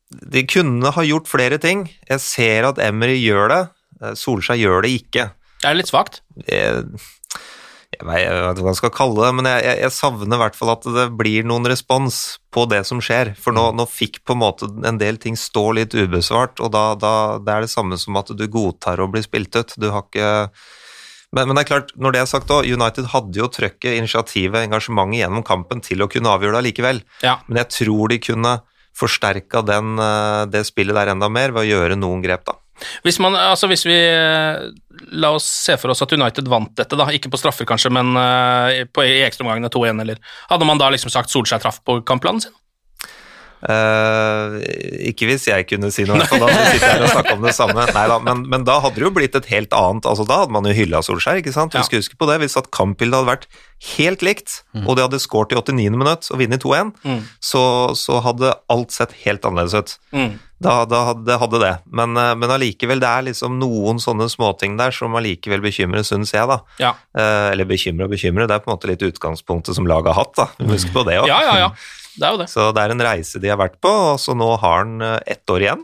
de 0.10 0.46
kunne 0.48 0.92
ha 0.96 1.04
gjort 1.06 1.30
flere 1.30 1.60
ting. 1.62 1.88
Jeg 2.10 2.24
ser 2.24 2.70
at 2.70 2.80
Emery 2.82 3.18
gjør 3.20 3.52
det, 3.52 3.62
eh, 4.02 4.16
Solskjær 4.20 4.60
gjør 4.60 4.86
det 4.86 4.96
ikke. 5.02 5.30
Det 5.62 5.70
Er 5.70 5.78
litt 5.78 5.90
svakt? 5.90 6.22
Jeg, 6.46 6.86
jeg, 7.96 8.06
vet, 8.06 8.22
jeg 8.22 8.44
vet 8.44 8.60
ikke 8.60 8.68
hva 8.68 8.74
jeg 8.74 8.82
skal 8.82 8.94
kalle 8.94 9.26
det, 9.26 9.34
men 9.40 9.50
jeg, 9.50 9.66
jeg, 9.66 9.82
jeg 9.82 9.96
savner 9.96 10.38
i 10.38 10.42
hvert 10.44 10.58
fall 10.60 10.74
at 10.76 10.88
det 10.98 11.08
blir 11.18 11.48
noen 11.48 11.68
respons 11.72 12.40
på 12.54 12.68
det 12.70 12.84
som 12.88 13.02
skjer. 13.04 13.34
For 13.40 13.56
nå, 13.56 13.72
nå 13.76 13.88
fikk 13.90 14.22
på 14.24 14.36
en 14.36 14.44
måte 14.44 14.70
en 14.86 15.02
del 15.02 15.18
ting 15.22 15.40
stå 15.40 15.72
litt 15.80 15.98
ubesvart, 15.98 16.62
og 16.62 16.74
da, 16.76 16.88
da 17.00 17.14
det 17.42 17.56
er 17.56 17.66
det 17.66 17.74
samme 17.74 17.98
som 18.02 18.18
at 18.22 18.30
du 18.36 18.46
godtar 18.52 19.02
å 19.02 19.10
bli 19.12 19.24
spilt 19.26 19.58
ut. 19.58 19.78
Du 19.82 19.90
har 19.90 20.06
ikke 20.06 20.34
men, 21.36 21.50
men 21.50 21.58
det 21.58 21.66
er 21.66 21.68
klart, 21.68 21.90
når 22.00 22.14
det 22.16 22.20
er 22.22 22.30
sagt 22.30 22.52
også, 22.54 22.78
United 22.78 23.10
hadde 23.12 23.40
jo 23.42 23.50
trøkket, 23.52 23.98
initiativet, 23.98 24.62
engasjementet 24.62 25.20
gjennom 25.20 25.44
kampen 25.44 25.82
til 25.84 26.06
å 26.06 26.08
kunne 26.08 26.32
avgjøre 26.32 26.56
det 26.56 26.62
allikevel. 26.62 27.02
Ja. 27.26 27.34
Men 27.50 27.60
jeg 27.60 27.72
tror 27.76 28.14
de 28.14 28.22
kunne 28.24 28.54
forsterka 28.96 29.64
eh, 29.66 30.44
det 30.52 30.66
spillet 30.68 30.96
der 30.96 31.14
enda 31.14 31.30
mer 31.32 31.56
ved 31.56 31.66
å 31.66 31.70
gjøre 31.70 32.00
noen 32.00 32.24
grep, 32.24 32.46
da. 32.48 32.58
Hvis, 33.06 33.22
man, 33.24 33.38
altså 33.40 33.70
hvis 33.72 33.86
vi 33.88 33.96
eh, 33.96 34.66
La 35.16 35.30
oss 35.32 35.46
se 35.48 35.78
for 35.80 35.94
oss 35.94 36.02
at 36.04 36.12
United 36.12 36.50
vant 36.52 36.74
dette, 36.76 36.98
da. 37.00 37.08
Ikke 37.16 37.32
på 37.32 37.40
straffer, 37.40 37.68
kanskje, 37.68 37.92
men 37.94 38.16
eh, 38.20 38.84
på, 38.92 39.06
i 39.06 39.24
ekstraomgangene 39.24 39.72
2-1, 39.72 40.04
eller 40.04 40.22
Hadde 40.50 40.68
man 40.68 40.82
da 40.82 40.92
liksom 40.92 41.14
sagt 41.14 41.32
Solskjær 41.32 41.64
traff 41.64 41.82
på 41.88 42.02
kampplanen 42.08 42.44
sin? 42.44 42.56
Eh, 43.66 44.56
ikke 45.10 45.28
hvis 45.30 45.48
jeg 45.50 45.66
kunne 45.70 45.90
si 45.94 46.06
noe, 46.08 46.22
for 46.30 46.42
da 46.42 46.50
sitter 46.54 46.86
jeg 46.86 46.92
her 47.00 47.04
og 47.08 47.14
snakker 47.16 47.38
om 47.38 47.46
det 47.48 47.54
samme. 47.58 47.86
Neida, 47.96 48.18
men, 48.24 48.44
men 48.52 48.66
da 48.68 48.78
hadde 48.84 49.00
det 49.00 49.06
jo 49.08 49.14
blitt 49.16 49.38
et 49.40 49.48
helt 49.52 49.74
annet 49.76 50.06
altså 50.10 50.26
Da 50.30 50.42
hadde 50.44 50.54
man 50.56 50.68
jo 50.70 50.74
hylla 50.78 51.02
Solskjær. 51.06 51.40
ikke 51.42 51.54
sant? 51.56 51.74
Vi 51.74 51.82
Ja. 51.82 51.88
huske 52.00 52.18
på 52.20 52.28
det, 52.30 52.40
Hvis 52.44 52.58
at 52.62 52.70
kampbildet 52.76 53.18
hadde 53.18 53.32
vært 53.32 53.48
helt 53.98 54.22
likt, 54.26 54.62
og 54.86 54.96
de 54.96 55.04
hadde 55.04 55.20
skåret 55.20 55.52
i 55.52 55.58
89. 55.60 55.98
minutt 56.00 56.30
og 56.32 56.40
vunnet 56.40 56.62
2-1, 56.64 56.94
Mm. 57.06 57.22
så, 57.44 57.64
så 57.98 58.22
hadde 58.24 58.54
alt 58.72 58.92
sett 58.96 59.12
helt 59.26 59.42
annerledes 59.46 59.74
ut. 59.76 59.98
Mm. 60.16 60.40
Da, 60.64 60.86
da 60.88 61.02
hadde, 61.10 61.26
det 61.28 61.36
hadde 61.42 61.60
det. 61.60 61.74
Men, 61.92 62.16
eh, 62.18 62.32
men 62.40 62.50
allikevel, 62.56 63.02
det 63.04 63.10
er 63.12 63.26
liksom 63.28 63.58
noen 63.60 64.00
sånne 64.00 64.30
småting 64.32 64.78
der 64.80 64.92
som 64.96 65.14
allikevel 65.20 65.62
bekymrer, 65.62 66.06
syns 66.08 66.32
jeg, 66.34 66.48
da. 66.48 66.62
Ja. 66.80 66.94
Uh, 67.18 67.52
eller 67.52 67.66
bekymre 67.68 68.06
og 68.08 68.12
bekymre, 68.16 68.48
det 68.48 68.56
er 68.56 68.64
på 68.64 68.72
en 68.72 68.78
måte 68.78 68.88
litt 68.90 69.04
utgangspunktet 69.04 69.76
som 69.76 69.86
laget 69.86 70.14
har 70.14 70.22
hatt, 70.24 70.34
da. 70.40 70.48
Husk 70.72 70.94
må 70.94 71.02
på 71.02 71.06
det 71.12 71.20
òg. 71.20 71.28
ja, 71.28 71.42
ja, 71.44 71.58
ja. 71.66 71.70
Det 72.16 72.24
er 72.26 72.36
jo 72.36 72.42
det. 72.42 72.50
Så 72.52 72.70
det 72.76 72.84
er 72.84 72.94
en 72.94 73.06
reise 73.06 73.42
de 73.44 73.52
har 73.52 73.60
vært 73.60 73.78
på, 73.84 73.92
og 73.92 74.20
så 74.22 74.36
nå 74.38 74.48
har 74.62 74.84
han 74.84 75.04
eh, 75.04 75.20
ett 75.36 75.52
år 75.52 75.66
igjen. 75.66 75.84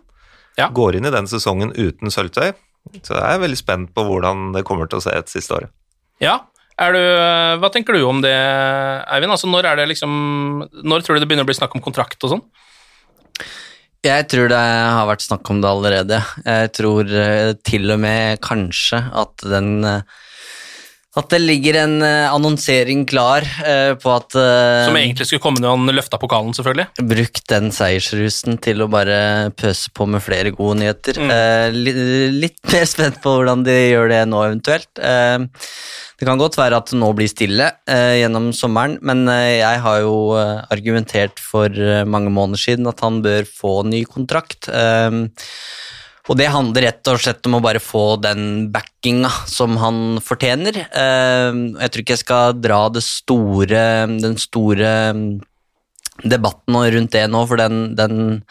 Ja. 0.60 0.70
Går 0.76 0.98
inn 0.98 1.08
i 1.08 1.14
den 1.14 1.28
sesongen 1.32 1.74
uten 1.76 2.14
sølvtøy. 2.14 2.52
Så 3.06 3.14
jeg 3.14 3.28
er 3.36 3.44
veldig 3.44 3.60
spent 3.60 3.92
på 3.96 4.06
hvordan 4.08 4.50
det 4.56 4.66
kommer 4.68 4.90
til 4.90 5.00
å 5.00 5.06
se 5.06 5.14
ut 5.14 5.32
siste 5.32 5.56
året. 5.58 5.74
Ja. 6.24 6.40
Er 6.82 6.96
du, 6.96 7.02
hva 7.62 7.70
tenker 7.70 7.94
du 7.94 8.02
om 8.08 8.24
det, 8.24 8.34
Eivind? 8.34 9.34
Altså, 9.36 9.50
når, 9.52 9.68
er 9.70 9.82
det 9.82 9.92
liksom, 9.92 10.14
når 10.82 11.04
tror 11.06 11.18
du 11.18 11.22
det 11.22 11.28
begynner 11.30 11.46
å 11.46 11.50
bli 11.50 11.58
snakk 11.58 11.76
om 11.78 11.84
kontrakt 11.84 12.24
og 12.26 12.34
sånn? 12.34 12.44
Jeg 14.02 14.26
tror 14.32 14.50
det 14.50 14.58
har 14.58 15.06
vært 15.06 15.22
snakk 15.22 15.50
om 15.54 15.60
det 15.62 15.70
allerede. 15.70 16.18
Jeg 16.42 16.72
tror 16.74 17.12
eh, 17.14 17.52
til 17.62 17.94
og 17.94 18.00
med 18.02 18.42
kanskje 18.42 18.98
at 18.98 19.46
den 19.46 19.86
eh, 19.86 20.22
At 21.20 21.28
det 21.34 21.42
ligger 21.44 21.76
en 21.82 21.98
eh, 22.08 22.32
annonsering 22.32 23.02
klar 23.10 23.44
eh, 23.68 23.92
på 24.00 24.12
at 24.14 24.36
eh, 24.40 24.86
Som 24.88 24.96
egentlig 24.96 25.26
skulle 25.28 25.44
komme 25.44 25.60
når 25.60 25.76
han 25.76 25.92
løfta 25.98 26.20
pokalen, 26.22 26.54
selvfølgelig. 26.56 26.86
Bruk 27.10 27.42
den 27.52 27.68
seiersrusen 27.76 28.56
til 28.64 28.86
å 28.86 28.88
bare 28.92 29.52
pøse 29.60 29.92
på 29.92 30.08
med 30.08 30.24
flere 30.24 30.54
gode 30.56 30.80
nyheter. 30.80 31.20
Mm. 31.20 31.82
litt 32.40 32.62
mer 32.72 32.88
spent 32.88 33.20
på 33.24 33.36
hvordan 33.36 33.66
de 33.68 33.76
gjør 33.76 34.08
det 34.14 34.22
nå, 34.32 34.40
eventuelt. 34.48 34.88
Det 34.96 36.28
kan 36.30 36.40
godt 36.40 36.56
være 36.60 36.80
at 36.80 36.94
det 36.94 37.00
nå 37.02 37.10
blir 37.18 37.28
stille 37.28 37.68
gjennom 37.90 38.52
sommeren, 38.56 39.00
men 39.02 39.26
jeg 39.28 39.82
har 39.84 40.04
jo 40.04 40.16
argumentert 40.38 41.42
for 41.42 41.74
mange 42.06 42.32
måneder 42.32 42.62
siden 42.62 42.90
at 42.92 43.02
han 43.04 43.20
bør 43.26 43.48
få 43.50 43.80
ny 43.90 44.04
kontrakt. 44.08 44.70
Og 46.32 46.38
det 46.40 46.48
handler 46.48 46.86
rett 46.88 47.10
og 47.12 47.20
slett 47.20 47.48
om 47.50 47.58
å 47.58 47.64
bare 47.64 47.82
få 47.84 48.16
den 48.24 48.70
backinga 48.72 49.30
som 49.52 49.76
han 49.82 50.22
fortjener. 50.24 50.78
Eh, 50.88 51.58
Jeg 51.84 51.92
tror 51.92 52.04
ikke 52.04 52.16
jeg 52.16 52.24
skal 52.24 52.62
dra 52.64 52.80
store, 53.04 53.82
den 54.08 54.38
store 54.40 54.92
debatten 56.24 56.80
rundt 56.96 57.12
det 57.12 57.28
nå, 57.28 57.44
for 57.48 57.60
den, 57.60 57.96
den 57.96 58.44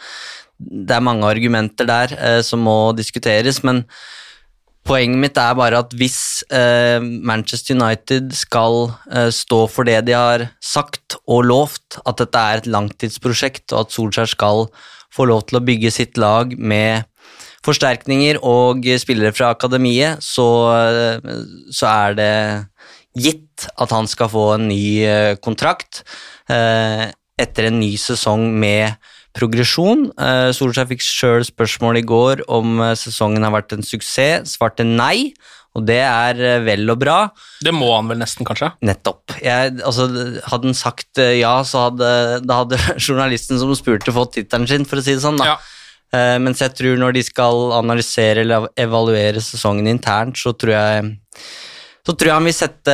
Det 0.61 0.93
er 0.93 1.01
mange 1.01 1.25
argumenter 1.25 1.87
der 1.89 2.13
eh, 2.13 2.41
som 2.45 2.61
må 2.61 2.93
diskuteres, 2.93 3.63
men 3.63 3.81
poenget 4.85 5.17
mitt 5.17 5.37
er 5.37 5.57
bare 5.57 5.79
at 5.81 5.95
hvis 5.97 6.43
eh, 6.53 7.01
Manchester 7.01 7.73
United 7.73 8.29
skal 8.37 8.93
stå 9.33 9.65
for 9.65 9.89
det 9.89 10.03
de 10.05 10.13
har 10.13 10.51
sagt 10.61 11.17
og 11.25 11.47
lovt, 11.49 11.97
at 12.05 12.21
dette 12.21 12.37
er 12.37 12.61
et 12.61 12.69
langtidsprosjekt, 12.69 13.71
og 13.73 13.87
at 13.87 13.97
Solskjær 13.97 14.29
skal 14.29 14.67
få 15.11 15.25
lov 15.25 15.47
til 15.49 15.57
å 15.57 15.65
bygge 15.65 15.91
sitt 15.91 16.21
lag 16.21 16.53
med 16.57 17.09
forsterkninger 17.65 18.39
og 18.41 18.87
spillere 19.01 19.35
fra 19.35 19.51
akademiet, 19.53 20.23
så, 20.25 20.47
så 21.69 21.89
er 21.91 22.15
det 22.17 22.33
gitt 23.17 23.67
at 23.81 23.93
han 23.93 24.07
skal 24.09 24.31
få 24.31 24.45
en 24.55 24.69
ny 24.71 24.83
eh, 25.05 25.33
kontrakt 25.43 26.03
eh, 26.51 27.09
etter 27.41 27.67
en 27.67 27.79
ny 27.81 27.93
sesong 27.99 28.51
med 28.61 28.95
progresjon. 29.35 30.09
Eh, 30.19 30.49
Solskjær 30.55 30.89
fikk 30.91 31.03
sjøl 31.03 31.45
spørsmål 31.47 32.01
i 32.01 32.05
går 32.07 32.45
om 32.51 32.79
eh, 32.83 32.95
sesongen 32.99 33.43
har 33.47 33.55
vært 33.55 33.75
en 33.75 33.85
suksess, 33.85 34.55
svarte 34.55 34.87
nei, 34.87 35.31
og 35.75 35.85
det 35.87 36.01
er 36.03 36.39
vel 36.65 36.89
og 36.91 36.97
bra. 36.99 37.19
Det 37.63 37.71
må 37.71 37.93
han 37.93 38.09
vel 38.11 38.19
nesten, 38.19 38.43
kanskje? 38.47 38.73
Nettopp. 38.83 39.37
Jeg, 39.39 39.77
altså, 39.87 40.09
hadde 40.51 40.67
han 40.67 40.75
sagt 40.75 41.21
ja, 41.39 41.53
så 41.67 41.85
hadde, 41.85 42.09
da 42.43 42.63
hadde 42.63 42.79
journalisten 43.07 43.59
som 43.59 43.71
spurte, 43.79 44.11
fått 44.15 44.35
tittelen 44.39 44.67
sin, 44.67 44.87
for 44.87 44.99
å 44.99 45.05
si 45.05 45.15
det 45.15 45.23
sånn. 45.23 45.39
da. 45.39 45.55
Eh, 45.55 45.77
mens 46.11 46.59
jeg 46.59 46.73
tror 46.75 46.97
når 46.99 47.13
de 47.15 47.21
skal 47.23 47.69
analysere 47.77 48.43
eller 48.43 48.65
evaluere 48.79 49.39
sesongen 49.39 49.87
internt, 49.87 50.35
så 50.35 50.51
tror 50.51 50.73
jeg 50.75 51.13
så 52.01 52.15
tror 52.17 52.31
jeg 52.31 52.37
han 52.39 52.47
vil 52.49 52.55
sette 52.57 52.93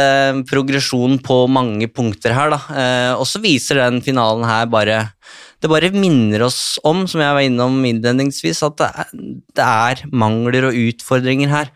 progresjon 0.49 1.19
på 1.23 1.37
mange 1.51 1.87
punkter 1.87 2.33
her, 2.35 2.51
da. 2.51 2.59
Eh, 2.75 3.13
og 3.15 3.23
så 3.29 3.39
viser 3.43 3.79
den 3.79 4.01
finalen 4.03 4.43
her 4.47 4.67
bare 4.71 5.05
Det 5.57 5.71
bare 5.71 5.89
minner 5.89 6.43
oss 6.45 6.77
om, 6.85 7.07
som 7.09 7.21
jeg 7.23 7.33
var 7.33 7.41
innom 7.41 7.79
innledningsvis, 7.87 8.59
at 8.67 8.75
det 8.77 8.89
er, 8.91 9.07
det 9.57 9.63
er 9.65 10.03
mangler 10.11 10.67
og 10.67 10.77
utfordringer 10.77 11.49
her. 11.49 11.71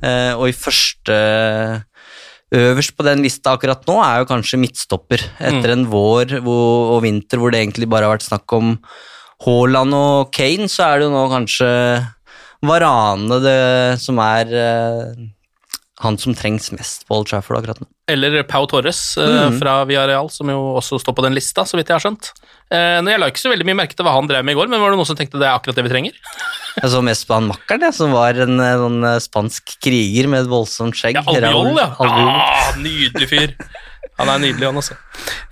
Eh, 0.00 0.32
og 0.36 0.48
i 0.48 0.56
første 0.56 1.18
Øverst 2.56 2.94
på 2.94 3.02
den 3.02 3.24
lista 3.24 3.56
akkurat 3.56 3.82
nå 3.88 3.96
er 3.98 4.20
jo 4.20 4.28
kanskje 4.30 4.60
midtstopper, 4.62 5.18
etter 5.42 5.72
en 5.74 5.82
vår 5.90 6.36
hvor, 6.38 6.92
og 6.94 7.00
vinter 7.02 7.42
hvor 7.42 7.50
det 7.50 7.58
egentlig 7.58 7.88
bare 7.90 8.06
har 8.06 8.14
vært 8.14 8.28
snakk 8.28 8.54
om 8.54 8.76
Haaland 9.44 9.92
og 9.96 10.30
Kane, 10.34 10.68
så 10.72 10.86
er 10.88 11.00
det 11.02 11.08
jo 11.08 11.14
nå 11.14 11.24
kanskje 11.32 11.70
Varane 12.66 13.36
det 13.44 13.58
som 14.00 14.16
er 14.24 14.52
eh, 14.56 15.26
han 16.02 16.16
som 16.20 16.34
trengs 16.36 16.70
mest 16.76 17.06
på 17.08 17.16
Old 17.18 17.28
Trafford 17.30 17.58
akkurat 17.60 17.78
nå. 17.80 17.86
Eller 18.12 18.42
Pau 18.48 18.66
Torres 18.68 19.00
eh, 19.20 19.46
Mm. 19.48 19.58
fra 19.60 19.78
Villarreal, 19.88 20.28
som 20.32 20.48
jo 20.52 20.58
også 20.76 20.98
står 21.00 21.14
på 21.16 21.24
den 21.24 21.36
lista, 21.36 21.64
så 21.68 21.76
vidt 21.78 21.88
jeg 21.88 21.96
har 21.96 22.04
skjønt. 22.04 22.32
Eh, 22.72 22.98
nå, 23.00 23.12
jeg 23.12 23.20
la 23.22 23.28
ikke 23.32 23.44
så 23.44 23.52
veldig 23.52 23.66
mye 23.68 23.78
merke 23.82 23.96
til 23.96 24.04
hva 24.06 24.12
han 24.16 24.28
drev 24.28 24.44
med 24.44 24.56
i 24.56 24.58
går, 24.58 24.68
men 24.72 24.80
var 24.82 24.92
det 24.92 24.98
noen 25.00 25.08
som 25.08 25.16
tenkte 25.18 25.40
det 25.40 25.48
er 25.48 25.56
akkurat 25.56 25.76
det 25.78 25.84
vi 25.88 25.92
trenger? 25.94 26.16
Jeg 26.76 26.90
så 26.92 26.98
mest 27.00 27.24
på 27.24 27.32
han 27.32 27.46
makkeren, 27.48 27.86
som 27.96 28.10
var 28.12 28.36
en 28.44 28.58
en, 28.60 28.80
sånn 28.82 29.04
spansk 29.24 29.78
kriger 29.80 30.26
med 30.28 30.42
et 30.42 30.50
voldsomt 30.50 30.92
skjegg. 30.98 31.16
Albiol, 31.24 31.70
ja. 31.80 31.86
Albiol. 31.96 32.28
Ah, 32.34 32.74
nydelig 32.76 33.28
fyr. 33.30 33.54
Han 34.16 34.30
er 34.32 34.40
nydelig, 34.40 34.64
han 34.64 34.80
også. 34.80 34.96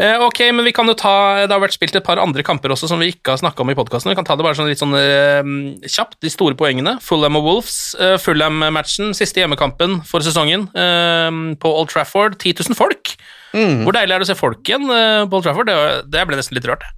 Eh, 0.00 0.22
ok, 0.24 0.40
men 0.56 0.64
vi 0.64 0.72
kan 0.74 0.88
jo 0.88 0.94
ta 0.98 1.44
Det 1.44 1.52
har 1.52 1.60
vært 1.62 1.76
spilt 1.76 1.94
et 1.94 2.04
par 2.06 2.18
andre 2.18 2.42
kamper 2.46 2.72
også 2.72 2.88
som 2.90 3.02
vi 3.02 3.10
ikke 3.12 3.34
har 3.34 3.42
snakka 3.42 3.60
om 3.60 3.70
i 3.70 3.76
podkasten. 3.76 4.10
Vi 4.12 4.16
kan 4.18 4.26
ta 4.26 4.38
det 4.38 4.46
bare 4.46 4.56
sånn 4.56 4.70
litt 4.70 4.80
sånn 4.80 4.96
eh, 4.96 5.44
kjapt, 5.84 6.18
de 6.24 6.32
store 6.32 6.56
poengene. 6.58 6.96
Fulham 7.04 7.38
og 7.40 7.46
Wolves. 7.48 7.78
Eh, 8.00 8.16
Fulham-matchen, 8.22 9.12
siste 9.16 9.42
hjemmekampen 9.42 10.00
for 10.08 10.24
sesongen 10.24 10.70
eh, 10.72 11.30
på 11.60 11.76
Old 11.76 11.92
Trafford. 11.92 12.40
10 12.40 12.64
000 12.72 12.78
folk. 12.78 13.14
Mm. 13.54 13.84
Hvor 13.84 13.94
deilig 13.94 14.16
er 14.16 14.22
det 14.22 14.26
å 14.26 14.32
se 14.32 14.40
folk 14.40 14.66
igjen 14.66 14.88
eh, 14.90 15.22
på 15.28 15.38
Old 15.38 15.46
Trafford? 15.46 15.68
Det, 15.70 16.04
det 16.16 16.28
ble 16.28 16.40
nesten 16.40 16.56
litt 16.56 16.70
rørt. 16.70 16.88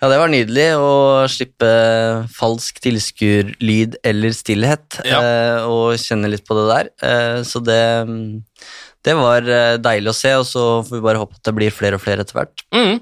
Ja, 0.00 0.08
det 0.08 0.16
var 0.16 0.30
nydelig 0.32 0.68
å 0.80 0.92
slippe 1.28 1.70
falsk 2.32 2.78
tilskuerlyd 2.80 3.98
eller 4.08 4.32
stillhet, 4.32 4.96
eh, 5.04 5.66
og 5.68 6.00
kjenne 6.00 6.30
litt 6.32 6.46
på 6.48 6.56
det 6.56 6.68
der. 6.70 6.88
Eh, 7.04 7.40
så 7.44 7.60
det, 7.60 7.82
det 9.06 9.14
var 9.16 9.46
eh, 9.48 9.78
deilig 9.80 10.10
å 10.12 10.16
se, 10.16 10.30
og 10.36 10.44
så 10.44 10.62
får 10.84 10.98
vi 10.98 11.04
bare 11.06 11.20
håpe 11.22 11.38
at 11.38 11.46
det 11.48 11.54
blir 11.56 11.72
flere 11.72 11.96
og 11.96 12.02
flere 12.04 12.24
etter 12.24 12.36
hvert. 12.36 12.64
Mm. 12.74 12.98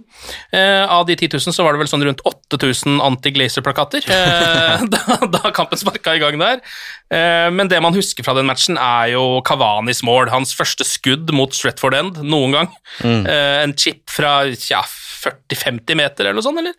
Eh, 0.55 0.84
av 0.94 1.09
de 1.09 1.16
10 1.16 1.32
000 1.34 1.57
så 1.57 1.66
var 1.66 1.74
det 1.74 1.82
vel 1.82 1.90
sånn 1.90 2.05
rundt 2.07 2.22
8000 2.28 3.01
anti-Glazer-plakater 3.03 4.07
eh, 4.14 4.84
da, 4.94 5.18
da 5.34 5.51
kampen 5.55 5.80
sparka 5.80 6.14
i 6.14 6.22
gang 6.22 6.38
der. 6.38 6.62
Eh, 7.11 7.49
men 7.51 7.70
det 7.72 7.82
man 7.82 7.99
husker 7.99 8.26
fra 8.26 8.36
den 8.38 8.46
matchen, 8.46 8.78
er 8.78 9.11
jo 9.16 9.42
Kavanis 9.46 10.05
mål. 10.07 10.30
Hans 10.30 10.55
første 10.55 10.86
skudd 10.86 11.34
mot 11.34 11.57
Stretford 11.57 11.99
End 11.99 12.22
noen 12.22 12.55
gang. 12.55 12.72
Mm. 13.03 13.26
Eh, 13.26 13.59
en 13.64 13.74
chip 13.74 14.05
fra 14.14 14.40
ja, 14.70 14.84
40-50 14.86 15.99
meter 15.99 16.28
eller 16.28 16.38
noe 16.38 16.46
sånt, 16.46 16.62
eller? 16.62 16.78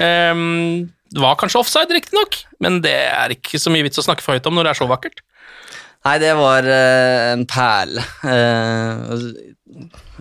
Eh, 0.00 0.88
det 1.14 1.22
var 1.22 1.36
kanskje 1.38 1.60
offside, 1.60 1.92
riktignok, 1.94 2.40
men 2.64 2.80
det 2.82 2.96
er 3.12 3.36
ikke 3.36 3.60
så 3.60 3.70
mye 3.70 3.84
vits 3.86 4.00
å 4.00 4.08
snakke 4.08 4.24
for 4.24 4.34
høyt 4.34 4.48
om 4.48 4.56
når 4.56 4.70
det 4.70 4.72
er 4.72 4.80
så 4.80 4.88
vakkert. 4.90 5.20
Nei, 6.04 6.18
det 6.20 6.34
var 6.36 6.66
eh, 6.68 7.32
en 7.32 7.44
perle. 7.48 8.02
Eh, 8.28 9.14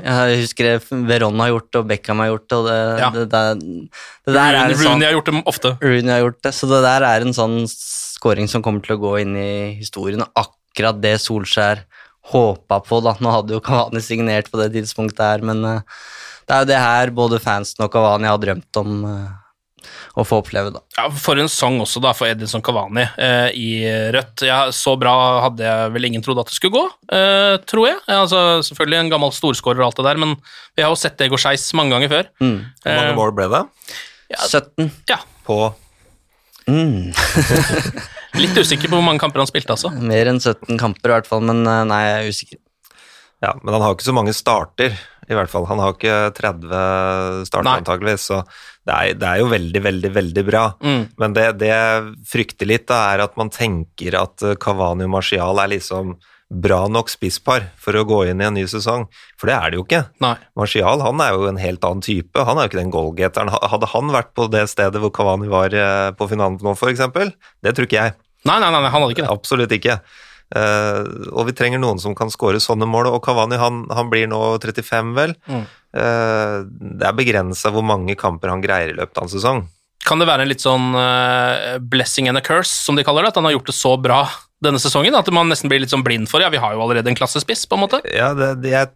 jeg 0.04 0.38
husker 0.40 0.70
det 0.70 1.02
Veron 1.10 1.42
har 1.44 1.52
gjort 1.52 1.68
det, 1.70 1.82
og 1.82 1.90
Beckham 1.90 2.22
har 2.24 2.30
gjort 2.32 2.46
det, 2.48 2.58
og 2.62 2.68
det, 2.70 2.78
Ja. 3.02 3.10
det, 3.14 3.26
det, 3.34 3.42
det 4.24 4.36
der 4.38 4.40
er 4.40 4.56
Rooney, 4.56 4.72
en 4.72 4.80
sånn, 4.80 4.88
Rooney 4.94 5.08
har 5.10 5.18
gjort 5.18 5.30
det 5.30 5.44
ofte. 5.52 5.74
Rooney 5.84 6.14
har 6.16 6.24
gjort 6.24 6.40
det, 6.48 6.54
så 6.56 6.70
det 6.72 6.80
der 6.88 7.08
er 7.10 7.28
en 7.28 7.36
sånn 7.36 7.58
scoring 7.70 8.48
som 8.50 8.64
kommer 8.64 8.82
til 8.86 8.96
å 8.96 9.02
gå 9.04 9.14
inn 9.26 9.36
i 9.36 9.52
historien, 9.82 10.24
akkurat 10.40 11.04
det 11.04 11.18
Solskjær 11.22 11.84
håpa 12.32 12.80
på, 12.88 13.02
da. 13.04 13.18
Nå 13.20 13.36
hadde 13.36 13.58
jo 13.58 13.62
Kavani 13.64 14.00
signert 14.02 14.48
på 14.50 14.62
det 14.64 14.72
tidspunktet 14.78 15.20
her, 15.20 15.44
men 15.44 15.60
eh, 15.68 15.82
det 16.48 16.56
er 16.56 16.64
jo 16.64 16.72
det 16.72 16.80
her 16.80 17.12
både 17.20 17.44
fansen 17.44 17.84
og 17.86 17.92
Kavani 17.92 18.32
har 18.32 18.40
drømt 18.40 18.80
om 18.80 19.04
å 20.18 20.26
få 20.28 20.40
oppleve, 20.44 20.72
da. 20.76 20.82
Ja, 20.98 21.08
For 21.10 21.40
en 21.42 21.50
sang 21.52 21.80
også 21.84 22.02
da 22.04 22.12
for 22.18 22.30
Edinson 22.30 22.62
Cavani 22.66 23.04
eh, 23.18 23.50
i 23.58 23.70
rødt. 24.16 24.46
Ja, 24.48 24.60
så 24.76 24.96
bra 25.00 25.14
hadde 25.48 25.66
jeg 25.68 25.94
vel 25.96 26.10
ingen 26.10 26.24
trodd 26.26 26.42
at 26.44 26.50
det 26.52 26.58
skulle 26.58 26.76
gå, 26.80 26.86
eh, 27.18 27.58
tror 27.70 27.88
jeg. 27.90 28.00
Ja, 28.08 28.22
altså, 28.24 28.42
selvfølgelig 28.68 29.00
en 29.04 29.14
gammel 29.14 29.34
storskårer 29.36 29.84
og 29.84 29.92
alt 29.92 30.02
det 30.02 30.08
der, 30.12 30.22
men 30.26 30.36
vi 30.78 30.86
har 30.86 30.92
jo 30.94 31.00
sett 31.04 31.18
det 31.22 31.30
gå 31.34 31.40
skeis 31.42 31.68
mange 31.78 31.96
ganger 31.96 32.12
før. 32.14 32.30
Mm. 32.44 32.58
Hvor 32.84 32.98
mange 33.00 33.14
Eh, 33.14 33.18
mål 33.22 33.36
ble 33.38 33.50
det? 33.54 33.64
17. 34.50 34.92
Ja. 35.12 35.22
På 35.48 35.62
Mm. 36.64 37.12
Litt 38.40 38.56
usikker 38.58 38.88
på 38.88 38.96
hvor 38.96 39.04
mange 39.04 39.20
kamper 39.20 39.42
han 39.44 39.50
spilte, 39.50 39.76
altså. 39.76 39.90
Mer 40.00 40.30
enn 40.32 40.40
17 40.40 40.78
kamper 40.80 41.12
i 41.12 41.16
hvert 41.18 41.28
fall, 41.30 41.42
men 41.44 41.60
eh, 41.68 41.82
nei, 41.90 41.98
jeg 42.08 42.14
er 42.22 42.30
usikker. 42.32 42.60
Ja, 43.44 43.50
men 43.60 43.76
han 43.76 43.84
har 43.84 43.98
ikke 43.98 44.08
så 44.08 44.16
mange 44.16 44.32
starter, 44.32 44.96
i 45.28 45.36
hvert 45.36 45.52
fall. 45.52 45.68
Han 45.68 45.82
har 45.84 45.92
ikke 45.98 46.16
30 46.38 47.44
starter 47.50 47.74
antakeligvis, 47.82 48.30
så 48.32 48.40
det 48.84 48.94
er, 48.94 49.16
det 49.16 49.28
er 49.30 49.40
jo 49.40 49.50
veldig, 49.52 49.82
veldig, 49.86 50.12
veldig 50.18 50.44
bra. 50.48 50.64
Mm. 50.84 51.04
Men 51.22 51.36
det, 51.38 51.46
det 51.62 51.70
jeg 51.72 52.08
frykter 52.28 52.68
litt, 52.68 52.88
da, 52.92 53.00
er 53.14 53.24
at 53.24 53.38
man 53.40 53.52
tenker 53.54 54.18
at 54.20 54.44
Kavani 54.60 54.84
Cavani 54.84 55.08
og 55.08 55.14
Martial 55.16 55.62
er 55.62 55.72
liksom 55.72 56.18
bra 56.54 56.84
nok 56.92 57.10
spisspar 57.10 57.72
for 57.82 57.98
å 57.98 58.04
gå 58.06 58.20
inn 58.30 58.42
i 58.44 58.46
en 58.46 58.54
ny 58.54 58.66
sesong, 58.70 59.08
for 59.40 59.50
det 59.50 59.56
er 59.56 59.72
det 59.72 59.80
jo 59.80 59.86
ikke. 59.88 60.04
Nei. 60.22 60.36
Martial 60.60 61.02
han 61.02 61.24
er 61.24 61.34
jo 61.34 61.48
en 61.50 61.62
helt 61.62 61.88
annen 61.88 62.04
type, 62.06 62.38
han 62.38 62.60
er 62.60 62.68
jo 62.68 62.72
ikke 62.72 62.82
den 62.82 62.94
goalgeteren. 62.94 63.50
Hadde 63.50 63.90
han 63.94 64.14
vært 64.14 64.34
på 64.38 64.50
det 64.54 64.68
stedet 64.72 65.02
hvor 65.02 65.14
Cavani 65.16 65.50
var 65.52 65.74
eh, 65.74 66.12
på 66.18 66.30
finalen 66.30 66.60
nå, 66.62 66.76
eksempel? 66.92 67.34
Det 67.64 67.74
tror 67.74 67.90
ikke 67.90 68.02
jeg. 68.02 68.16
Nei, 68.44 68.60
nei, 68.60 68.70
nei, 68.70 68.84
han 68.84 69.00
hadde 69.00 69.16
ikke 69.16 69.26
det. 69.26 69.32
Absolutt 69.34 69.74
ikke. 69.74 69.98
Eh, 70.54 71.30
og 71.32 71.48
vi 71.50 71.56
trenger 71.58 71.82
noen 71.82 72.02
som 72.02 72.16
kan 72.18 72.32
skåre 72.34 72.62
sånne 72.62 72.88
mål, 72.90 73.12
og 73.14 73.24
Cavani 73.26 73.60
han, 73.62 73.84
han 73.94 74.12
blir 74.12 74.28
nå 74.30 74.42
35, 74.64 75.14
vel. 75.18 75.38
Mm. 75.50 75.64
Eh, 75.94 76.58
det 77.00 77.08
er 77.10 77.18
begrensa 77.18 77.74
hvor 77.74 77.86
mange 77.86 78.18
kamper 78.20 78.54
han 78.54 78.64
greier 78.64 78.94
i 78.94 78.98
løpet 78.98 79.18
av 79.18 79.28
en 79.28 79.34
sesong. 79.34 79.64
Kan 80.04 80.20
det 80.20 80.28
være 80.28 80.44
en 80.44 80.52
litt 80.52 80.64
sånn 80.64 80.92
eh, 81.00 81.78
blessing 81.80 82.28
and 82.28 82.40
a 82.40 82.44
curse, 82.44 82.74
som 82.84 82.98
de 83.00 83.06
kaller 83.08 83.24
det? 83.24 83.34
At 83.34 83.40
han 83.40 83.48
har 83.48 83.56
gjort 83.56 83.72
det 83.72 83.78
så 83.78 83.96
bra 84.02 84.26
denne 84.64 84.80
sesongen 84.80 85.16
at 85.18 85.30
man 85.36 85.50
nesten 85.52 85.72
blir 85.72 85.82
litt 85.84 85.92
sånn 85.92 86.06
blind 86.06 86.30
for 86.32 86.40
det? 86.40 86.48
Ja, 86.48 86.54
vi 86.54 86.62
har 86.64 86.76
jo 86.76 86.84
allerede 86.86 87.12
en 87.12 87.18
klassespiss, 87.18 87.66
på 87.68 87.78
en 87.78 87.84
måte. 87.86 88.00
Ja, 88.12 88.32
det, 88.38 88.56
det, 88.64 88.74
jeg 88.76 88.92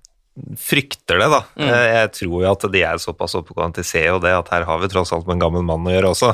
frykter 0.58 1.18
det, 1.22 1.28
da. 1.34 1.40
Mm. 1.58 1.68
Eh, 1.70 1.86
Jeg 1.98 2.12
tror 2.14 2.44
jo 2.44 2.52
at 2.52 2.66
de 2.72 2.82
er 2.86 3.00
såpass 3.02 3.34
oppegående, 3.40 3.80
de 3.80 3.84
ser 3.88 4.08
jo 4.12 4.20
det, 4.22 4.34
at 4.38 4.50
her 4.54 4.66
har 4.70 4.80
vi 4.84 4.88
tross 4.92 5.12
alt 5.16 5.26
med 5.28 5.38
en 5.38 5.44
gammel 5.48 5.64
mann 5.66 5.88
å 5.88 5.94
gjøre 5.96 6.12
også. 6.14 6.30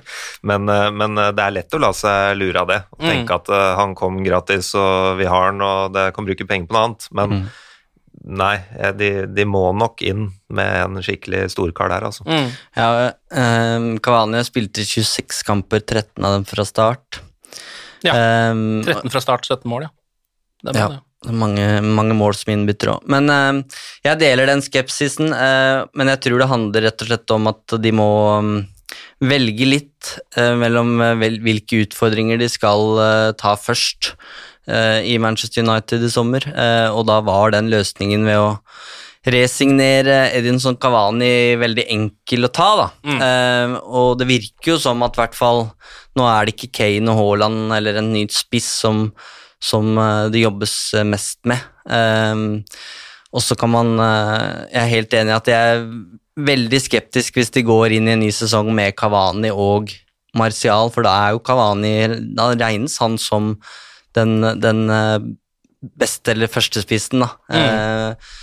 men, 0.50 0.68
eh, 0.68 0.90
men 0.92 1.16
eh, 1.22 1.30
det 1.36 1.44
er 1.46 1.54
lett 1.56 1.76
å 1.76 1.80
la 1.80 1.92
seg 1.96 2.36
lure 2.40 2.60
av 2.64 2.68
det. 2.72 2.80
Og 2.96 3.00
Mm. 3.06 3.10
tenke 3.12 3.34
at 3.40 3.48
eh, 3.48 3.70
han 3.80 3.94
kom 3.96 4.18
gratis, 4.26 4.74
og 4.76 5.16
vi 5.20 5.24
har 5.30 5.46
han, 5.52 5.62
og 5.64 5.94
det 5.96 6.08
kan 6.16 6.26
bruke 6.28 6.46
penger 6.48 6.66
på 6.68 6.76
noe 6.76 6.84
annet. 6.90 7.08
Men 7.16 7.30
Mm. 7.36 7.46
nei, 8.36 8.56
de, 8.98 9.10
de 9.30 9.44
må 9.48 9.70
nok 9.76 10.02
inn 10.02 10.26
med 10.50 10.76
en 10.82 11.00
skikkelig 11.04 11.46
storkar 11.52 11.88
der, 11.92 12.06
altså. 12.08 12.24
Mm. 12.26 12.48
Ja, 12.76 12.88
um, 13.76 13.88
Cavani 14.02 14.40
spilte 14.44 14.82
26 14.84 15.42
kamper, 15.46 15.80
13 15.84 16.24
av 16.24 16.32
dem 16.38 16.44
fra 16.48 16.64
start. 16.66 17.20
Ja, 18.04 18.12
Um, 18.50 18.82
13 18.84 19.10
fra 19.10 19.20
start, 19.24 19.46
17 19.48 19.64
mål, 19.70 19.86
ja. 19.88 19.92
Det 20.62 20.72
er 20.72 20.72
bra, 20.72 20.80
Ja, 20.80 20.88
det. 20.96 21.00
Mange, 21.32 21.66
mange 21.82 22.14
mål 22.16 22.36
som 22.36 22.52
innbytter 22.52 22.92
òg. 22.94 23.04
Men 23.10 23.30
eh, 23.32 23.60
jeg 24.06 24.20
deler 24.22 24.50
den 24.50 24.64
skepsisen, 24.64 25.32
eh, 25.32 25.84
men 25.96 26.12
jeg 26.12 26.22
tror 26.26 26.42
det 26.42 26.50
handler 26.52 26.88
rett 26.88 27.04
og 27.04 27.10
slett 27.10 27.36
om 27.36 27.48
at 27.50 27.76
de 27.82 27.94
må 27.96 28.10
um, 28.36 28.52
velge 29.24 29.68
litt 29.68 30.12
eh, 30.36 30.54
mellom 30.58 31.00
eh, 31.00 31.16
vel, 31.22 31.40
hvilke 31.44 31.82
utfordringer 31.86 32.40
de 32.40 32.50
skal 32.52 33.00
eh, 33.02 33.30
ta 33.40 33.56
først 33.58 34.12
eh, 34.68 35.00
i 35.08 35.16
Manchester 35.22 35.64
United 35.66 36.04
i 36.04 36.12
sommer, 36.12 36.46
og 36.92 37.06
da 37.08 37.20
var 37.24 37.56
den 37.56 37.72
løsningen 37.72 38.28
ved 38.28 38.42
å 38.42 38.52
resignere 39.26 40.28
Edinson 40.36 40.76
Cavani 40.78 41.56
veldig 41.58 41.86
enkel 41.90 42.46
å 42.46 42.52
ta, 42.54 42.68
da. 42.78 42.86
Eh, 43.16 43.74
og 43.82 44.20
det 44.20 44.28
virker 44.28 44.76
jo 44.76 44.78
som 44.82 45.02
at 45.02 45.16
i 45.16 45.22
hvert 45.24 45.38
fall 45.38 45.64
nå 46.16 46.28
er 46.30 46.46
det 46.46 46.54
ikke 46.54 46.74
Kane 46.78 47.12
og 47.12 47.18
Haaland 47.18 47.74
eller 47.76 47.98
en 48.00 48.12
ny 48.14 48.24
spiss 48.32 48.68
som, 48.84 49.08
som 49.62 49.96
eh, 49.98 50.28
det 50.32 50.44
jobbes 50.44 50.76
eh, 50.94 51.06
mest 51.06 51.40
med. 51.48 51.62
Eh, 51.88 52.42
og 53.36 53.42
så 53.42 53.56
kan 53.58 53.72
man 53.72 53.98
eh, 54.00 54.66
Jeg 54.72 54.80
er 54.82 54.92
helt 54.94 55.16
enig 55.18 55.32
i 55.32 55.36
at 55.36 55.50
jeg 55.50 55.74
er 55.74 55.86
veldig 56.46 56.80
skeptisk 56.84 57.38
hvis 57.38 57.52
de 57.54 57.64
går 57.66 57.96
inn 57.96 58.08
i 58.10 58.14
en 58.14 58.22
ny 58.24 58.30
sesong 58.34 58.68
med 58.76 58.96
Cavani 58.98 59.50
og 59.52 59.92
Martial, 60.36 60.90
for 60.92 61.06
da 61.06 61.14
er 61.24 61.32
jo 61.32 61.40
Kavani 61.40 61.94
Da 62.36 62.50
regnes 62.52 62.98
han 63.00 63.16
som 63.20 63.54
den, 64.16 64.40
den 64.60 64.84
beste 65.80 66.32
eller 66.32 66.48
førstespissen, 66.48 67.22
da. 67.24 67.30
Eh, 67.52 68.34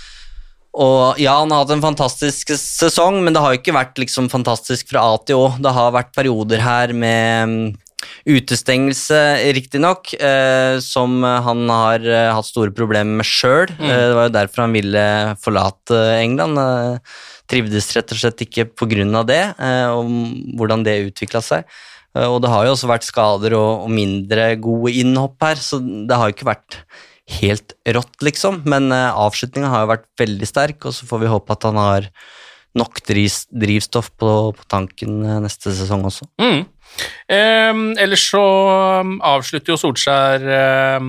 og 0.74 1.20
ja, 1.22 1.36
han 1.38 1.52
har 1.54 1.62
hatt 1.62 1.72
en 1.76 1.84
fantastisk 1.84 2.50
sesong, 2.58 3.20
men 3.22 3.34
det 3.34 3.42
har 3.42 3.54
jo 3.54 3.60
ikke 3.60 3.76
vært 3.76 4.00
liksom 4.02 4.26
fantastisk 4.32 4.90
fra 4.90 5.04
A 5.12 5.18
til 5.22 5.38
Å. 5.38 5.52
Det 5.62 5.72
har 5.76 5.94
vært 5.94 6.14
perioder 6.16 6.62
her 6.64 6.94
med 6.96 7.50
mm, 7.50 7.68
utestengelse, 8.28 9.20
riktignok, 9.56 10.12
eh, 10.18 10.78
som 10.84 11.22
han 11.22 11.64
har 11.70 12.04
eh, 12.04 12.32
hatt 12.34 12.48
store 12.48 12.74
problemer 12.74 13.20
med 13.20 13.28
sjøl. 13.28 13.72
Mm. 13.78 13.88
Eh, 13.88 14.02
det 14.08 14.18
var 14.18 14.28
jo 14.28 14.34
derfor 14.38 14.64
han 14.64 14.76
ville 14.76 15.06
forlate 15.42 16.02
England. 16.20 16.60
Eh, 16.60 17.16
trivdes 17.50 17.90
rett 17.96 18.14
og 18.14 18.20
slett 18.20 18.44
ikke 18.46 18.68
av 19.14 19.26
det, 19.28 19.42
eh, 19.58 19.88
og 19.92 20.08
hvordan 20.56 20.84
det 20.84 21.02
utvikla 21.10 21.42
seg. 21.44 21.64
Og 22.14 22.38
det 22.40 22.50
har 22.52 22.62
jo 22.62 22.76
også 22.76 22.86
vært 22.86 23.02
skader 23.02 23.56
og, 23.58 23.88
mindre 23.90 24.54
gode 24.62 24.92
innhopp 24.94 25.34
her, 25.42 25.56
så 25.58 25.80
det 25.82 26.14
har 26.14 26.30
jo 26.30 26.34
ikke 26.36 26.46
vært 26.46 26.76
helt 27.40 27.74
rått, 27.90 28.14
liksom. 28.22 28.60
Men 28.70 28.92
avslutninga 28.94 29.66
har 29.72 29.82
jo 29.82 29.90
vært 29.90 30.06
veldig 30.22 30.46
sterk, 30.46 30.86
og 30.86 30.94
så 30.94 31.08
får 31.10 31.24
vi 31.24 31.32
håpe 31.32 31.56
at 31.56 31.66
han 31.66 31.80
har 31.80 32.06
nok 32.78 33.02
dris, 33.06 33.44
drivstoff 33.50 34.10
på, 34.18 34.30
på 34.56 34.70
tanken 34.70 35.20
eh, 35.24 35.42
neste 35.44 35.74
sesong 35.74 36.06
også. 36.10 36.28
Mm. 36.42 36.64
Eh, 37.28 37.84
ellers 38.02 38.26
så 38.30 38.42
um, 39.02 39.16
avslutter 39.24 39.74
jo 39.74 39.80
Solskjær 39.80 40.44
eh, 40.58 41.08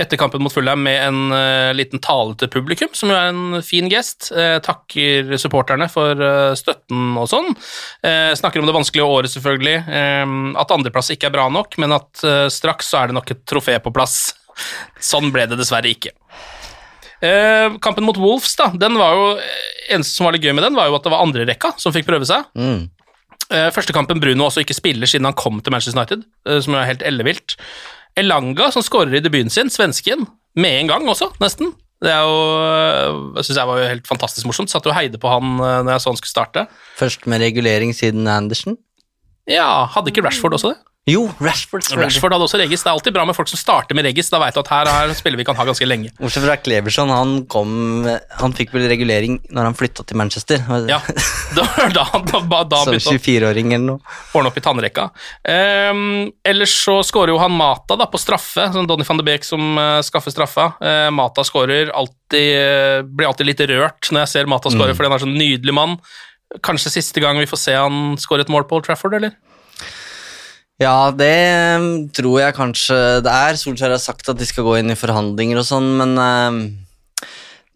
etter 0.00 0.18
kampen 0.20 0.42
mot 0.42 0.52
Fulham 0.52 0.82
med 0.84 0.98
en 1.02 1.34
eh, 1.34 1.72
liten 1.76 2.00
tale 2.02 2.36
til 2.38 2.50
publikum, 2.52 2.92
som 2.96 3.10
jo 3.10 3.16
er 3.16 3.30
en 3.32 3.60
fin 3.66 3.88
gest. 3.90 4.30
Eh, 4.32 4.58
takker 4.64 5.34
supporterne 5.40 5.88
for 5.92 6.14
eh, 6.14 6.52
støtten 6.58 7.18
og 7.20 7.28
sånn. 7.30 7.52
Snakker 8.40 8.62
om 8.62 8.68
det 8.68 8.76
vanskelige 8.76 9.06
året, 9.06 9.32
selvfølgelig. 9.32 9.76
At 10.60 10.72
andreplass 10.74 11.10
ikke 11.12 11.28
er 11.28 11.34
bra 11.34 11.48
nok, 11.52 11.76
men 11.82 11.94
at 11.96 12.22
straks 12.52 12.90
så 12.90 13.02
er 13.02 13.10
det 13.10 13.16
nok 13.18 13.32
et 13.34 13.42
trofé 13.48 13.76
på 13.82 13.92
plass. 13.94 14.32
Sånn 15.10 15.30
ble 15.34 15.46
det 15.50 15.58
dessverre 15.60 15.90
ikke. 15.90 16.14
Eh, 17.20 17.76
kampen 17.84 18.06
mot 18.06 18.18
Wolves, 18.20 18.54
da, 18.56 18.70
den 18.80 18.96
var 19.00 19.16
jo 19.16 19.26
eneste 19.92 20.14
som 20.14 20.28
var 20.28 20.36
litt 20.36 20.46
gøy 20.46 20.54
med 20.56 20.64
den, 20.64 20.78
var 20.78 20.88
jo 20.88 20.96
at 20.96 21.04
det 21.04 21.12
var 21.12 21.24
andre 21.24 21.46
rekka 21.48 21.74
som 21.80 21.94
fikk 21.94 22.08
prøve 22.08 22.28
seg. 22.28 22.46
Mm. 22.56 22.88
Eh, 23.50 23.68
første 23.74 23.94
kampen 23.96 24.22
Bruno 24.22 24.46
også 24.46 24.62
ikke 24.64 24.78
spiller 24.78 25.10
siden 25.10 25.28
han 25.28 25.38
kom 25.38 25.60
til 25.60 25.74
Manchester 25.74 25.98
United, 25.98 26.24
eh, 26.48 26.60
som 26.64 26.76
er 26.78 26.88
helt 26.88 27.04
ellevilt. 27.06 27.58
Elanga, 28.18 28.70
som 28.74 28.84
skårer 28.84 29.18
i 29.18 29.22
debuten 29.24 29.52
sin, 29.52 29.70
svensken, 29.72 30.26
med 30.58 30.80
en 30.80 30.90
gang 30.90 31.08
også, 31.10 31.30
nesten. 31.42 31.74
Det 32.00 32.08
er 32.08 32.22
jo, 32.24 32.36
eh, 32.64 33.16
jeg 33.36 33.46
synes 33.48 33.58
jeg 33.58 33.68
var 33.68 33.80
jo 33.80 33.88
helt 33.90 34.06
fantastisk 34.08 34.48
morsomt. 34.48 34.72
Satt 34.72 34.86
jo 34.88 34.92
og 34.92 34.96
heide 34.96 35.20
på 35.20 35.28
han 35.28 35.58
eh, 35.60 35.80
når 35.84 35.92
jeg 35.92 36.04
så 36.04 36.12
han 36.14 36.20
skulle 36.20 36.32
starte. 36.32 36.62
Først 36.96 37.26
med 37.28 37.42
regulering 37.44 37.92
siden 37.96 38.28
Andersen. 38.30 38.78
Ja, 39.50 39.86
hadde 39.96 40.12
ikke 40.14 40.22
Rashford 40.26 40.54
også 40.58 40.74
det? 40.74 40.78
Jo, 41.08 41.22
Rashford. 41.40 41.86
Rashford 41.96 42.34
hadde 42.34 42.44
også 42.44 42.58
Regis. 42.60 42.82
Det 42.84 42.90
er 42.90 42.92
alltid 42.92 43.14
bra 43.16 43.22
med 43.26 43.34
folk 43.34 43.48
som 43.48 43.58
starter 43.58 43.96
med 43.96 44.04
Regis. 44.04 44.28
Da 44.30 44.38
vet 44.38 44.54
du 44.54 44.60
at 44.60 44.68
her 44.70 44.90
er 44.92 45.14
spiller 45.16 45.40
vi 45.40 45.46
kan 45.48 45.56
ha 45.58 45.64
ganske 45.66 45.86
lenge. 45.88 46.10
Bortsett 46.20 46.44
fra 46.44 46.58
Kleverson, 46.60 47.08
han 47.10 47.32
kom 47.50 48.04
Han 48.38 48.54
fikk 48.54 48.74
vel 48.76 48.84
regulering 48.92 49.38
når 49.48 49.70
han 49.70 49.78
flytta 49.78 50.04
til 50.06 50.20
Manchester. 50.20 50.60
Ja, 50.92 51.00
da, 51.56 51.64
da, 51.96 52.04
da, 52.20 52.62
da, 52.68 52.82
Som 52.84 52.92
han 52.92 53.18
24-åring 53.18 53.72
eller 53.72 53.86
noe. 53.96 54.14
ordne 54.36 54.52
opp 54.52 54.60
i 54.60 54.64
tannrekka. 54.68 55.08
Um, 55.48 56.04
ellers 56.46 56.76
så 56.84 57.00
skårer 57.08 57.32
jo 57.32 57.40
han 57.42 57.56
Mata 57.56 57.96
da 57.98 58.06
på 58.12 58.20
straffe, 58.20 58.68
sånn 58.76 58.86
Donny 58.90 59.08
van 59.08 59.24
de 59.24 59.26
Beek 59.32 59.48
som 59.48 59.72
uh, 59.80 59.98
skaffer 60.06 60.36
straffa. 60.36 60.74
Uh, 60.84 61.08
Mata 61.16 61.42
skårer 61.48 61.90
alltid 61.96 62.50
uh, 62.60 63.00
Blir 63.08 63.26
alltid 63.32 63.48
litt 63.48 63.64
rørt 63.72 64.12
når 64.12 64.26
jeg 64.26 64.36
ser 64.36 64.52
Mata 64.52 64.70
skåre, 64.70 64.92
Mm. 64.92 64.98
fordi 65.00 65.08
han 65.10 65.16
er 65.16 65.24
sånn 65.24 65.38
nydelig 65.40 65.74
mann. 65.80 65.96
Kanskje 66.66 66.96
siste 66.96 67.22
gang 67.22 67.38
vi 67.38 67.48
får 67.48 67.60
se 67.62 67.76
han 67.78 68.18
skåre 68.18 68.42
et 68.42 68.50
mål 68.50 68.66
på 68.66 68.78
Old 68.78 68.88
Trafford, 68.88 69.14
eller? 69.20 69.36
Ja, 70.80 71.12
det 71.12 71.28
eh, 71.28 71.88
tror 72.16 72.38
jeg 72.40 72.56
kanskje 72.56 72.96
det 73.24 73.32
er. 73.32 73.58
Solskjær 73.60 73.92
har 73.94 74.00
sagt 74.02 74.30
at 74.32 74.38
de 74.40 74.48
skal 74.48 74.64
gå 74.66 74.78
inn 74.80 74.92
i 74.92 74.98
forhandlinger 74.98 75.60
og 75.60 75.66
sånn, 75.68 75.90
men 76.00 76.16
eh, 76.24 77.28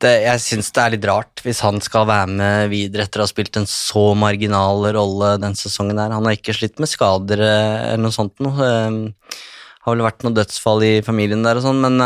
det, 0.02 0.12
jeg 0.24 0.42
syns 0.42 0.72
det 0.74 0.82
er 0.82 0.94
litt 0.96 1.06
rart 1.08 1.42
hvis 1.44 1.60
han 1.64 1.78
skal 1.84 2.08
være 2.08 2.32
med 2.32 2.72
videre 2.72 3.06
etter 3.06 3.22
å 3.22 3.28
ha 3.28 3.30
spilt 3.30 3.60
en 3.60 3.68
så 3.70 4.06
marginal 4.18 4.88
rolle 4.96 5.34
den 5.42 5.56
sesongen 5.58 6.00
her. 6.00 6.16
Han 6.16 6.26
har 6.26 6.38
ikke 6.38 6.56
slitt 6.56 6.80
med 6.82 6.90
skader 6.90 7.44
eh, 7.44 7.80
eller 7.92 8.06
noe 8.06 8.16
sånt 8.16 8.40
noe. 8.44 8.70
Eh, 8.70 9.40
har 9.84 9.92
vel 9.92 10.06
vært 10.06 10.24
noe 10.24 10.32
dødsfall 10.32 10.80
i 10.86 10.94
familien 11.04 11.44
der 11.44 11.60
og 11.60 11.66
sånn, 11.66 11.84
men 11.84 12.00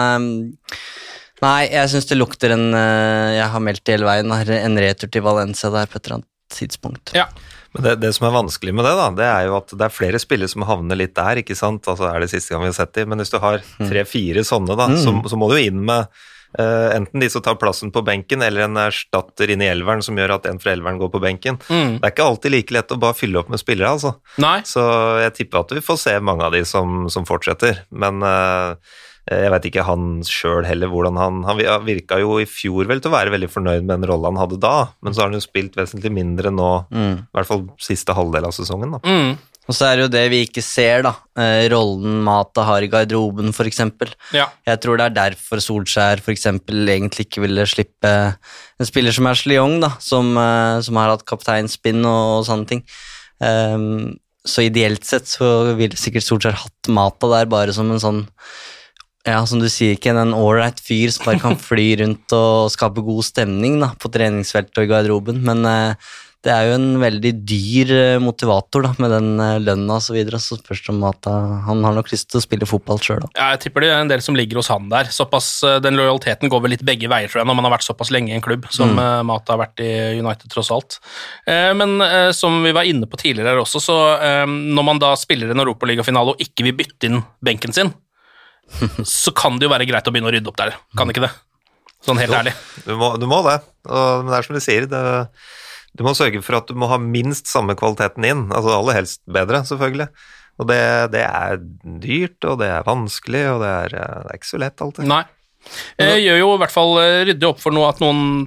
Nei, 1.39 1.69
jeg 1.71 1.91
syns 1.93 2.09
det 2.11 2.17
lukter 2.19 2.51
en 2.51 2.73
eh, 2.75 3.37
Jeg 3.37 3.47
har 3.53 3.63
meldt 3.63 3.85
det 3.87 3.95
hele 3.95 4.09
veien, 4.09 4.33
en 4.35 4.81
retur 4.83 5.11
til 5.15 5.23
Valencia 5.23 5.71
der 5.71 5.87
på 5.87 6.01
et 6.01 6.09
eller 6.09 6.19
annet 6.19 6.33
tidspunkt. 6.59 7.15
Ja. 7.17 7.27
Men 7.77 7.85
det, 7.85 7.93
det 8.01 8.15
som 8.17 8.27
er 8.29 8.35
vanskelig 8.39 8.73
med 8.75 8.87
det, 8.89 8.95
da, 8.97 9.11
det 9.19 9.27
er 9.29 9.47
jo 9.51 9.59
at 9.59 9.75
det 9.77 9.85
er 9.89 9.93
flere 9.93 10.19
spillere 10.23 10.49
som 10.51 10.65
havner 10.69 10.97
litt 10.99 11.15
der, 11.19 11.43
ikke 11.43 11.57
sant. 11.59 11.85
Altså 11.91 12.09
er 12.09 12.25
det 12.25 12.31
siste 12.33 12.55
gang 12.55 12.65
vi 12.65 12.71
har 12.73 12.79
sett 12.81 12.95
dem. 12.97 13.11
Men 13.13 13.21
hvis 13.23 13.35
du 13.35 13.39
har 13.43 13.61
tre-fire 13.83 14.45
sånne, 14.49 14.77
da, 14.79 14.89
Mm. 14.89 14.99
så, 15.05 15.15
så 15.29 15.37
må 15.41 15.51
du 15.53 15.59
jo 15.59 15.67
inn 15.69 15.83
med 15.85 16.09
uh, 16.59 16.89
enten 16.97 17.21
de 17.21 17.29
som 17.29 17.43
tar 17.45 17.59
plassen 17.61 17.93
på 17.93 18.01
benken, 18.07 18.41
eller 18.43 18.65
en 18.65 18.79
erstatter 18.81 19.53
inn 19.53 19.61
i 19.61 19.69
elveren 19.69 20.01
som 20.03 20.17
gjør 20.17 20.39
at 20.39 20.47
en 20.49 20.59
fra 20.63 20.73
elveren 20.73 20.97
går 21.03 21.11
på 21.13 21.21
benken. 21.21 21.59
Mm. 21.69 21.99
Det 22.01 22.09
er 22.09 22.15
ikke 22.15 22.29
alltid 22.31 22.55
like 22.57 22.73
lett 22.79 22.95
å 22.97 23.01
bare 23.05 23.19
fylle 23.19 23.43
opp 23.43 23.53
med 23.53 23.61
spillere, 23.61 23.91
altså. 23.99 24.15
Nei. 24.41 24.63
Så 24.65 24.81
jeg 25.27 25.37
tipper 25.43 25.61
at 25.67 25.77
vi 25.77 25.85
får 25.85 26.01
se 26.07 26.17
mange 26.25 26.49
av 26.49 26.57
de 26.57 26.65
som, 26.65 27.05
som 27.13 27.29
fortsetter. 27.29 27.85
Men 27.93 28.25
eh, 28.25 28.97
jeg 29.31 29.51
vet 29.53 29.67
ikke 29.69 29.85
han 29.85 30.07
sjøl 30.27 30.65
heller 30.65 30.89
hvordan 30.93 31.19
han 31.21 31.43
Han 31.45 31.59
virka 31.85 32.19
jo 32.23 32.39
i 32.41 32.47
fjor 32.49 32.89
vel 32.89 33.01
til 33.03 33.11
å 33.11 33.17
være 33.17 33.33
veldig 33.35 33.51
fornøyd 33.53 33.85
med 33.85 33.95
den 33.99 34.09
rolla 34.11 34.31
han 34.33 34.41
hadde 34.41 34.59
da, 34.63 34.89
men 35.03 35.13
så 35.15 35.23
har 35.23 35.29
han 35.31 35.39
jo 35.39 35.45
spilt 35.45 35.77
vesentlig 35.79 36.13
mindre 36.15 36.51
nå, 36.55 36.71
Mm. 36.91 37.15
i 37.27 37.37
hvert 37.37 37.47
fall 37.51 37.67
siste 37.79 38.15
halvdel 38.17 38.47
av 38.49 38.53
sesongen. 38.57 38.97
da. 38.97 39.01
Mm. 39.05 39.37
Og 39.69 39.77
så 39.77 39.85
er 39.85 39.97
det 39.97 40.05
jo 40.07 40.13
det 40.15 40.23
vi 40.33 40.39
ikke 40.47 40.63
ser, 40.65 41.03
da. 41.05 41.11
Eh, 41.37 41.67
rollen 41.69 42.23
Mata 42.25 42.63
har 42.65 42.81
i 42.81 42.89
garderoben, 42.89 43.51
f.eks. 43.53 43.83
Ja. 44.33 44.47
Jeg 44.65 44.81
tror 44.81 44.97
det 44.97 45.11
er 45.11 45.17
derfor 45.19 45.61
Solskjær 45.61 46.23
for 46.25 46.33
eksempel 46.33 46.89
egentlig 46.89 47.27
ikke 47.29 47.43
ville 47.45 47.67
slippe 47.69 48.13
en 48.81 48.89
spiller 48.89 49.13
som 49.13 49.29
Ashley 49.29 49.59
Young, 49.59 49.77
da, 49.85 49.91
som, 50.01 50.33
eh, 50.41 50.81
som 50.81 50.97
har 50.97 51.13
hatt 51.13 51.27
kapteinspinn 51.29 52.01
og, 52.01 52.39
og 52.39 52.47
sånne 52.49 52.67
ting. 52.71 52.83
Um, 53.45 54.17
så 54.49 54.65
ideelt 54.65 55.05
sett 55.05 55.29
så 55.29 55.75
ville 55.77 56.01
sikkert 56.01 56.25
Solskjær 56.25 56.57
hatt 56.65 56.89
Mata 56.89 57.29
der 57.37 57.45
bare 57.53 57.75
som 57.77 57.91
en 57.93 58.01
sånn 58.01 58.25
ja, 59.31 59.43
som 59.49 59.61
du 59.63 59.69
sier, 59.73 59.97
ikke 59.97 60.15
en 60.15 60.35
ålreit 60.37 60.81
fyr 60.85 61.13
som 61.15 61.29
bare 61.29 61.43
kan 61.43 61.59
fly 61.71 61.91
rundt 62.03 62.37
og 62.37 62.71
skape 62.75 63.05
god 63.07 63.27
stemning 63.29 63.79
da, 63.83 63.93
på 64.01 64.11
treningsfeltet 64.15 64.81
og 64.81 64.89
i 64.89 64.93
garderoben, 64.95 65.43
men 65.47 65.65
eh, 65.69 66.09
det 66.47 66.53
er 66.55 66.69
jo 66.69 66.75
en 66.77 67.01
veldig 67.03 67.31
dyr 67.51 67.91
eh, 67.97 68.21
motivator 68.23 68.85
da, 68.87 68.93
med 69.03 69.11
den 69.11 69.41
eh, 69.43 69.57
lønna 69.59 69.97
og 69.99 70.05
så 70.05 70.15
videre, 70.15 70.39
så 70.39 70.55
spørs 70.55 70.85
det 70.87 70.93
om 70.93 71.03
at 71.09 71.27
eh, 71.27 71.57
han 71.67 71.83
har 71.83 71.97
nok 71.97 72.13
lyst 72.13 72.29
til 72.31 72.39
å 72.39 72.45
spille 72.45 72.69
fotball 72.71 73.01
sjøl 73.03 73.25
òg. 73.27 73.33
Ja, 73.35 73.49
jeg 73.57 73.65
tipper 73.65 73.83
det 73.83 73.91
er 73.91 74.05
en 74.05 74.13
del 74.13 74.23
som 74.23 74.39
ligger 74.39 74.61
hos 74.61 74.71
han 74.71 74.87
der. 74.93 75.11
Såpass, 75.11 75.51
den 75.83 75.99
lojaliteten 75.99 76.53
går 76.53 76.63
vel 76.63 76.77
litt 76.77 76.87
begge 76.87 77.11
veier, 77.11 77.27
tror 77.27 77.43
jeg, 77.43 77.51
når 77.51 77.59
man 77.59 77.67
har 77.67 77.75
vært 77.75 77.89
såpass 77.89 78.15
lenge 78.15 78.31
i 78.31 78.39
en 78.39 78.45
klubb 78.45 78.71
som 78.71 78.95
Mm. 78.99 79.27
Mata 79.29 79.53
har 79.53 79.61
vært 79.61 79.83
i 79.85 79.91
United, 80.17 80.49
tross 80.51 80.71
alt. 80.73 80.97
Eh, 81.47 81.75
Men 81.77 81.99
som 82.35 82.63
vi 82.65 82.73
var 82.73 82.87
inne 82.89 83.07
på 83.11 83.19
tidligere 83.21 83.53
her 83.53 83.61
også, 83.61 83.83
så 83.83 83.97
når 84.49 84.87
man 84.87 85.01
da 85.03 85.13
spiller 85.19 85.51
en 85.53 85.61
europaligafinale 85.61 86.33
og 86.33 86.41
ikke 86.43 86.65
vil 86.71 86.79
bytte 86.79 87.11
inn 87.11 87.21
benken 87.45 87.75
sin, 87.77 87.93
så 89.07 89.35
kan 89.37 89.59
det 89.59 89.69
jo 89.69 89.73
være 89.73 89.87
greit 89.89 90.09
å 90.09 90.15
begynne 90.15 90.31
å 90.31 90.35
rydde 90.35 90.51
opp 90.51 90.59
der, 90.61 90.75
kan 90.99 91.11
ikke 91.13 91.25
det? 91.27 91.33
Sånn 92.05 92.21
helt 92.21 92.31
Jo, 92.31 92.39
ærlig. 92.39 92.55
Du 92.87 92.93
må, 92.99 93.13
du 93.19 93.27
må 93.31 93.41
det. 93.47 93.59
Og, 93.89 94.25
men 94.25 94.31
det 94.31 94.39
er 94.39 94.47
som 94.47 94.59
du 94.59 94.63
sier, 94.63 94.87
det, 94.91 95.01
du 95.99 96.05
må 96.07 96.15
sørge 96.15 96.43
for 96.47 96.61
at 96.61 96.69
du 96.71 96.79
må 96.79 96.91
ha 96.93 96.99
minst 97.03 97.51
samme 97.51 97.75
kvaliteten 97.79 98.27
inn. 98.29 98.45
Altså 98.55 98.77
aller 98.77 99.01
helst 99.01 99.23
bedre, 99.27 99.65
selvfølgelig. 99.67 100.09
Og 100.59 100.69
det, 100.71 100.79
det 101.15 101.25
er 101.25 101.59
dyrt, 102.03 102.39
og 102.47 102.61
det 102.63 102.71
er 102.75 102.87
vanskelig, 102.87 103.43
og 103.55 103.63
det 103.63 103.73
er, 103.73 103.97
eh, 103.99 104.15
det 104.25 104.33
er 104.33 104.41
ikke 104.41 104.53
så 104.53 104.63
lett 104.63 104.85
alltid. 104.85 105.11
Nei. 105.11 105.25
Jeg 105.99 106.23
gjør 106.23 106.39
jo 106.39 106.53
i 106.55 106.61
hvert 106.63 106.73
fall 106.73 106.93
rydde 106.97 107.27
ryddig 107.29 107.49
opp 107.49 107.59
for 107.61 107.75
noe 107.75 107.89
at 107.91 107.99
noen 108.03 108.47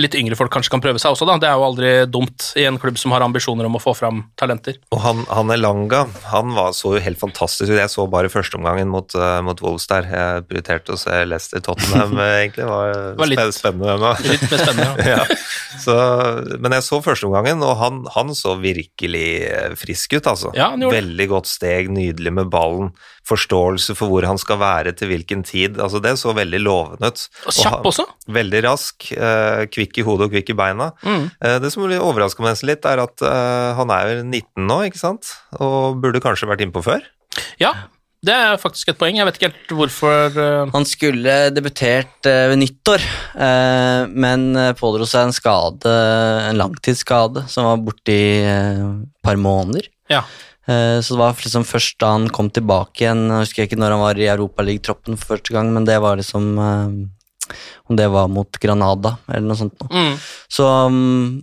litt 0.00 0.14
yngre 0.16 0.36
folk 0.38 0.52
kanskje 0.54 0.72
kan 0.72 0.82
prøve 0.84 1.00
seg 1.02 1.12
også, 1.14 1.26
da. 1.28 1.36
Det 1.42 1.48
er 1.48 1.58
jo 1.58 1.64
aldri 1.66 1.90
dumt 2.08 2.46
i 2.58 2.64
en 2.68 2.78
klubb 2.80 2.98
som 3.00 3.12
har 3.14 3.24
ambisjoner 3.24 3.68
om 3.68 3.76
å 3.76 3.82
få 3.82 3.94
fram 3.96 4.22
talenter. 4.40 4.78
Og 4.94 5.00
han, 5.04 5.22
han 5.28 5.52
Elanga, 5.52 6.04
han 6.30 6.54
var, 6.56 6.72
så 6.76 6.94
jo 6.96 7.02
helt 7.04 7.20
fantastisk 7.20 7.68
ut. 7.70 7.76
Jeg 7.78 7.92
så 7.92 8.06
bare 8.10 8.30
førsteomgangen 8.32 8.90
mot, 8.92 9.12
uh, 9.18 9.40
mot 9.44 9.60
Wolves 9.64 9.88
der. 9.90 10.08
Jeg 10.08 10.46
prioriterte 10.48 10.94
å 10.96 11.00
se 11.00 11.22
Leicester 11.28 11.62
Tottenham, 11.64 12.16
eh, 12.24 12.34
egentlig. 12.44 12.64
Det 12.64 12.70
var, 12.70 12.94
var 13.20 13.32
litt- 13.32 13.56
spennende 13.58 13.96
ennå. 13.98 14.14
Litt 14.28 14.48
mer 14.48 14.64
spennende. 14.66 14.90
Ja. 15.12 15.22
ja. 15.24 15.78
så, 15.82 15.94
men 16.62 16.74
jeg 16.76 16.84
så 16.86 17.00
førsteomgangen, 17.04 17.62
og 17.66 17.74
han, 17.80 18.02
han 18.14 18.32
så 18.38 18.54
virkelig 18.60 19.26
eh, 19.48 19.72
frisk 19.78 20.16
ut, 20.18 20.28
altså. 20.30 20.52
Ja. 20.56 20.70
Veldig 20.78 21.26
godt 21.32 21.50
steg, 21.50 21.90
nydelig 21.92 22.32
med 22.38 22.52
ballen. 22.52 22.92
Forståelse 23.32 23.96
for 23.96 24.12
hvor 24.12 24.26
han 24.28 24.40
skal 24.40 24.60
være 24.60 24.92
til 24.96 25.08
hvilken 25.12 25.44
tid. 25.46 25.78
Altså, 25.80 26.00
det 26.02 26.14
så 26.20 26.34
veldig 26.36 26.60
lovende 26.62 27.12
ut. 27.12 27.24
Og 27.48 27.56
kjapp 27.56 27.78
han- 27.78 27.88
også. 27.92 28.06
Veldig 28.28 28.60
rask, 28.66 29.08
eh, 29.12 29.64
kvikk 29.72 29.98
i 29.98 30.04
hodet 30.06 30.28
og 30.28 30.34
kvikk 30.34 30.52
i 30.52 30.58
beina. 30.58 30.90
Mm. 31.02 31.30
Eh, 31.40 31.58
det 31.58 31.72
som 31.72 31.82
overrasker 31.82 32.44
meg 32.44 32.60
litt, 32.62 32.84
er 32.84 33.00
at 33.02 33.22
eh, 33.22 33.74
han 33.78 33.90
er 33.90 34.12
jo 34.16 34.22
19 34.24 34.66
nå, 34.68 34.78
ikke 34.90 35.00
sant? 35.00 35.32
Og 35.58 36.00
burde 36.02 36.20
kanskje 36.20 36.48
vært 36.50 36.60
innpå 36.66 36.82
før. 36.84 37.00
Ja, 37.58 37.72
det 38.22 38.34
er 38.34 38.60
faktisk 38.60 38.92
et 38.92 38.98
poeng. 38.98 39.16
Jeg 39.16 39.26
vet 39.26 39.38
ikke 39.38 39.50
helt 39.50 39.72
hvorfor 39.72 40.70
Han 40.72 40.84
skulle 40.84 41.50
debutert 41.50 42.22
ved 42.22 42.58
nyttår, 42.60 43.00
eh, 43.34 44.06
men 44.12 44.54
pådro 44.78 45.08
seg 45.08 45.26
en 45.26 45.32
skade, 45.32 45.96
en 46.50 46.60
langtidsskade, 46.60 47.48
som 47.48 47.64
var 47.64 47.76
borte 47.78 48.12
i 48.12 48.44
et 48.44 49.08
par 49.24 49.36
måneder. 49.36 49.88
Ja. 50.10 50.22
Eh, 50.68 51.00
Så 51.02 51.14
det 51.16 51.18
var 51.18 51.34
liksom 51.34 51.64
først 51.66 51.98
da 51.98 52.12
han 52.14 52.28
kom 52.30 52.50
tilbake 52.50 53.02
igjen, 53.02 53.24
jeg 53.28 53.46
husker 53.46 53.66
ikke 53.66 53.78
når 53.80 53.96
han 53.96 54.02
var 54.04 54.20
i 54.20 54.28
Europaligatroppen 54.30 55.16
for 55.18 55.34
første 55.34 55.52
gang, 55.54 55.72
men 55.74 55.84
det 55.88 55.96
var 56.00 56.16
liksom 56.20 56.52
eh, 56.58 57.54
Om 57.90 57.96
det 57.98 58.06
var 58.12 58.28
mot 58.30 58.58
Granada 58.62 59.16
eller 59.28 59.48
noe 59.48 59.58
sånt. 59.58 59.82
mm. 59.90 60.14
Så 60.48 60.62
um, 60.86 61.42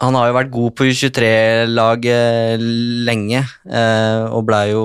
han 0.00 0.14
har 0.14 0.28
jo 0.30 0.36
vært 0.38 0.50
god 0.54 0.74
på 0.78 0.86
U23-laget 0.88 2.62
lenge, 3.06 3.42
eh, 3.70 4.22
og 4.30 4.46
blei 4.48 4.70
jo 4.72 4.84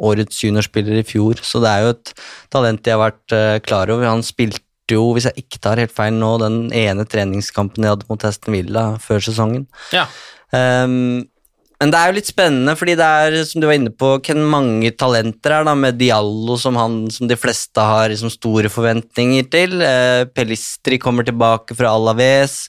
årets 0.00 0.38
juniorspiller 0.44 1.00
i 1.00 1.04
fjor, 1.04 1.40
så 1.44 1.60
det 1.60 1.68
er 1.72 1.82
jo 1.84 1.90
et 1.96 2.12
talent 2.52 2.80
de 2.84 2.92
har 2.94 3.02
vært 3.02 3.34
klar 3.66 3.90
over. 3.92 4.06
Han 4.08 4.22
spilte 4.24 4.62
jo, 4.94 5.10
hvis 5.12 5.26
jeg 5.28 5.44
ikke 5.44 5.60
tar 5.60 5.80
helt 5.82 5.92
feil 5.92 6.14
nå, 6.16 6.30
den 6.40 6.60
ene 6.72 7.04
treningskampen 7.04 7.84
de 7.84 7.90
hadde 7.90 8.08
mot 8.08 8.24
Aston 8.24 8.54
Villa 8.56 8.84
før 9.02 9.20
sesongen. 9.26 9.66
Ja. 9.92 10.06
Um, 10.54 11.26
men 11.80 11.92
det 11.92 11.96
er 11.96 12.10
jo 12.10 12.16
litt 12.18 12.28
spennende, 12.28 12.74
fordi 12.76 12.92
det 13.00 13.06
er, 13.22 13.34
som 13.48 13.62
du 13.62 13.64
var 13.64 13.78
inne 13.78 13.92
på, 13.96 14.10
Ken 14.26 14.42
mange 14.52 14.90
talenter 15.00 15.54
er 15.56 15.64
da, 15.64 15.72
med 15.78 15.96
Diallo 15.96 16.58
som 16.60 16.76
han 16.76 16.98
som 17.12 17.30
de 17.30 17.38
fleste 17.40 17.80
har 17.80 18.12
liksom 18.12 18.32
store 18.34 18.68
forventninger 18.72 19.48
til. 19.48 19.78
Eh, 19.80 20.26
Pelistri 20.28 20.98
kommer 21.00 21.24
tilbake 21.24 21.76
fra 21.78 21.94
Alaves. 21.96 22.66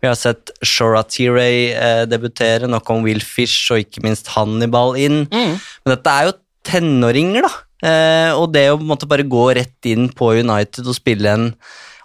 Vi 0.00 0.08
har 0.08 0.16
sett 0.16 0.54
Shora 0.64 1.04
Tiray 1.04 1.74
eh, 1.76 2.06
debutere, 2.08 2.70
noe 2.70 2.80
om 2.94 3.04
Will 3.04 3.20
Fish 3.20 3.68
og 3.74 3.84
ikke 3.84 4.06
minst 4.06 4.32
Hannibal 4.32 4.96
inn. 4.96 5.26
Mm. 5.28 5.60
Men 5.60 5.96
dette 5.96 6.16
er 6.16 6.30
jo 6.30 6.36
tenåringer, 6.64 7.44
da. 7.44 7.52
Eh, 7.84 8.30
og 8.32 8.48
det 8.56 8.70
å 8.72 8.80
måte 8.80 9.08
bare 9.10 9.28
gå 9.28 9.50
rett 9.58 9.92
inn 9.92 10.08
på 10.08 10.32
United 10.40 10.88
og 10.88 10.96
spille 10.96 11.36
en 11.36 11.50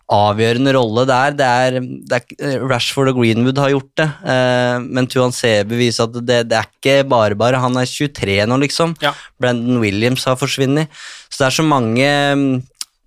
avgjørende 0.09 0.73
rolle 0.73 1.05
der. 1.09 1.35
Det 1.37 1.47
er, 1.47 1.77
det 2.09 2.19
er 2.41 2.65
Rashford 2.69 3.11
og 3.11 3.21
Greenwood 3.21 3.61
har 3.61 3.73
gjort 3.75 3.91
det, 4.01 4.09
eh, 4.33 4.81
men 4.81 5.07
Tuan 5.09 5.33
Sebe 5.35 5.77
viser 5.77 6.09
at 6.09 6.17
det, 6.25 6.41
det 6.49 6.57
er 6.57 6.67
ikke 6.69 6.97
bare 7.09 7.37
bare. 7.37 7.61
Han 7.61 7.77
er 7.77 7.89
23 7.89 8.41
nå, 8.49 8.59
liksom. 8.65 8.97
Ja. 9.05 9.13
Brandon 9.41 9.81
Williams 9.83 10.25
har 10.29 10.39
forsvunnet. 10.39 10.89
Så 11.29 11.43
det 11.43 11.49
er 11.49 11.57
så 11.59 11.65
mange 11.65 12.05
mm, 12.35 12.51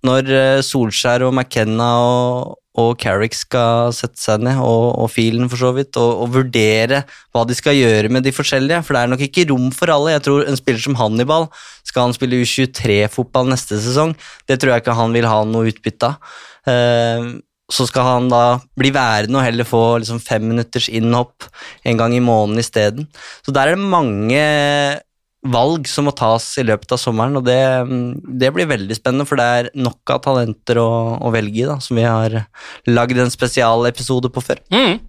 Når 0.03 0.29
eh, 0.35 0.61
Solskjær 0.63 1.23
og 1.27 1.31
McKenna 1.31 1.89
og, 2.03 2.55
og 2.79 2.89
Carrick 2.99 3.35
skal 3.37 3.93
sette 3.95 4.19
seg 4.19 4.41
ned, 4.43 4.57
og, 4.59 4.87
og 5.03 5.11
Filen 5.11 5.47
for 5.51 5.59
så 5.59 5.73
vidt, 5.75 5.95
og, 5.99 6.23
og 6.23 6.33
vurdere 6.39 7.03
hva 7.35 7.43
de 7.47 7.55
skal 7.55 7.77
gjøre 7.77 8.11
med 8.11 8.25
de 8.25 8.33
forskjellige, 8.35 8.81
for 8.83 8.95
det 8.95 9.03
er 9.03 9.11
nok 9.13 9.23
ikke 9.27 9.45
rom 9.51 9.69
for 9.75 9.91
alle. 9.93 10.15
Jeg 10.15 10.25
tror 10.25 10.47
en 10.47 10.59
spiller 10.59 10.83
som 10.83 10.97
Hannibal, 10.99 11.47
skal 11.87 12.07
han 12.07 12.15
spille 12.15 12.41
U23-fotball 12.43 13.51
neste 13.51 13.79
sesong? 13.83 14.15
Det 14.49 14.59
tror 14.59 14.73
jeg 14.73 14.83
ikke 14.83 14.97
han 14.97 15.15
vil 15.15 15.29
ha 15.29 15.43
noe 15.47 15.71
utbytte 15.71 16.11
av. 16.11 16.33
Eh, 16.69 17.33
så 17.73 17.87
skal 17.87 18.05
han 18.05 18.27
da 18.29 18.43
bli 18.77 18.91
værende 18.93 19.39
og 19.39 19.45
heller 19.47 19.67
få 19.67 19.81
liksom 20.03 20.19
fem 20.21 20.43
minutters 20.51 20.89
innhopp 20.91 21.47
en 21.87 21.97
gang 21.97 22.13
i 22.15 22.21
måneden 22.23 22.61
isteden. 22.61 23.07
Så 23.45 23.55
der 23.55 23.71
er 23.71 23.77
det 23.77 23.91
mange 23.93 24.43
valg 25.43 25.87
som 25.91 26.07
må 26.07 26.13
tas 26.15 26.45
i 26.59 26.63
løpet 26.63 26.93
av 26.95 26.99
sommeren, 27.01 27.35
og 27.35 27.43
det, 27.47 27.59
det 28.39 28.51
blir 28.55 28.69
veldig 28.69 28.95
spennende, 28.95 29.25
for 29.27 29.39
det 29.39 29.47
er 29.47 29.69
nok 29.75 30.13
av 30.15 30.21
talenter 30.23 30.79
å, 30.79 30.89
å 31.19 31.31
velge 31.35 31.63
i, 31.63 31.67
da, 31.67 31.79
som 31.83 31.99
vi 31.99 32.05
har 32.07 32.37
lagd 32.87 33.19
en 33.19 33.33
spesialepisode 33.33 34.31
på 34.31 34.43
før. 34.43 34.61
Mm. 34.71 35.01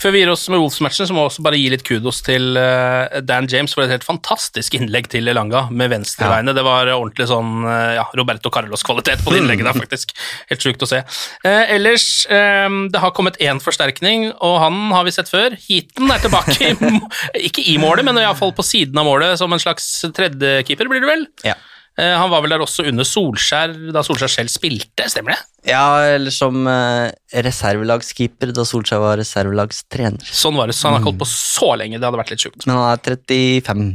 Før 0.00 0.14
vi 0.14 0.22
gir 0.22 0.30
oss 0.32 0.46
med 0.48 0.60
Wolves-matchen, 0.62 1.08
så 1.08 1.14
må 1.14 1.24
vi 1.24 1.30
også 1.30 1.44
bare 1.44 1.58
gi 1.60 1.68
litt 1.72 1.84
kudos 1.86 2.22
til 2.24 2.56
eh, 2.56 3.20
Dan 3.26 3.48
James 3.50 3.74
for 3.76 3.84
et 3.84 3.92
helt 3.92 4.06
fantastisk 4.06 4.76
innlegg 4.78 5.10
til 5.12 5.28
Elanga 5.28 5.66
med 5.70 5.92
venstrebeinet. 5.92 6.56
Det 6.56 6.64
var 6.66 6.90
ordentlig 6.94 7.28
sånn 7.30 7.66
eh, 7.68 7.96
ja, 7.98 8.06
Roberto 8.16 8.52
Carlos-kvalitet 8.54 9.24
på 9.24 9.34
det 9.34 9.42
innlegget 9.42 9.68
der, 9.68 9.80
faktisk. 9.84 10.14
Helt 10.52 10.64
sjukt 10.64 10.86
å 10.86 10.90
se. 10.90 11.02
Eh, 11.44 11.74
ellers, 11.76 12.06
eh, 12.32 12.68
det 12.92 13.02
har 13.04 13.14
kommet 13.16 13.40
én 13.44 13.60
forsterkning, 13.62 14.30
og 14.38 14.56
han 14.64 14.80
har 14.96 15.04
vi 15.08 15.16
sett 15.16 15.32
før. 15.32 15.56
Heaton 15.66 16.12
er 16.14 16.24
tilbake, 16.24 16.72
i, 16.72 16.94
ikke 17.50 17.66
i 17.68 17.76
målet, 17.82 18.06
men 18.08 18.20
iallfall 18.22 18.54
på 18.56 18.66
siden 18.66 19.00
av 19.00 19.08
målet, 19.08 19.36
som 19.40 19.52
en 19.52 19.62
slags 19.62 19.90
tredjekeeper, 20.16 20.88
blir 20.90 21.04
det 21.04 21.12
vel? 21.12 21.28
Ja. 21.52 21.58
Eh, 22.00 22.16
han 22.16 22.30
var 22.32 22.44
vel 22.44 22.54
der 22.54 22.62
også 22.64 22.86
under 22.88 23.04
Solskjær, 23.04 23.74
da 23.92 24.02
Solskjær 24.06 24.32
selv 24.32 24.52
spilte, 24.52 25.08
stemmer 25.12 25.34
det? 25.34 25.40
Ja, 25.68 25.84
eller 26.14 26.32
som 26.32 26.62
eh, 26.70 27.10
reservelagskeeper 27.44 28.54
da 28.56 28.64
Solskjær 28.68 29.02
var 29.02 29.18
reservelagstrener. 29.20 30.24
Sånn 30.24 30.56
var 30.56 30.70
det, 30.70 30.78
så 30.78 30.88
han 30.88 30.96
har 30.96 31.02
ikke 31.02 31.10
holdt 31.12 31.24
på 31.24 31.28
så 31.32 31.74
lenge, 31.80 31.98
det 31.98 32.08
hadde 32.08 32.22
vært 32.22 32.32
litt 32.32 32.46
sjukt. 32.46 32.64
Men 32.64 32.78
han 32.78 32.94
er 32.94 33.02
35. 33.04 33.90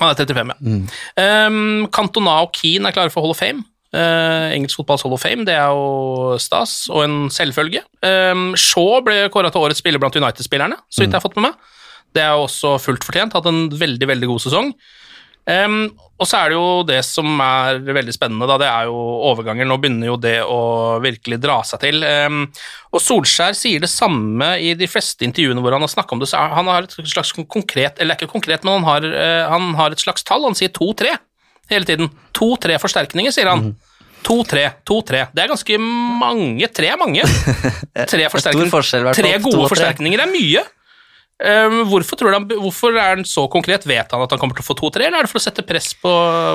Han 0.00 0.10
er 0.10 0.18
35, 0.18 0.50
ja. 0.50 0.80
Um, 1.46 1.86
Cantona 1.94 2.40
og 2.42 2.50
Keane 2.56 2.90
er 2.90 2.96
klare 2.96 3.14
for 3.14 3.22
Hall 3.22 3.36
of 3.36 3.38
Fame. 3.38 3.62
Uh, 3.94 4.50
engelsk 4.50 4.80
fotballs 4.80 5.04
Hall 5.06 5.14
of 5.14 5.22
Fame, 5.22 5.46
det 5.46 5.54
er 5.54 5.70
jo 5.70 6.34
stas 6.42 6.88
og 6.90 7.04
en 7.04 7.16
selvfølge. 7.30 7.84
Um, 8.02 8.48
Shaw 8.58 8.98
ble 9.06 9.28
kåra 9.30 9.54
til 9.54 9.62
årets 9.62 9.78
spiller 9.84 10.02
blant 10.02 10.18
United-spillerne, 10.18 10.80
så 10.90 11.04
vidt 11.04 11.14
jeg 11.14 11.20
har 11.20 11.22
fått 11.22 11.38
med 11.38 11.52
meg. 11.52 11.70
Det 12.14 12.22
er 12.22 12.34
jo 12.34 12.48
også 12.48 12.74
fullt 12.82 13.06
fortjent, 13.06 13.38
hatt 13.38 13.46
en 13.50 13.68
veldig, 13.70 14.10
veldig 14.10 14.32
god 14.32 14.42
sesong. 14.42 14.74
Um, 15.44 15.90
og 16.16 16.28
så 16.28 16.38
er 16.38 16.52
det 16.52 16.56
jo 16.56 16.68
det 16.88 17.00
som 17.04 17.40
er 17.42 17.80
veldig 17.84 18.12
spennende, 18.14 18.46
da, 18.48 18.56
det 18.62 18.68
er 18.70 18.88
jo 18.88 18.96
overganger. 19.28 19.66
Nå 19.68 19.76
begynner 19.82 20.08
jo 20.08 20.16
det 20.20 20.38
å 20.46 20.60
virkelig 21.04 21.40
dra 21.42 21.58
seg 21.66 21.82
til. 21.82 22.04
Um, 22.06 22.46
og 22.94 23.02
Solskjær 23.02 23.56
sier 23.58 23.82
det 23.82 23.90
samme 23.92 24.54
i 24.62 24.72
de 24.78 24.88
fleste 24.88 25.26
intervjuene 25.26 25.64
hvor 25.64 25.76
han 25.76 25.84
har 25.84 25.92
snakka 25.92 26.16
om 26.16 26.22
det. 26.22 26.30
Så 26.30 26.40
han 26.40 26.70
har 26.70 26.86
et 26.86 26.96
slags 27.12 27.34
konkret, 27.36 28.00
eller 28.00 28.16
ikke 28.16 28.32
konkret, 28.32 28.64
men 28.64 28.78
han 28.78 28.88
har, 28.88 29.08
uh, 29.10 29.42
han 29.52 29.74
har 29.80 29.92
et 29.92 30.04
slags 30.04 30.24
tall. 30.24 30.46
Han 30.48 30.56
sier 30.56 30.72
to-tre 30.72 31.16
hele 31.72 31.88
tiden. 31.88 32.08
To-tre 32.36 32.78
forsterkninger, 32.80 33.34
sier 33.34 33.50
han. 33.52 33.74
To-tre, 34.24 34.70
to-tre. 34.88 35.26
Det 35.36 35.44
er 35.44 35.50
ganske 35.52 35.76
mange. 35.80 36.70
Tre 36.72 36.94
er 36.94 37.00
mange. 37.00 37.26
Tre 38.14 38.30
fall, 38.32 39.12
Tre 39.12 39.34
gode 39.44 39.68
forsterkninger 39.68 40.24
er 40.24 40.30
mye. 40.32 40.64
Um, 41.44 41.82
hvorfor, 41.90 42.30
han, 42.32 42.46
hvorfor 42.48 42.94
er 42.96 43.18
han 43.18 43.26
så 43.28 43.44
konkret? 43.52 43.84
Vet 43.84 44.12
han 44.14 44.22
at 44.24 44.32
han 44.32 44.40
kommer 44.40 44.56
til 44.56 44.64
å 44.64 44.68
få 44.70 44.76
to-tre, 44.78 45.08
eller 45.08 45.20
er 45.20 45.26
det 45.26 45.32
for 45.32 45.42
å 45.42 45.44
sette 45.44 45.64
press 45.66 45.90
på 46.00 46.12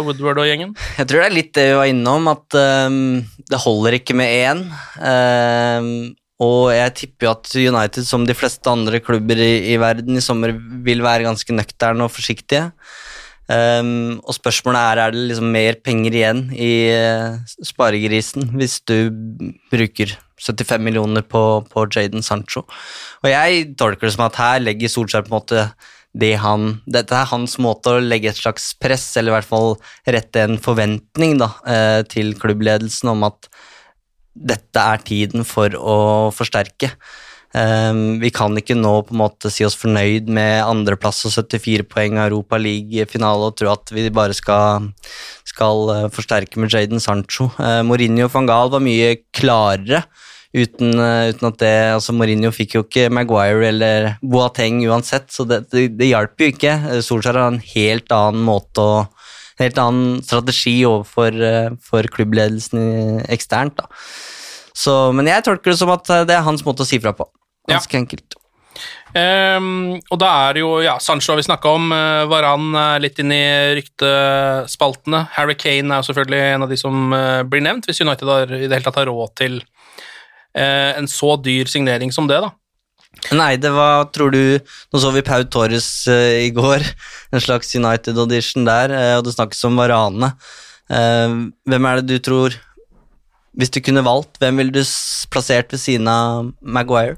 Woodward 0.07 0.41
og 0.41 0.49
gjengen? 0.49 0.71
Jeg 0.97 1.09
tror 1.09 1.21
det 1.21 1.27
er 1.27 1.35
litt 1.35 1.51
det 1.57 1.67
vi 1.69 1.75
var 1.77 1.91
innom, 1.91 2.31
at 2.31 2.57
um, 2.89 3.19
det 3.51 3.61
holder 3.61 3.99
ikke 3.99 4.17
med 4.17 4.33
én. 4.33 4.63
Um, 4.97 5.91
og 6.41 6.71
jeg 6.71 6.95
tipper 7.03 7.27
jo 7.27 7.35
at 7.35 7.51
United, 7.59 8.07
som 8.07 8.25
de 8.25 8.37
fleste 8.37 8.71
andre 8.71 9.01
klubber 9.03 9.37
i, 9.43 9.75
i 9.75 9.77
verden 9.81 10.17
i 10.17 10.23
sommer, 10.23 10.55
vil 10.85 11.03
være 11.05 11.27
ganske 11.27 11.53
nøkterne 11.53 12.07
og 12.07 12.15
forsiktige. 12.15 12.71
Um, 13.49 14.19
og 14.25 14.35
spørsmålet 14.37 14.79
er 14.79 15.03
er 15.03 15.13
det 15.13 15.27
liksom 15.31 15.53
mer 15.53 15.77
penger 15.85 16.17
igjen 16.17 16.41
i 16.53 16.73
uh, 16.93 17.39
sparegrisen 17.65 18.51
hvis 18.53 18.75
du 18.85 19.09
bruker 19.71 20.13
75 20.39 20.83
millioner 20.83 21.25
på, 21.25 21.43
på 21.69 21.85
Jaden 21.91 22.25
Sancho. 22.25 22.65
Og 23.23 23.31
jeg 23.31 23.73
tolker 23.79 24.07
det 24.07 24.15
som 24.15 24.27
at 24.27 24.39
her 24.39 24.61
legger 24.63 24.91
Solskjær 24.91 25.27
på 25.27 25.33
en 25.33 25.39
måte 25.39 25.69
det 26.19 26.33
han, 26.41 26.79
dette 26.89 27.13
er 27.13 27.29
hans 27.29 27.59
måte 27.61 27.93
å 27.93 28.01
legge 28.01 28.31
et 28.31 28.39
slags 28.39 28.71
press, 28.81 29.05
eller 29.17 29.31
i 29.31 29.35
hvert 29.37 29.49
fall 29.49 29.75
rette 30.09 30.41
en 30.41 30.57
forventning 30.61 31.37
da, 31.37 31.51
eh, 31.69 32.01
til 32.09 32.33
klubbledelsen 32.39 33.11
om 33.13 33.27
at 33.27 33.49
dette 34.33 34.81
er 34.81 35.03
tiden 35.05 35.45
for 35.45 35.73
å 35.77 35.97
forsterke. 36.33 36.95
Um, 37.49 38.19
vi 38.21 38.29
kan 38.29 38.53
ikke 38.57 38.75
nå 38.77 38.91
på 39.07 39.15
en 39.15 39.21
måte 39.23 39.49
si 39.49 39.65
oss 39.65 39.77
fornøyd 39.77 40.27
med 40.29 40.61
andreplass 40.61 41.23
og 41.25 41.33
74 41.33 41.87
poeng 41.89 42.19
av 42.19 42.27
Europa 42.27 42.59
League-finale 42.61 43.47
og 43.49 43.55
tro 43.57 43.71
at 43.71 43.89
vi 43.89 44.05
bare 44.13 44.35
skal, 44.37 44.91
skal 45.49 45.89
eh, 45.95 46.03
forsterke 46.13 46.61
med 46.61 46.69
Jaden 46.69 47.01
Sancho. 47.01 47.49
Uh, 47.57 47.81
Mourinho 47.85 48.29
van 48.29 48.49
Gaal 48.49 48.69
var 48.75 48.85
mye 48.85 49.15
klarere 49.33 50.03
uten, 50.55 50.93
eh, 50.97 51.29
uten 51.33 51.49
at 51.49 51.59
det 51.61 51.75
altså 51.93 52.15
Mourinho 52.15 52.51
fikk 52.53 52.75
jo 52.77 52.83
ikke 52.85 53.09
Maguire 53.13 53.69
eller 53.69 54.09
Boateng 54.21 54.81
uansett, 54.87 55.29
så 55.33 55.45
det, 55.47 55.65
det, 55.73 55.89
det 55.99 56.11
hjalp 56.11 56.41
jo 56.41 56.49
ikke. 56.53 56.75
Eh, 56.89 57.03
Solskjær 57.05 57.37
har 57.37 57.53
en 57.53 57.63
helt 57.75 58.11
annen 58.15 58.45
måte 58.47 58.85
å 58.85 58.91
en 59.59 59.65
helt 59.65 59.79
annen 59.81 60.19
strategi 60.23 60.77
overfor 60.87 61.35
eh, 61.43 61.71
for 61.83 62.07
klubbledelsen 62.15 63.25
eksternt. 63.27 63.75
da. 63.81 63.89
Så, 64.71 64.93
men 65.11 65.27
jeg 65.27 65.43
tolker 65.43 65.73
det 65.73 65.79
som 65.81 65.91
at 65.91 66.07
det 66.07 66.31
er 66.31 66.45
hans 66.45 66.63
måte 66.63 66.85
å 66.85 66.87
si 66.87 67.01
fra 67.03 67.11
på. 67.11 67.27
Ganske 67.67 67.99
enkelt. 67.99 68.37
Um, 69.09 69.97
og 70.13 70.19
da 70.21 70.29
er 70.45 70.55
det 70.55 70.61
jo 70.61 70.69
ja, 70.85 70.93
Sancho 71.01 71.33
har 71.33 71.39
vi 71.39 71.47
snakka 71.47 71.71
om. 71.75 71.89
Uh, 71.91 72.29
Varan 72.29 72.69
er 72.77 73.01
litt 73.03 73.19
inn 73.19 73.33
i 73.33 73.41
ryktespaltene. 73.79 75.25
Harry 75.35 75.57
Kane 75.59 75.91
er 75.91 75.99
jo 75.99 76.07
selvfølgelig 76.11 76.41
en 76.53 76.65
av 76.67 76.71
de 76.71 76.77
som 76.79 77.11
uh, 77.11 77.41
blir 77.43 77.65
nevnt, 77.65 77.89
hvis 77.89 77.99
United 78.05 78.29
har, 78.29 78.53
i 78.53 78.67
det 78.67 78.77
hele 78.77 78.85
tatt 78.85 79.01
har 79.01 79.09
råd 79.09 79.35
til 79.41 79.59
en 80.57 81.07
så 81.07 81.35
dyr 81.43 81.69
signering 81.69 82.11
som 82.15 82.27
det, 82.29 82.39
da. 82.41 82.51
Nei, 83.35 83.55
det 83.59 83.71
var, 83.73 84.05
tror 84.13 84.31
du 84.31 84.59
Nå 84.93 84.99
så 85.01 85.09
vi 85.11 85.23
Pau 85.25 85.41
Torres 85.51 86.07
eh, 86.07 86.45
i 86.45 86.51
går, 86.55 86.85
en 87.33 87.41
slags 87.43 87.73
United-audition 87.75 88.67
der, 88.69 88.93
eh, 88.95 89.15
og 89.17 89.25
det 89.25 89.33
snakkes 89.35 89.65
om 89.67 89.79
Varane. 89.81 90.31
Eh, 90.89 91.33
hvem 91.69 91.87
er 91.89 91.99
det 91.99 92.07
du 92.07 92.23
tror 92.23 92.55
Hvis 93.59 93.73
du 93.73 93.81
kunne 93.83 94.05
valgt, 94.05 94.37
hvem 94.39 94.61
ville 94.61 94.71
du 94.71 94.81
plassert 95.33 95.73
ved 95.73 95.81
siden 95.81 96.07
av 96.07 96.51
Maguire? 96.61 97.17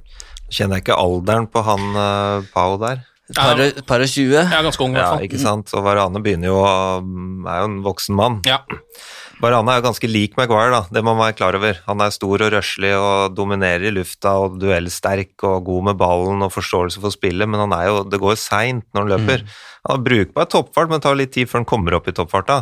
Kjenner 0.52 0.80
jeg 0.80 0.88
ikke 0.88 0.98
alderen 1.00 1.46
på 1.48 1.62
han 1.64 1.84
uh, 1.96 2.48
Pau 2.52 2.76
der? 2.82 3.04
Et 3.32 3.38
par, 3.38 3.60
og- 3.64 3.78
par 3.88 4.02
og 4.04 4.10
tjue? 4.12 4.42
Ja, 4.42 4.60
ganske 4.66 4.84
ung, 4.84 4.96
i 4.96 5.00
hvert 5.00 5.22
Ja, 5.22 5.28
ikke 5.28 5.40
sant. 5.40 5.70
Og 5.78 5.86
Varane 5.86 6.20
begynner 6.24 6.50
jo 6.50 6.58
å 6.60 6.72
er 7.48 7.62
jo 7.62 7.70
en 7.70 7.78
voksen 7.86 8.18
mann. 8.18 8.42
Ja. 8.48 8.58
Varane 9.42 9.74
er 9.74 9.80
jo 9.80 9.86
ganske 9.88 10.10
lik 10.10 10.36
Maguire, 10.38 10.70
da. 10.70 10.82
Det 10.94 11.02
må 11.02 11.16
man 11.16 11.24
være 11.26 11.38
klar 11.40 11.56
over. 11.58 11.80
Han 11.88 12.04
er 12.06 12.14
stor 12.14 12.44
og 12.46 12.52
røslig 12.54 12.92
og 12.94 13.34
dominerer 13.34 13.88
i 13.90 13.94
lufta 13.96 14.36
og 14.44 14.60
duellsterk 14.62 15.46
og 15.50 15.64
god 15.66 15.88
med 15.90 15.98
ballen 15.98 16.46
og 16.46 16.54
forståelse 16.54 17.02
for 17.02 17.16
spillet, 17.16 17.50
men 17.50 17.64
han 17.64 17.74
er 17.74 17.88
jo, 17.90 18.04
det 18.06 18.20
går 18.22 18.38
seint 18.38 18.86
når 18.94 19.02
han 19.08 19.12
løper. 19.16 19.46
Han 19.88 19.96
har 19.98 20.06
brukbar 20.06 20.46
toppfart, 20.54 20.92
men 20.92 21.02
det 21.02 21.08
tar 21.08 21.18
litt 21.18 21.34
tid 21.34 21.50
før 21.50 21.64
han 21.64 21.70
kommer 21.74 21.98
opp 21.98 22.12
i 22.12 22.14
toppfarta. 22.14 22.60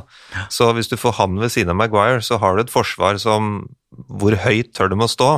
Så 0.47 0.71
hvis 0.77 0.87
du 0.87 0.95
får 0.99 1.17
han 1.19 1.35
ved 1.43 1.51
siden 1.51 1.75
av 1.75 1.81
Maguire, 1.83 2.23
så 2.23 2.39
har 2.39 2.55
du 2.55 2.63
et 2.63 2.71
forsvar 2.73 3.19
som 3.19 3.67
Hvor 4.07 4.35
høyt 4.45 4.69
tør 4.77 4.91
de 4.93 4.99
å 5.01 5.07
stå? 5.09 5.29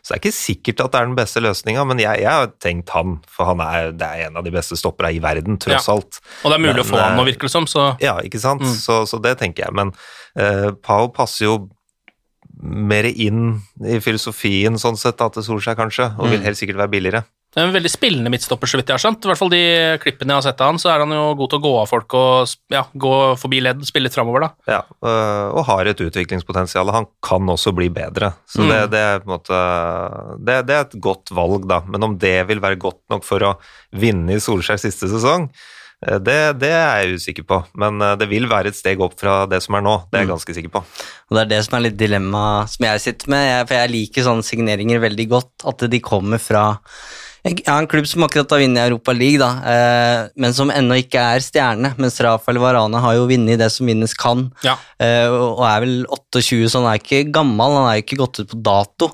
Så 0.00 0.12
det 0.12 0.16
er 0.16 0.20
ikke 0.20 0.36
sikkert 0.36 0.80
at 0.84 0.92
det 0.92 0.98
er 1.00 1.06
den 1.08 1.16
beste 1.18 1.40
løsninga, 1.42 1.82
men 1.88 1.98
jeg, 2.02 2.20
jeg 2.22 2.28
har 2.30 2.50
tenkt 2.62 2.90
han, 2.94 3.18
for 3.32 3.48
han 3.48 3.60
er, 3.64 3.90
det 3.96 4.06
er 4.06 4.26
en 4.28 4.36
av 4.38 4.44
de 4.44 4.52
beste 4.54 4.76
stoppera 4.78 5.10
i 5.12 5.20
verden, 5.24 5.56
tross 5.60 5.88
Ja. 5.88 5.94
alt. 5.96 6.20
Og 6.44 6.52
det 6.52 6.56
er 6.58 6.62
mulig 6.62 6.74
Men, 6.76 6.82
å 6.84 6.88
få 6.88 7.00
han 7.00 7.16
nå, 7.18 7.24
virker 7.28 7.48
det 7.48 7.52
som. 7.54 7.66
Så 7.70 7.86
Ja, 8.02 8.18
ikke 8.24 8.40
sant? 8.42 8.64
Så, 8.80 9.02
så 9.08 9.20
det 9.24 9.38
tenker 9.40 9.64
jeg. 9.66 9.74
Men 9.76 9.92
Pau 10.82 11.08
passer 11.14 11.44
jo 11.48 11.56
mer 12.62 13.04
inn 13.08 13.60
i 13.88 13.98
filosofien 14.04 14.76
sånn 14.80 14.98
sett 15.00 15.16
da, 15.18 15.28
til 15.32 15.42
Solskjær, 15.46 15.78
kanskje, 15.78 16.10
og 16.18 16.28
vil 16.28 16.40
Mm. 16.40 16.44
helt 16.44 16.58
sikkert 16.58 16.76
være 16.76 16.90
billigere. 16.92 17.24
det 17.50 17.58
er 17.62 17.66
en 17.66 17.72
veldig 17.74 17.90
spillende 17.90 18.30
midtstopper, 18.30 18.68
så 18.68 18.76
vidt 18.78 18.86
jeg 18.86 18.94
har 18.94 19.02
skjønt. 19.02 19.24
I 19.24 19.28
hvert 19.28 19.38
fall 19.38 19.48
de 19.50 19.98
klippene 19.98 20.28
jeg 20.30 20.36
har 20.38 20.42
sett 20.42 20.60
av 20.60 20.66
han, 20.70 20.76
så 20.78 20.90
er 20.94 21.00
han 21.00 21.10
jo 21.10 21.34
god 21.34 21.50
til 21.50 21.58
å 21.58 21.62
gå 21.64 21.72
av 21.80 21.88
folk 21.88 22.14
og 22.14 22.48
ja, 22.70 22.84
gå 22.94 23.36
forbi 23.42 23.60
ledd, 23.60 23.82
spille 23.88 24.04
litt 24.06 24.14
framover, 24.14 24.40
da. 24.40 24.50
Ja, 24.68 24.82
øh, 25.02 25.56
og 25.58 25.64
har 25.66 25.84
et 25.90 25.98
utviklingspotensial. 25.98 26.92
Han 26.92 27.06
kan 27.20 27.42
også 27.50 27.74
bli 27.74 27.88
bedre. 27.88 28.34
Så 28.46 28.62
Mm. 28.62 28.68
det, 28.68 28.90
det 28.92 29.00
er 29.00 29.18
på 29.18 29.26
en 29.32 29.38
måte 29.38 30.44
det, 30.44 30.66
det 30.66 30.76
er 30.76 30.80
et 30.86 31.00
godt 31.00 31.30
valg, 31.34 31.66
da. 31.66 31.80
Men 31.88 32.02
om 32.04 32.16
det 32.18 32.46
vil 32.46 32.60
være 32.60 32.78
godt 32.78 33.00
nok 33.10 33.24
for 33.24 33.40
å 33.40 33.56
vinne 33.92 34.30
i 34.30 34.38
Solskjærs 34.38 34.80
siste 34.86 35.08
sesong, 35.10 35.50
eh, 35.50 35.50
det, 36.00 36.36
det 36.62 36.70
er 36.72 37.02
jeg 37.04 37.20
usikker 37.20 37.44
på. 37.44 37.58
Men 37.80 38.00
eh, 38.00 38.16
det 38.20 38.28
vil 38.30 38.48
være 38.50 38.72
et 38.72 38.78
steg 38.78 39.00
opp 39.04 39.18
fra 39.20 39.42
det 39.50 39.60
som 39.64 39.76
er 39.76 39.84
nå. 39.84 39.96
Det 40.08 40.16
er 40.20 40.24
jeg 40.24 40.32
ganske 40.32 40.54
sikker 40.56 40.72
på. 40.78 40.84
Og 41.28 41.36
det 41.36 41.42
er 41.44 41.50
det 41.54 41.62
som 41.66 41.76
er 41.76 41.86
litt 41.88 41.98
dilemma 42.00 42.44
som 42.72 42.86
jeg 42.88 43.02
sitter 43.04 43.32
med, 43.34 43.46
jeg, 43.50 43.66
for 43.68 43.78
jeg 43.82 43.94
liker 43.96 44.28
sånne 44.30 44.46
signeringer 44.46 45.02
veldig 45.02 45.28
godt, 45.34 45.52
at 45.68 45.84
de 45.92 46.00
kommer 46.04 46.40
fra 46.42 46.64
jeg 47.40 47.62
har 47.64 47.78
en 47.80 47.86
klubb 47.88 48.04
som 48.04 48.20
akkurat 48.26 48.50
har 48.52 48.60
vunnet 48.60 48.82
Europa 48.82 49.14
League, 49.16 49.40
da, 49.40 49.46
eh, 49.64 50.26
men 50.36 50.52
som 50.52 50.68
ennå 50.68 50.98
ikke 51.00 51.22
er 51.36 51.40
stjerne, 51.40 51.94
mens 51.96 52.18
Rafael 52.20 52.58
Varane 52.60 53.00
har 53.00 53.14
jo 53.16 53.22
vunnet 53.30 53.56
det 53.62 53.70
som 53.72 53.88
vinnes 53.88 54.12
kan, 54.12 54.50
Ja. 54.60 54.74
eh, 55.00 55.24
og 55.32 55.62
er 55.64 55.80
vel 55.80 55.94
28, 56.04 56.68
så 56.68 56.82
han 56.82 56.90
er 56.92 57.00
ikke 57.00 57.32
gammel, 57.32 57.78
han 57.78 57.88
er 57.88 57.96
jo 57.96 58.04
ikke 58.04 58.20
gått 58.20 58.42
ut 58.42 58.50
på 58.52 58.60
dato, 58.60 59.08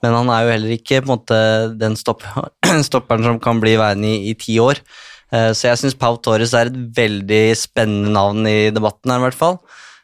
men 0.00 0.14
han 0.14 0.30
er 0.30 0.44
jo 0.44 0.52
heller 0.54 0.76
ikke 0.78 1.02
på 1.02 1.10
en 1.10 1.14
måte 1.16 1.40
den 1.76 1.96
stopp, 1.98 2.22
stopperen 2.88 3.24
som 3.26 3.40
kan 3.42 3.58
bli 3.58 3.74
verden 3.74 4.06
i, 4.06 4.30
i 4.30 4.34
ti 4.38 4.60
år. 4.62 4.78
Eh, 5.32 5.50
så 5.56 5.70
jeg 5.70 5.80
syns 5.80 5.96
Pau 5.98 6.18
Torres 6.20 6.52
er 6.58 6.70
et 6.70 6.76
veldig 6.96 7.44
spennende 7.58 8.12
navn 8.12 8.46
i 8.48 8.70
debatten 8.74 9.12
her, 9.14 9.22
i 9.22 9.26
hvert 9.28 9.38
fall. 9.38 9.58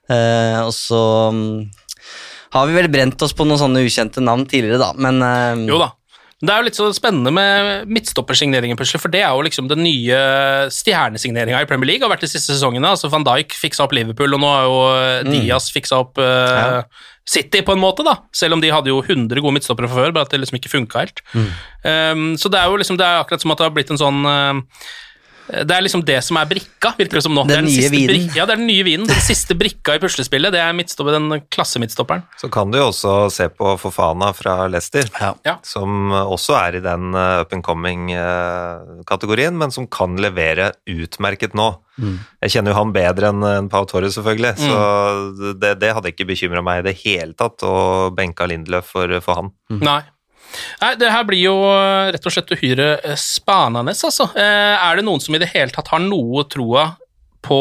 Eh, 0.08 0.58
og 0.64 0.72
så 0.72 1.02
mm, 1.34 1.52
har 2.56 2.66
vi 2.68 2.78
vel 2.78 2.88
brent 2.92 3.22
oss 3.26 3.36
på 3.36 3.44
noen 3.44 3.60
sånne 3.60 3.84
ukjente 3.84 4.24
navn 4.24 4.46
tidligere, 4.48 4.80
da, 4.80 4.92
men 4.96 5.22
eh, 5.24 5.68
Jo 5.68 5.80
da. 5.84 5.92
Det 6.38 6.52
er 6.54 6.60
jo 6.60 6.66
litt 6.68 6.76
så 6.78 6.84
spennende 6.94 7.32
med 7.34 7.88
midtstoppersigneringen, 7.90 8.78
for 8.78 9.10
det 9.10 9.24
er 9.26 9.32
jo 9.34 9.42
liksom 9.42 9.66
den 9.66 9.80
nye 9.82 10.18
stjernesigneringa 10.70 11.64
i 11.64 11.66
Premier 11.66 11.90
League. 11.90 12.06
har 12.06 12.12
vært 12.12 12.22
de 12.22 12.30
siste 12.30 12.54
sesongene. 12.54 12.92
altså 12.94 13.10
Van 13.10 13.26
Dijk 13.26 13.56
fiksa 13.58 13.82
opp 13.88 13.94
Liverpool, 13.96 14.36
og 14.36 14.44
nå 14.44 14.52
har 14.52 14.68
jo 14.68 14.76
Mm. 15.26 15.32
Diaz 15.34 15.66
fiksa 15.74 15.98
opp 15.98 16.20
eh, 16.22 16.82
City, 17.26 17.60
på 17.66 17.74
en 17.74 17.82
måte, 17.82 18.06
da. 18.06 18.14
Selv 18.32 18.54
om 18.54 18.62
de 18.62 18.70
hadde 18.70 18.88
jo 18.88 19.02
100 19.02 19.42
gode 19.42 19.56
midtstoppere 19.58 19.90
fra 19.90 20.04
før, 20.04 20.14
bare 20.14 20.28
at 20.28 20.30
det 20.30 20.38
liksom 20.40 20.60
ikke 20.60 20.70
funka 20.70 21.02
helt. 21.02 21.20
Mm. 21.34 21.50
Um, 21.82 22.36
så 22.38 22.48
det 22.48 22.62
er 22.62 22.70
jo 22.70 22.78
liksom, 22.78 22.96
det 22.96 23.04
er 23.04 23.18
akkurat 23.18 23.42
som 23.42 23.50
at 23.52 23.58
det 23.58 23.66
har 23.66 23.74
blitt 23.74 23.90
en 23.90 24.00
sånn 24.00 24.22
eh, 24.24 24.62
det 25.48 25.74
er 25.74 25.84
liksom 25.84 26.02
det 26.04 26.18
som 26.24 26.36
er 26.40 26.48
brikka, 26.50 26.92
virker 26.98 27.18
det 27.18 27.22
som 27.24 27.34
nå. 27.34 27.44
Den 27.48 27.64
det 27.68 27.86
er 27.86 27.90
nye 27.90 28.08
vinen. 28.08 28.28
Ja, 28.36 28.44
det 28.48 28.54
er 28.54 28.60
den 28.60 28.68
nye 28.68 28.84
vinen. 28.86 29.06
Den 29.08 29.22
siste 29.24 29.56
brikka 29.58 29.96
i 29.96 30.02
puslespillet, 30.02 30.52
det 30.52 30.60
er 30.60 30.74
den 30.76 31.40
klassemidtstopperen. 31.50 32.22
Så 32.40 32.50
kan 32.52 32.70
du 32.70 32.78
jo 32.78 32.88
også 32.90 33.14
se 33.32 33.48
på 33.48 33.72
Fofana 33.80 34.32
fra 34.36 34.66
Leicester, 34.68 35.08
Ja. 35.20 35.56
som 35.62 36.12
også 36.12 36.56
er 36.58 36.76
i 36.78 36.84
den 36.84 37.14
uh, 37.14 37.40
up 37.42 37.52
and 37.52 37.64
coming-kategorien, 37.64 39.56
men 39.58 39.70
som 39.74 39.86
kan 39.86 40.16
levere 40.20 40.72
utmerket 40.88 41.54
nå. 41.58 41.70
Jeg 41.98 42.52
kjenner 42.54 42.70
jo 42.70 42.78
han 42.78 42.92
bedre 42.94 43.32
enn 43.32 43.68
Pau 43.72 43.82
Torres, 43.90 44.14
selvfølgelig, 44.14 44.52
så 44.60 45.54
det, 45.58 45.72
det 45.82 45.90
hadde 45.96 46.12
ikke 46.12 46.28
bekymra 46.28 46.62
meg 46.62 46.84
i 46.84 46.86
det 46.90 46.96
hele 47.02 47.34
tatt 47.38 47.64
å 47.66 48.10
benke 48.14 48.46
Lindløf 48.46 48.92
for, 48.94 49.16
for 49.24 49.40
han. 49.40 49.50
Nei. 49.82 50.02
Nei, 50.80 50.94
det 50.98 51.10
her 51.12 51.24
blir 51.28 51.42
jo 51.42 51.56
eh, 51.70 52.10
rett 52.14 52.26
og 52.28 52.34
slett 52.34 52.52
uhyre 52.54 52.88
eh, 53.02 53.18
spanende, 53.20 53.92
altså. 53.94 54.28
Eh, 54.38 54.74
Er 54.78 54.98
det 54.98 55.04
noen 55.06 55.22
som 55.22 55.36
i 55.36 55.40
det 55.42 55.50
hele 55.52 55.74
tatt 55.74 55.90
har 55.92 56.02
noe 56.04 56.44
troa 56.50 56.90
på 57.44 57.58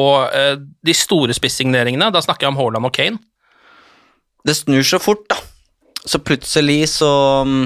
de 0.84 0.94
store 0.98 1.36
spissigneringene? 1.38 2.10
Da 2.12 2.20
snakker 2.24 2.48
jeg 2.48 2.56
om 2.56 2.60
Haaland 2.60 2.90
og 2.90 2.94
Kane. 2.96 3.20
det 4.48 4.56
snur 4.58 4.84
så 4.84 5.00
fort, 5.00 5.28
da. 5.30 5.38
Så 6.08 6.20
plutselig 6.24 6.88
så 6.94 7.10
mm, 7.44 7.66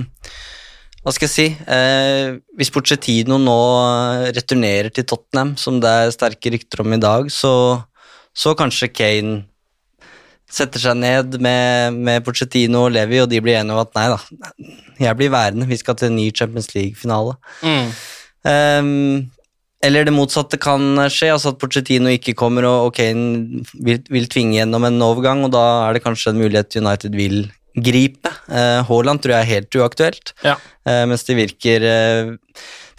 Hva 1.04 1.12
skal 1.14 1.28
jeg 1.28 1.34
si 1.34 1.46
eh, 1.70 2.32
Hvis 2.58 2.72
Pochettino 2.74 3.38
nå 3.38 3.58
returnerer 4.34 4.90
til 4.90 5.06
Tottenham, 5.06 5.56
som 5.62 5.80
det 5.82 5.90
er 5.90 6.14
sterke 6.16 6.52
rykter 6.54 6.82
om 6.82 6.94
i 6.94 7.02
dag, 7.02 7.30
så, 7.32 7.54
så 8.34 8.56
kanskje 8.58 8.90
Kane 8.94 9.44
setter 10.52 10.84
seg 10.84 10.98
ned 11.00 11.38
med, 11.42 11.98
med 12.08 12.26
Pochettino 12.26 12.86
og 12.88 12.96
Levi, 12.96 13.22
og 13.24 13.30
de 13.32 13.40
blir 13.44 13.60
enige 13.60 13.76
om 13.76 13.84
at 13.84 13.94
nei 13.98 14.08
da, 14.12 14.18
jeg 15.02 15.18
blir 15.20 15.32
værende, 15.34 15.70
vi 15.70 15.80
skal 15.80 15.98
til 15.98 16.12
en 16.12 16.18
ny 16.20 16.28
Champions 16.36 16.74
League-finale. 16.76 17.38
Mm. 17.64 17.94
Um, 18.52 19.32
eller 19.82 20.06
det 20.06 20.14
motsatte 20.14 20.60
kan 20.62 21.08
skje, 21.10 21.32
altså 21.34 21.56
at 21.56 21.62
Pochettino 21.62 22.12
ikke 22.14 22.36
kommer 22.38 22.68
og, 22.70 22.90
og 22.90 22.94
Kane 22.98 23.64
vil, 23.82 24.04
vil 24.14 24.28
tvinge 24.30 24.60
gjennom 24.60 24.86
en 24.86 25.02
overgang, 25.02 25.42
og 25.48 25.56
da 25.56 25.64
er 25.88 25.98
det 25.98 26.04
kanskje 26.06 26.36
en 26.36 26.44
mulighet 26.44 26.78
United 26.78 27.18
vil 27.18 27.40
gripe. 27.72 28.30
Haaland 28.52 28.88
Haaland 28.90 29.24
tror 29.24 29.34
jeg 29.38 29.42
er 29.46 29.54
helt 29.56 29.80
uaktuelt, 29.80 30.36
Ja. 30.46 30.58
uh, 30.86 31.04
mens 31.10 31.24
det 31.26 31.38
virker 31.40 31.88
eh, 31.88 32.32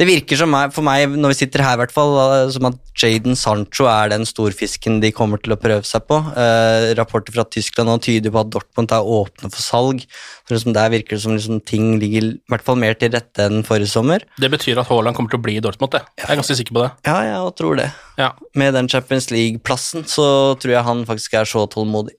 Det 0.00 0.06
virker 0.08 0.38
som 0.40 0.50
meg, 0.52 0.72
for 0.74 0.84
meg, 0.86 1.12
når 1.14 1.34
vi 1.34 1.38
sitter 1.42 1.64
her 1.64 1.76
i 1.76 1.82
hvert 1.82 1.94
fall, 1.94 2.14
eh, 2.22 2.50
som 2.54 2.68
at 2.70 2.78
Jaden 2.98 3.36
Sancho 3.38 3.86
er 3.90 4.12
den 4.12 4.24
storfisken 4.28 5.00
de 5.02 5.12
kommer 5.14 5.40
til 5.42 5.54
å 5.54 5.60
prøve 5.60 5.84
seg 5.88 6.06
på. 6.08 6.18
Eh, 6.36 6.92
rapporter 6.98 7.34
fra 7.34 7.44
Tyskland 7.44 7.90
nå 7.90 7.98
tyder 8.02 8.32
på 8.32 8.42
at 8.42 8.52
Dortmund 8.52 8.94
er 8.94 9.10
åpne 9.18 9.50
for 9.52 9.62
salg. 9.64 10.06
Så 10.46 10.56
liksom 10.56 10.72
Der 10.72 10.88
virker 10.90 11.16
det 11.16 11.22
som 11.22 11.36
liksom 11.36 11.60
ting 11.64 11.98
ligger 12.00 12.32
i 12.32 12.38
hvert 12.50 12.64
fall 12.64 12.76
mer 12.80 12.94
til 12.94 13.12
rette 13.12 13.44
enn 13.44 13.62
forrige 13.66 13.92
sommer. 13.92 14.24
Det 14.40 14.50
betyr 14.50 14.80
at 14.80 14.88
Haaland 14.88 15.16
kommer 15.16 15.30
til 15.30 15.40
å 15.40 15.44
bli 15.44 15.58
i 15.58 15.64
Dortmund, 15.64 15.92
det. 15.92 16.02
Jeg 16.18 16.30
er 16.30 16.40
ganske 16.40 16.56
sikker 16.56 16.72
på 16.72 16.86
det. 16.86 16.90
Ja, 17.06 17.18
jeg 17.28 17.54
tror 17.58 17.76
det. 17.76 17.90
Ja. 18.18 18.32
Med 18.54 18.74
den 18.74 18.88
Champions 18.88 19.30
League-plassen 19.30 20.08
så 20.08 20.56
tror 20.60 20.76
jeg 20.76 20.84
han 20.88 21.04
faktisk 21.08 21.34
er 21.34 21.48
så 21.48 21.66
tålmodig. 21.68 22.16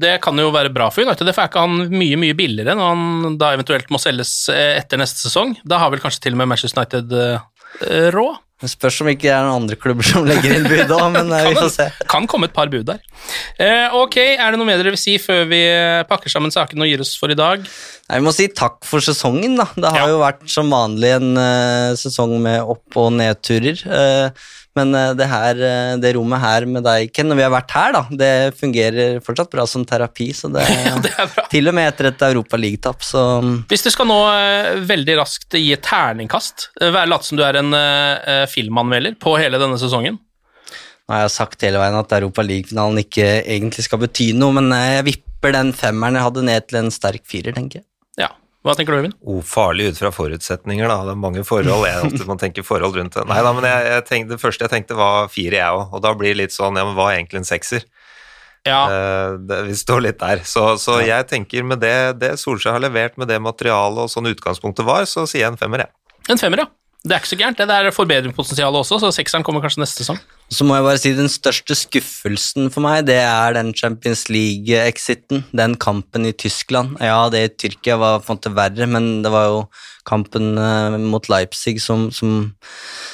Det 0.00 0.16
kan 0.24 0.38
jo 0.40 0.50
være 0.54 0.72
bra 0.74 0.88
for 0.92 1.04
United, 1.04 1.26
Det 1.28 1.34
er 1.36 1.48
ikke 1.50 1.64
han 1.66 1.88
mye 1.92 2.16
mye 2.20 2.36
billigere 2.38 2.76
når 2.78 2.92
han 2.94 3.38
da 3.40 3.52
eventuelt 3.56 3.90
må 3.92 4.00
selges 4.02 4.34
eh, 4.52 4.78
etter 4.80 5.00
neste 5.00 5.22
sesong? 5.26 5.56
Da 5.64 5.78
har 5.82 5.90
vel 5.92 6.00
kanskje 6.02 6.24
til 6.28 6.36
og 6.36 6.42
med 6.42 6.48
Manchester 6.54 6.80
United 6.82 7.12
eh, 7.20 8.06
råd? 8.14 8.38
Det 8.60 8.68
spørs 8.68 8.98
om 9.00 9.08
ikke 9.08 9.24
det 9.24 9.30
er 9.32 9.46
noen 9.46 9.62
andre 9.62 9.76
klubber 9.80 10.04
som 10.04 10.26
legger 10.28 10.52
inn 10.52 10.66
bud 10.68 10.90
òg, 10.92 11.06
men 11.16 11.30
eh, 11.32 11.46
vi 11.48 11.54
får 11.56 11.70
se. 11.72 11.86
Kan 12.12 12.26
komme 12.28 12.44
et 12.50 12.52
par 12.52 12.68
bud 12.68 12.84
der. 12.90 12.98
Eh, 13.56 13.94
ok, 13.96 14.18
er 14.36 14.52
det 14.52 14.60
noe 14.60 14.68
mer 14.68 14.76
dere 14.82 14.92
vil 14.92 15.00
si 15.00 15.14
før 15.22 15.46
vi 15.48 15.60
pakker 16.10 16.28
sammen 16.32 16.52
sakene 16.52 16.84
og 16.84 16.90
gir 16.92 17.00
oss 17.00 17.14
for 17.16 17.32
i 17.32 17.38
dag? 17.40 17.64
Nei, 17.64 18.18
Vi 18.20 18.26
må 18.26 18.34
si 18.36 18.50
takk 18.52 18.82
for 18.84 19.00
sesongen, 19.04 19.56
da. 19.62 19.64
Det 19.80 19.94
har 19.94 20.02
Ja. 20.04 20.10
jo 20.12 20.20
vært 20.20 20.44
som 20.52 20.68
vanlig 20.76 21.14
en 21.16 21.30
uh, 21.40 21.96
sesong 21.96 22.36
med 22.44 22.60
opp- 22.60 23.00
og 23.00 23.14
nedturer. 23.16 23.80
eh, 23.88 24.48
Men 24.80 24.94
eh, 24.96 25.12
det, 25.18 25.28
her, 25.28 25.60
eh, 25.66 25.94
det 26.00 26.14
rommet 26.16 26.42
her 26.42 26.66
med 26.70 26.84
deg, 26.86 27.10
Ken, 27.14 27.28
når 27.30 27.40
vi 27.40 27.44
har 27.44 27.52
vært 27.52 27.74
her, 27.76 27.94
da, 27.96 28.02
det 28.22 28.32
fungerer 28.58 29.20
fortsatt 29.24 29.52
bra 29.52 29.66
som 29.68 29.84
terapi. 29.88 30.30
Så 30.36 30.50
det, 30.52 30.64
det 31.04 31.12
er 31.12 31.30
bra. 31.34 31.46
Til 31.52 31.70
og 31.70 31.76
med 31.76 31.90
etter 31.90 32.10
et 32.10 32.26
Europaligatap, 32.30 33.04
så 33.04 33.24
Hvis 33.70 33.86
du 33.86 33.90
skal 33.92 34.08
nå 34.10 34.18
eh, 34.32 34.72
veldig 34.88 35.18
raskt 35.20 35.58
gi 35.58 35.70
et 35.76 35.84
terningkast, 35.84 36.70
late 36.80 37.26
som 37.26 37.38
du 37.38 37.44
er 37.44 37.58
en 37.60 37.74
uh, 37.74 38.44
filmanmelder 38.50 39.16
på 39.20 39.32
hele 39.40 39.58
denne 39.60 39.78
sesongen 39.80 40.16
Nå 40.16 41.14
har 41.14 41.24
jeg 41.24 41.32
sagt 41.34 41.64
hele 41.66 41.80
veien 41.80 41.96
at 41.98 42.12
Europaliga-finalen 42.14 43.00
ikke 43.02 43.26
egentlig 43.40 43.82
skal 43.86 44.00
bety 44.02 44.30
noe, 44.38 44.54
men 44.60 44.70
jeg 44.70 45.06
vipper 45.08 45.54
den 45.56 45.72
femmeren 45.74 46.18
jeg 46.18 46.26
hadde 46.28 46.44
ned 46.46 46.68
til 46.68 46.78
en 46.84 46.92
sterk 46.94 47.24
firer, 47.26 47.56
tenker 47.56 47.80
jeg. 47.80 47.86
Ja. 48.20 48.30
Hva 48.60 48.74
tenker 48.76 48.92
du, 48.92 49.00
Øyvind? 49.00 49.14
Oh, 49.24 49.40
farlig 49.46 49.86
ut 49.88 49.98
fra 49.98 50.10
forutsetninger, 50.12 50.84
da. 50.84 50.98
Det 51.08 51.14
er 51.14 51.20
mange 51.20 51.44
forhold. 51.48 51.86
Jeg, 51.88 52.02
alltid, 52.04 52.26
man 52.28 52.40
tenker 52.42 52.66
forhold 52.66 52.98
rundt 52.98 53.16
det. 53.16 53.24
Nei 53.30 53.38
da, 53.46 53.54
men 53.56 53.64
jeg, 53.64 53.86
jeg 53.88 54.04
tenkte, 54.10 54.34
det 54.34 54.42
første 54.42 54.66
jeg 54.66 54.72
tenkte 54.74 54.98
var 54.98 55.30
fire, 55.32 55.56
jeg 55.56 55.78
òg. 55.78 55.94
Og 55.96 56.02
da 56.04 56.12
blir 56.18 56.34
det 56.34 56.42
litt 56.42 56.56
sånn, 56.56 56.76
ja, 56.76 56.84
men 56.84 56.98
hva 56.98 57.08
er 57.08 57.22
egentlig 57.22 57.40
en 57.40 57.48
sekser? 57.48 57.86
Ja. 58.68 58.82
Eh, 58.92 59.38
det, 59.48 59.62
vi 59.70 59.78
står 59.80 60.04
litt 60.04 60.20
der. 60.20 60.44
Så, 60.44 60.66
så 60.82 60.98
jeg 61.00 61.24
tenker 61.30 61.64
med 61.64 61.80
det, 61.80 61.94
det 62.20 62.34
Solskjær 62.42 62.76
har 62.76 62.84
levert 62.84 63.16
med 63.20 63.32
det 63.32 63.40
materialet 63.40 64.04
og 64.04 64.12
sånn 64.12 64.28
utgangspunktet 64.28 64.84
var, 64.84 65.08
så 65.08 65.24
sier 65.24 65.46
jeg 65.46 65.54
en 65.54 65.60
femmer, 65.60 65.86
jeg. 65.86 66.20
En 66.28 66.40
femmer, 66.40 66.66
ja. 66.66 66.68
Det 67.00 67.16
er 67.16 67.22
ikke 67.22 67.32
så 67.32 67.40
gærent. 67.40 67.64
Det 67.64 67.80
er 67.80 67.96
forbedringspotensial 67.96 68.76
også, 68.76 69.00
så 69.00 69.08
sekseren 69.16 69.46
kommer 69.46 69.64
kanskje 69.64 69.86
neste 69.86 70.04
sesong. 70.04 70.20
Så 70.50 70.66
må 70.66 70.74
jeg 70.74 70.82
bare 70.82 70.98
si 70.98 71.12
den 71.14 71.30
største 71.30 71.76
skuffelsen 71.78 72.72
for 72.74 72.82
meg, 72.82 73.04
det 73.06 73.20
er 73.22 73.54
den 73.54 73.70
Champions 73.76 74.24
League-exiten. 74.32 75.44
Den 75.54 75.76
kampen 75.78 76.26
i 76.26 76.34
Tyskland. 76.34 76.96
Ja, 76.98 77.28
det 77.30 77.42
i 77.44 77.52
Tyrkia 77.54 77.94
var 78.00 78.18
på 78.24 78.32
en 78.32 78.40
måte 78.40 78.54
verre, 78.56 78.88
men 78.90 79.20
det 79.22 79.30
var 79.30 79.46
jo 79.46 79.60
kampen 80.10 80.58
eh, 80.58 80.96
mot 81.06 81.30
Leipzig 81.30 81.78
som, 81.84 82.08
som 82.10 82.50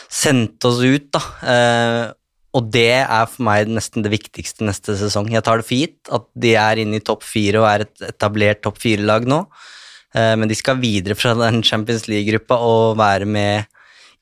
sendte 0.09 0.71
oss 0.71 0.81
ut, 0.81 1.11
da. 1.13 1.23
Eh, 1.53 2.05
og 2.57 2.73
det 2.73 3.03
er 3.03 3.29
for 3.29 3.45
meg 3.45 3.69
nesten 3.69 4.05
det 4.05 4.15
viktigste 4.15 4.65
neste 4.65 4.97
sesong. 4.97 5.29
Jeg 5.29 5.45
tar 5.45 5.61
det 5.61 5.69
for 5.69 5.77
gitt 5.77 6.13
at 6.17 6.25
de 6.41 6.57
er 6.57 6.81
inne 6.81 7.03
i 7.03 7.05
topp 7.05 7.27
fire 7.27 7.61
og 7.61 7.69
er 7.69 7.85
et 7.85 8.07
etablert 8.15 8.65
topp 8.65 8.81
fire-lag 8.81 9.29
nå. 9.29 9.43
Eh, 10.17 10.33
men 10.41 10.49
de 10.49 10.57
skal 10.57 10.81
videre 10.81 11.19
fra 11.19 11.35
den 11.37 11.61
Champions 11.67 12.09
League-gruppa 12.09 12.57
og 12.65 12.97
være 12.97 13.29
med 13.29 13.69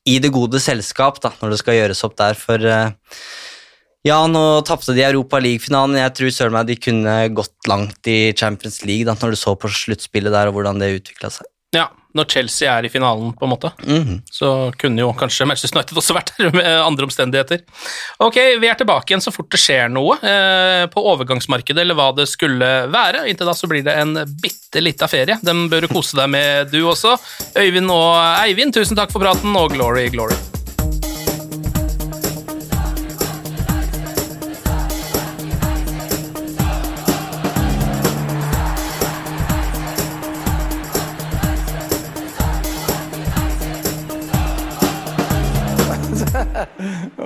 i 0.04 0.18
det 0.20 0.30
gode 0.34 0.60
selskap 0.60 1.20
da, 1.24 1.32
når 1.40 1.54
det 1.54 1.60
skal 1.62 1.78
gjøres 1.78 2.04
opp 2.06 2.16
der. 2.20 2.36
For 2.38 2.60
eh, 2.68 2.92
ja, 4.04 4.18
nå 4.28 4.44
tapte 4.68 4.92
de 4.96 5.04
Europa 5.06 5.40
League-finalen. 5.40 5.96
Jeg 6.02 6.14
tror 6.18 6.34
søren 6.36 6.56
meg 6.58 6.68
de 6.68 6.76
kunne 6.76 7.16
gått 7.36 7.70
langt 7.70 8.10
i 8.10 8.34
Champions 8.36 8.82
League 8.84 9.08
da, 9.08 9.16
når 9.16 9.34
du 9.34 9.40
så 9.40 9.56
på 9.56 9.70
sluttspillet 9.72 10.34
der 10.34 10.50
og 10.50 10.58
hvordan 10.58 10.82
det 10.82 10.92
utvikla 10.98 11.32
seg. 11.32 11.48
Ja, 11.74 11.88
når 12.14 12.28
Chelsea 12.30 12.70
er 12.70 12.86
i 12.86 12.90
finalen, 12.92 13.32
på 13.34 13.44
en 13.46 13.50
måte, 13.50 13.72
Mhm. 13.84 14.20
så 14.30 14.70
kunne 14.78 15.02
jo 15.02 15.12
kanskje 15.18 15.46
Manchester 15.50 15.78
United 15.80 15.98
også 15.98 16.14
vært 16.14 16.30
der 16.38 16.50
med 16.54 16.64
andre 16.86 17.04
omstendigheter. 17.08 17.60
Ok, 18.20 18.36
vi 18.60 18.68
er 18.70 18.74
tilbake 18.78 19.10
igjen 19.10 19.20
så 19.24 19.32
fort 19.34 19.50
det 19.50 19.58
skjer 19.60 19.90
noe 19.90 20.14
eh, 20.22 20.86
på 20.94 21.02
overgangsmarkedet, 21.14 21.82
eller 21.82 21.94
hva 21.98 22.10
det 22.16 22.28
skulle 22.30 22.88
være. 22.90 23.26
Inntil 23.28 23.46
da 23.50 23.52
så 23.58 23.66
blir 23.70 23.82
det 23.84 23.96
en 23.98 24.14
bitte 24.40 24.80
lita 24.82 25.08
ferie. 25.10 25.38
Den 25.42 25.68
bør 25.68 25.82
du 25.82 25.88
kose 25.88 26.16
deg 26.16 26.30
med, 26.30 26.70
du 26.70 26.80
også. 26.86 27.16
Øyvind 27.58 27.90
og 27.90 28.14
Eivind, 28.44 28.72
tusen 28.74 28.96
takk 28.96 29.10
for 29.12 29.20
praten, 29.20 29.54
og 29.56 29.72
glory, 29.74 30.08
glory. 30.14 30.38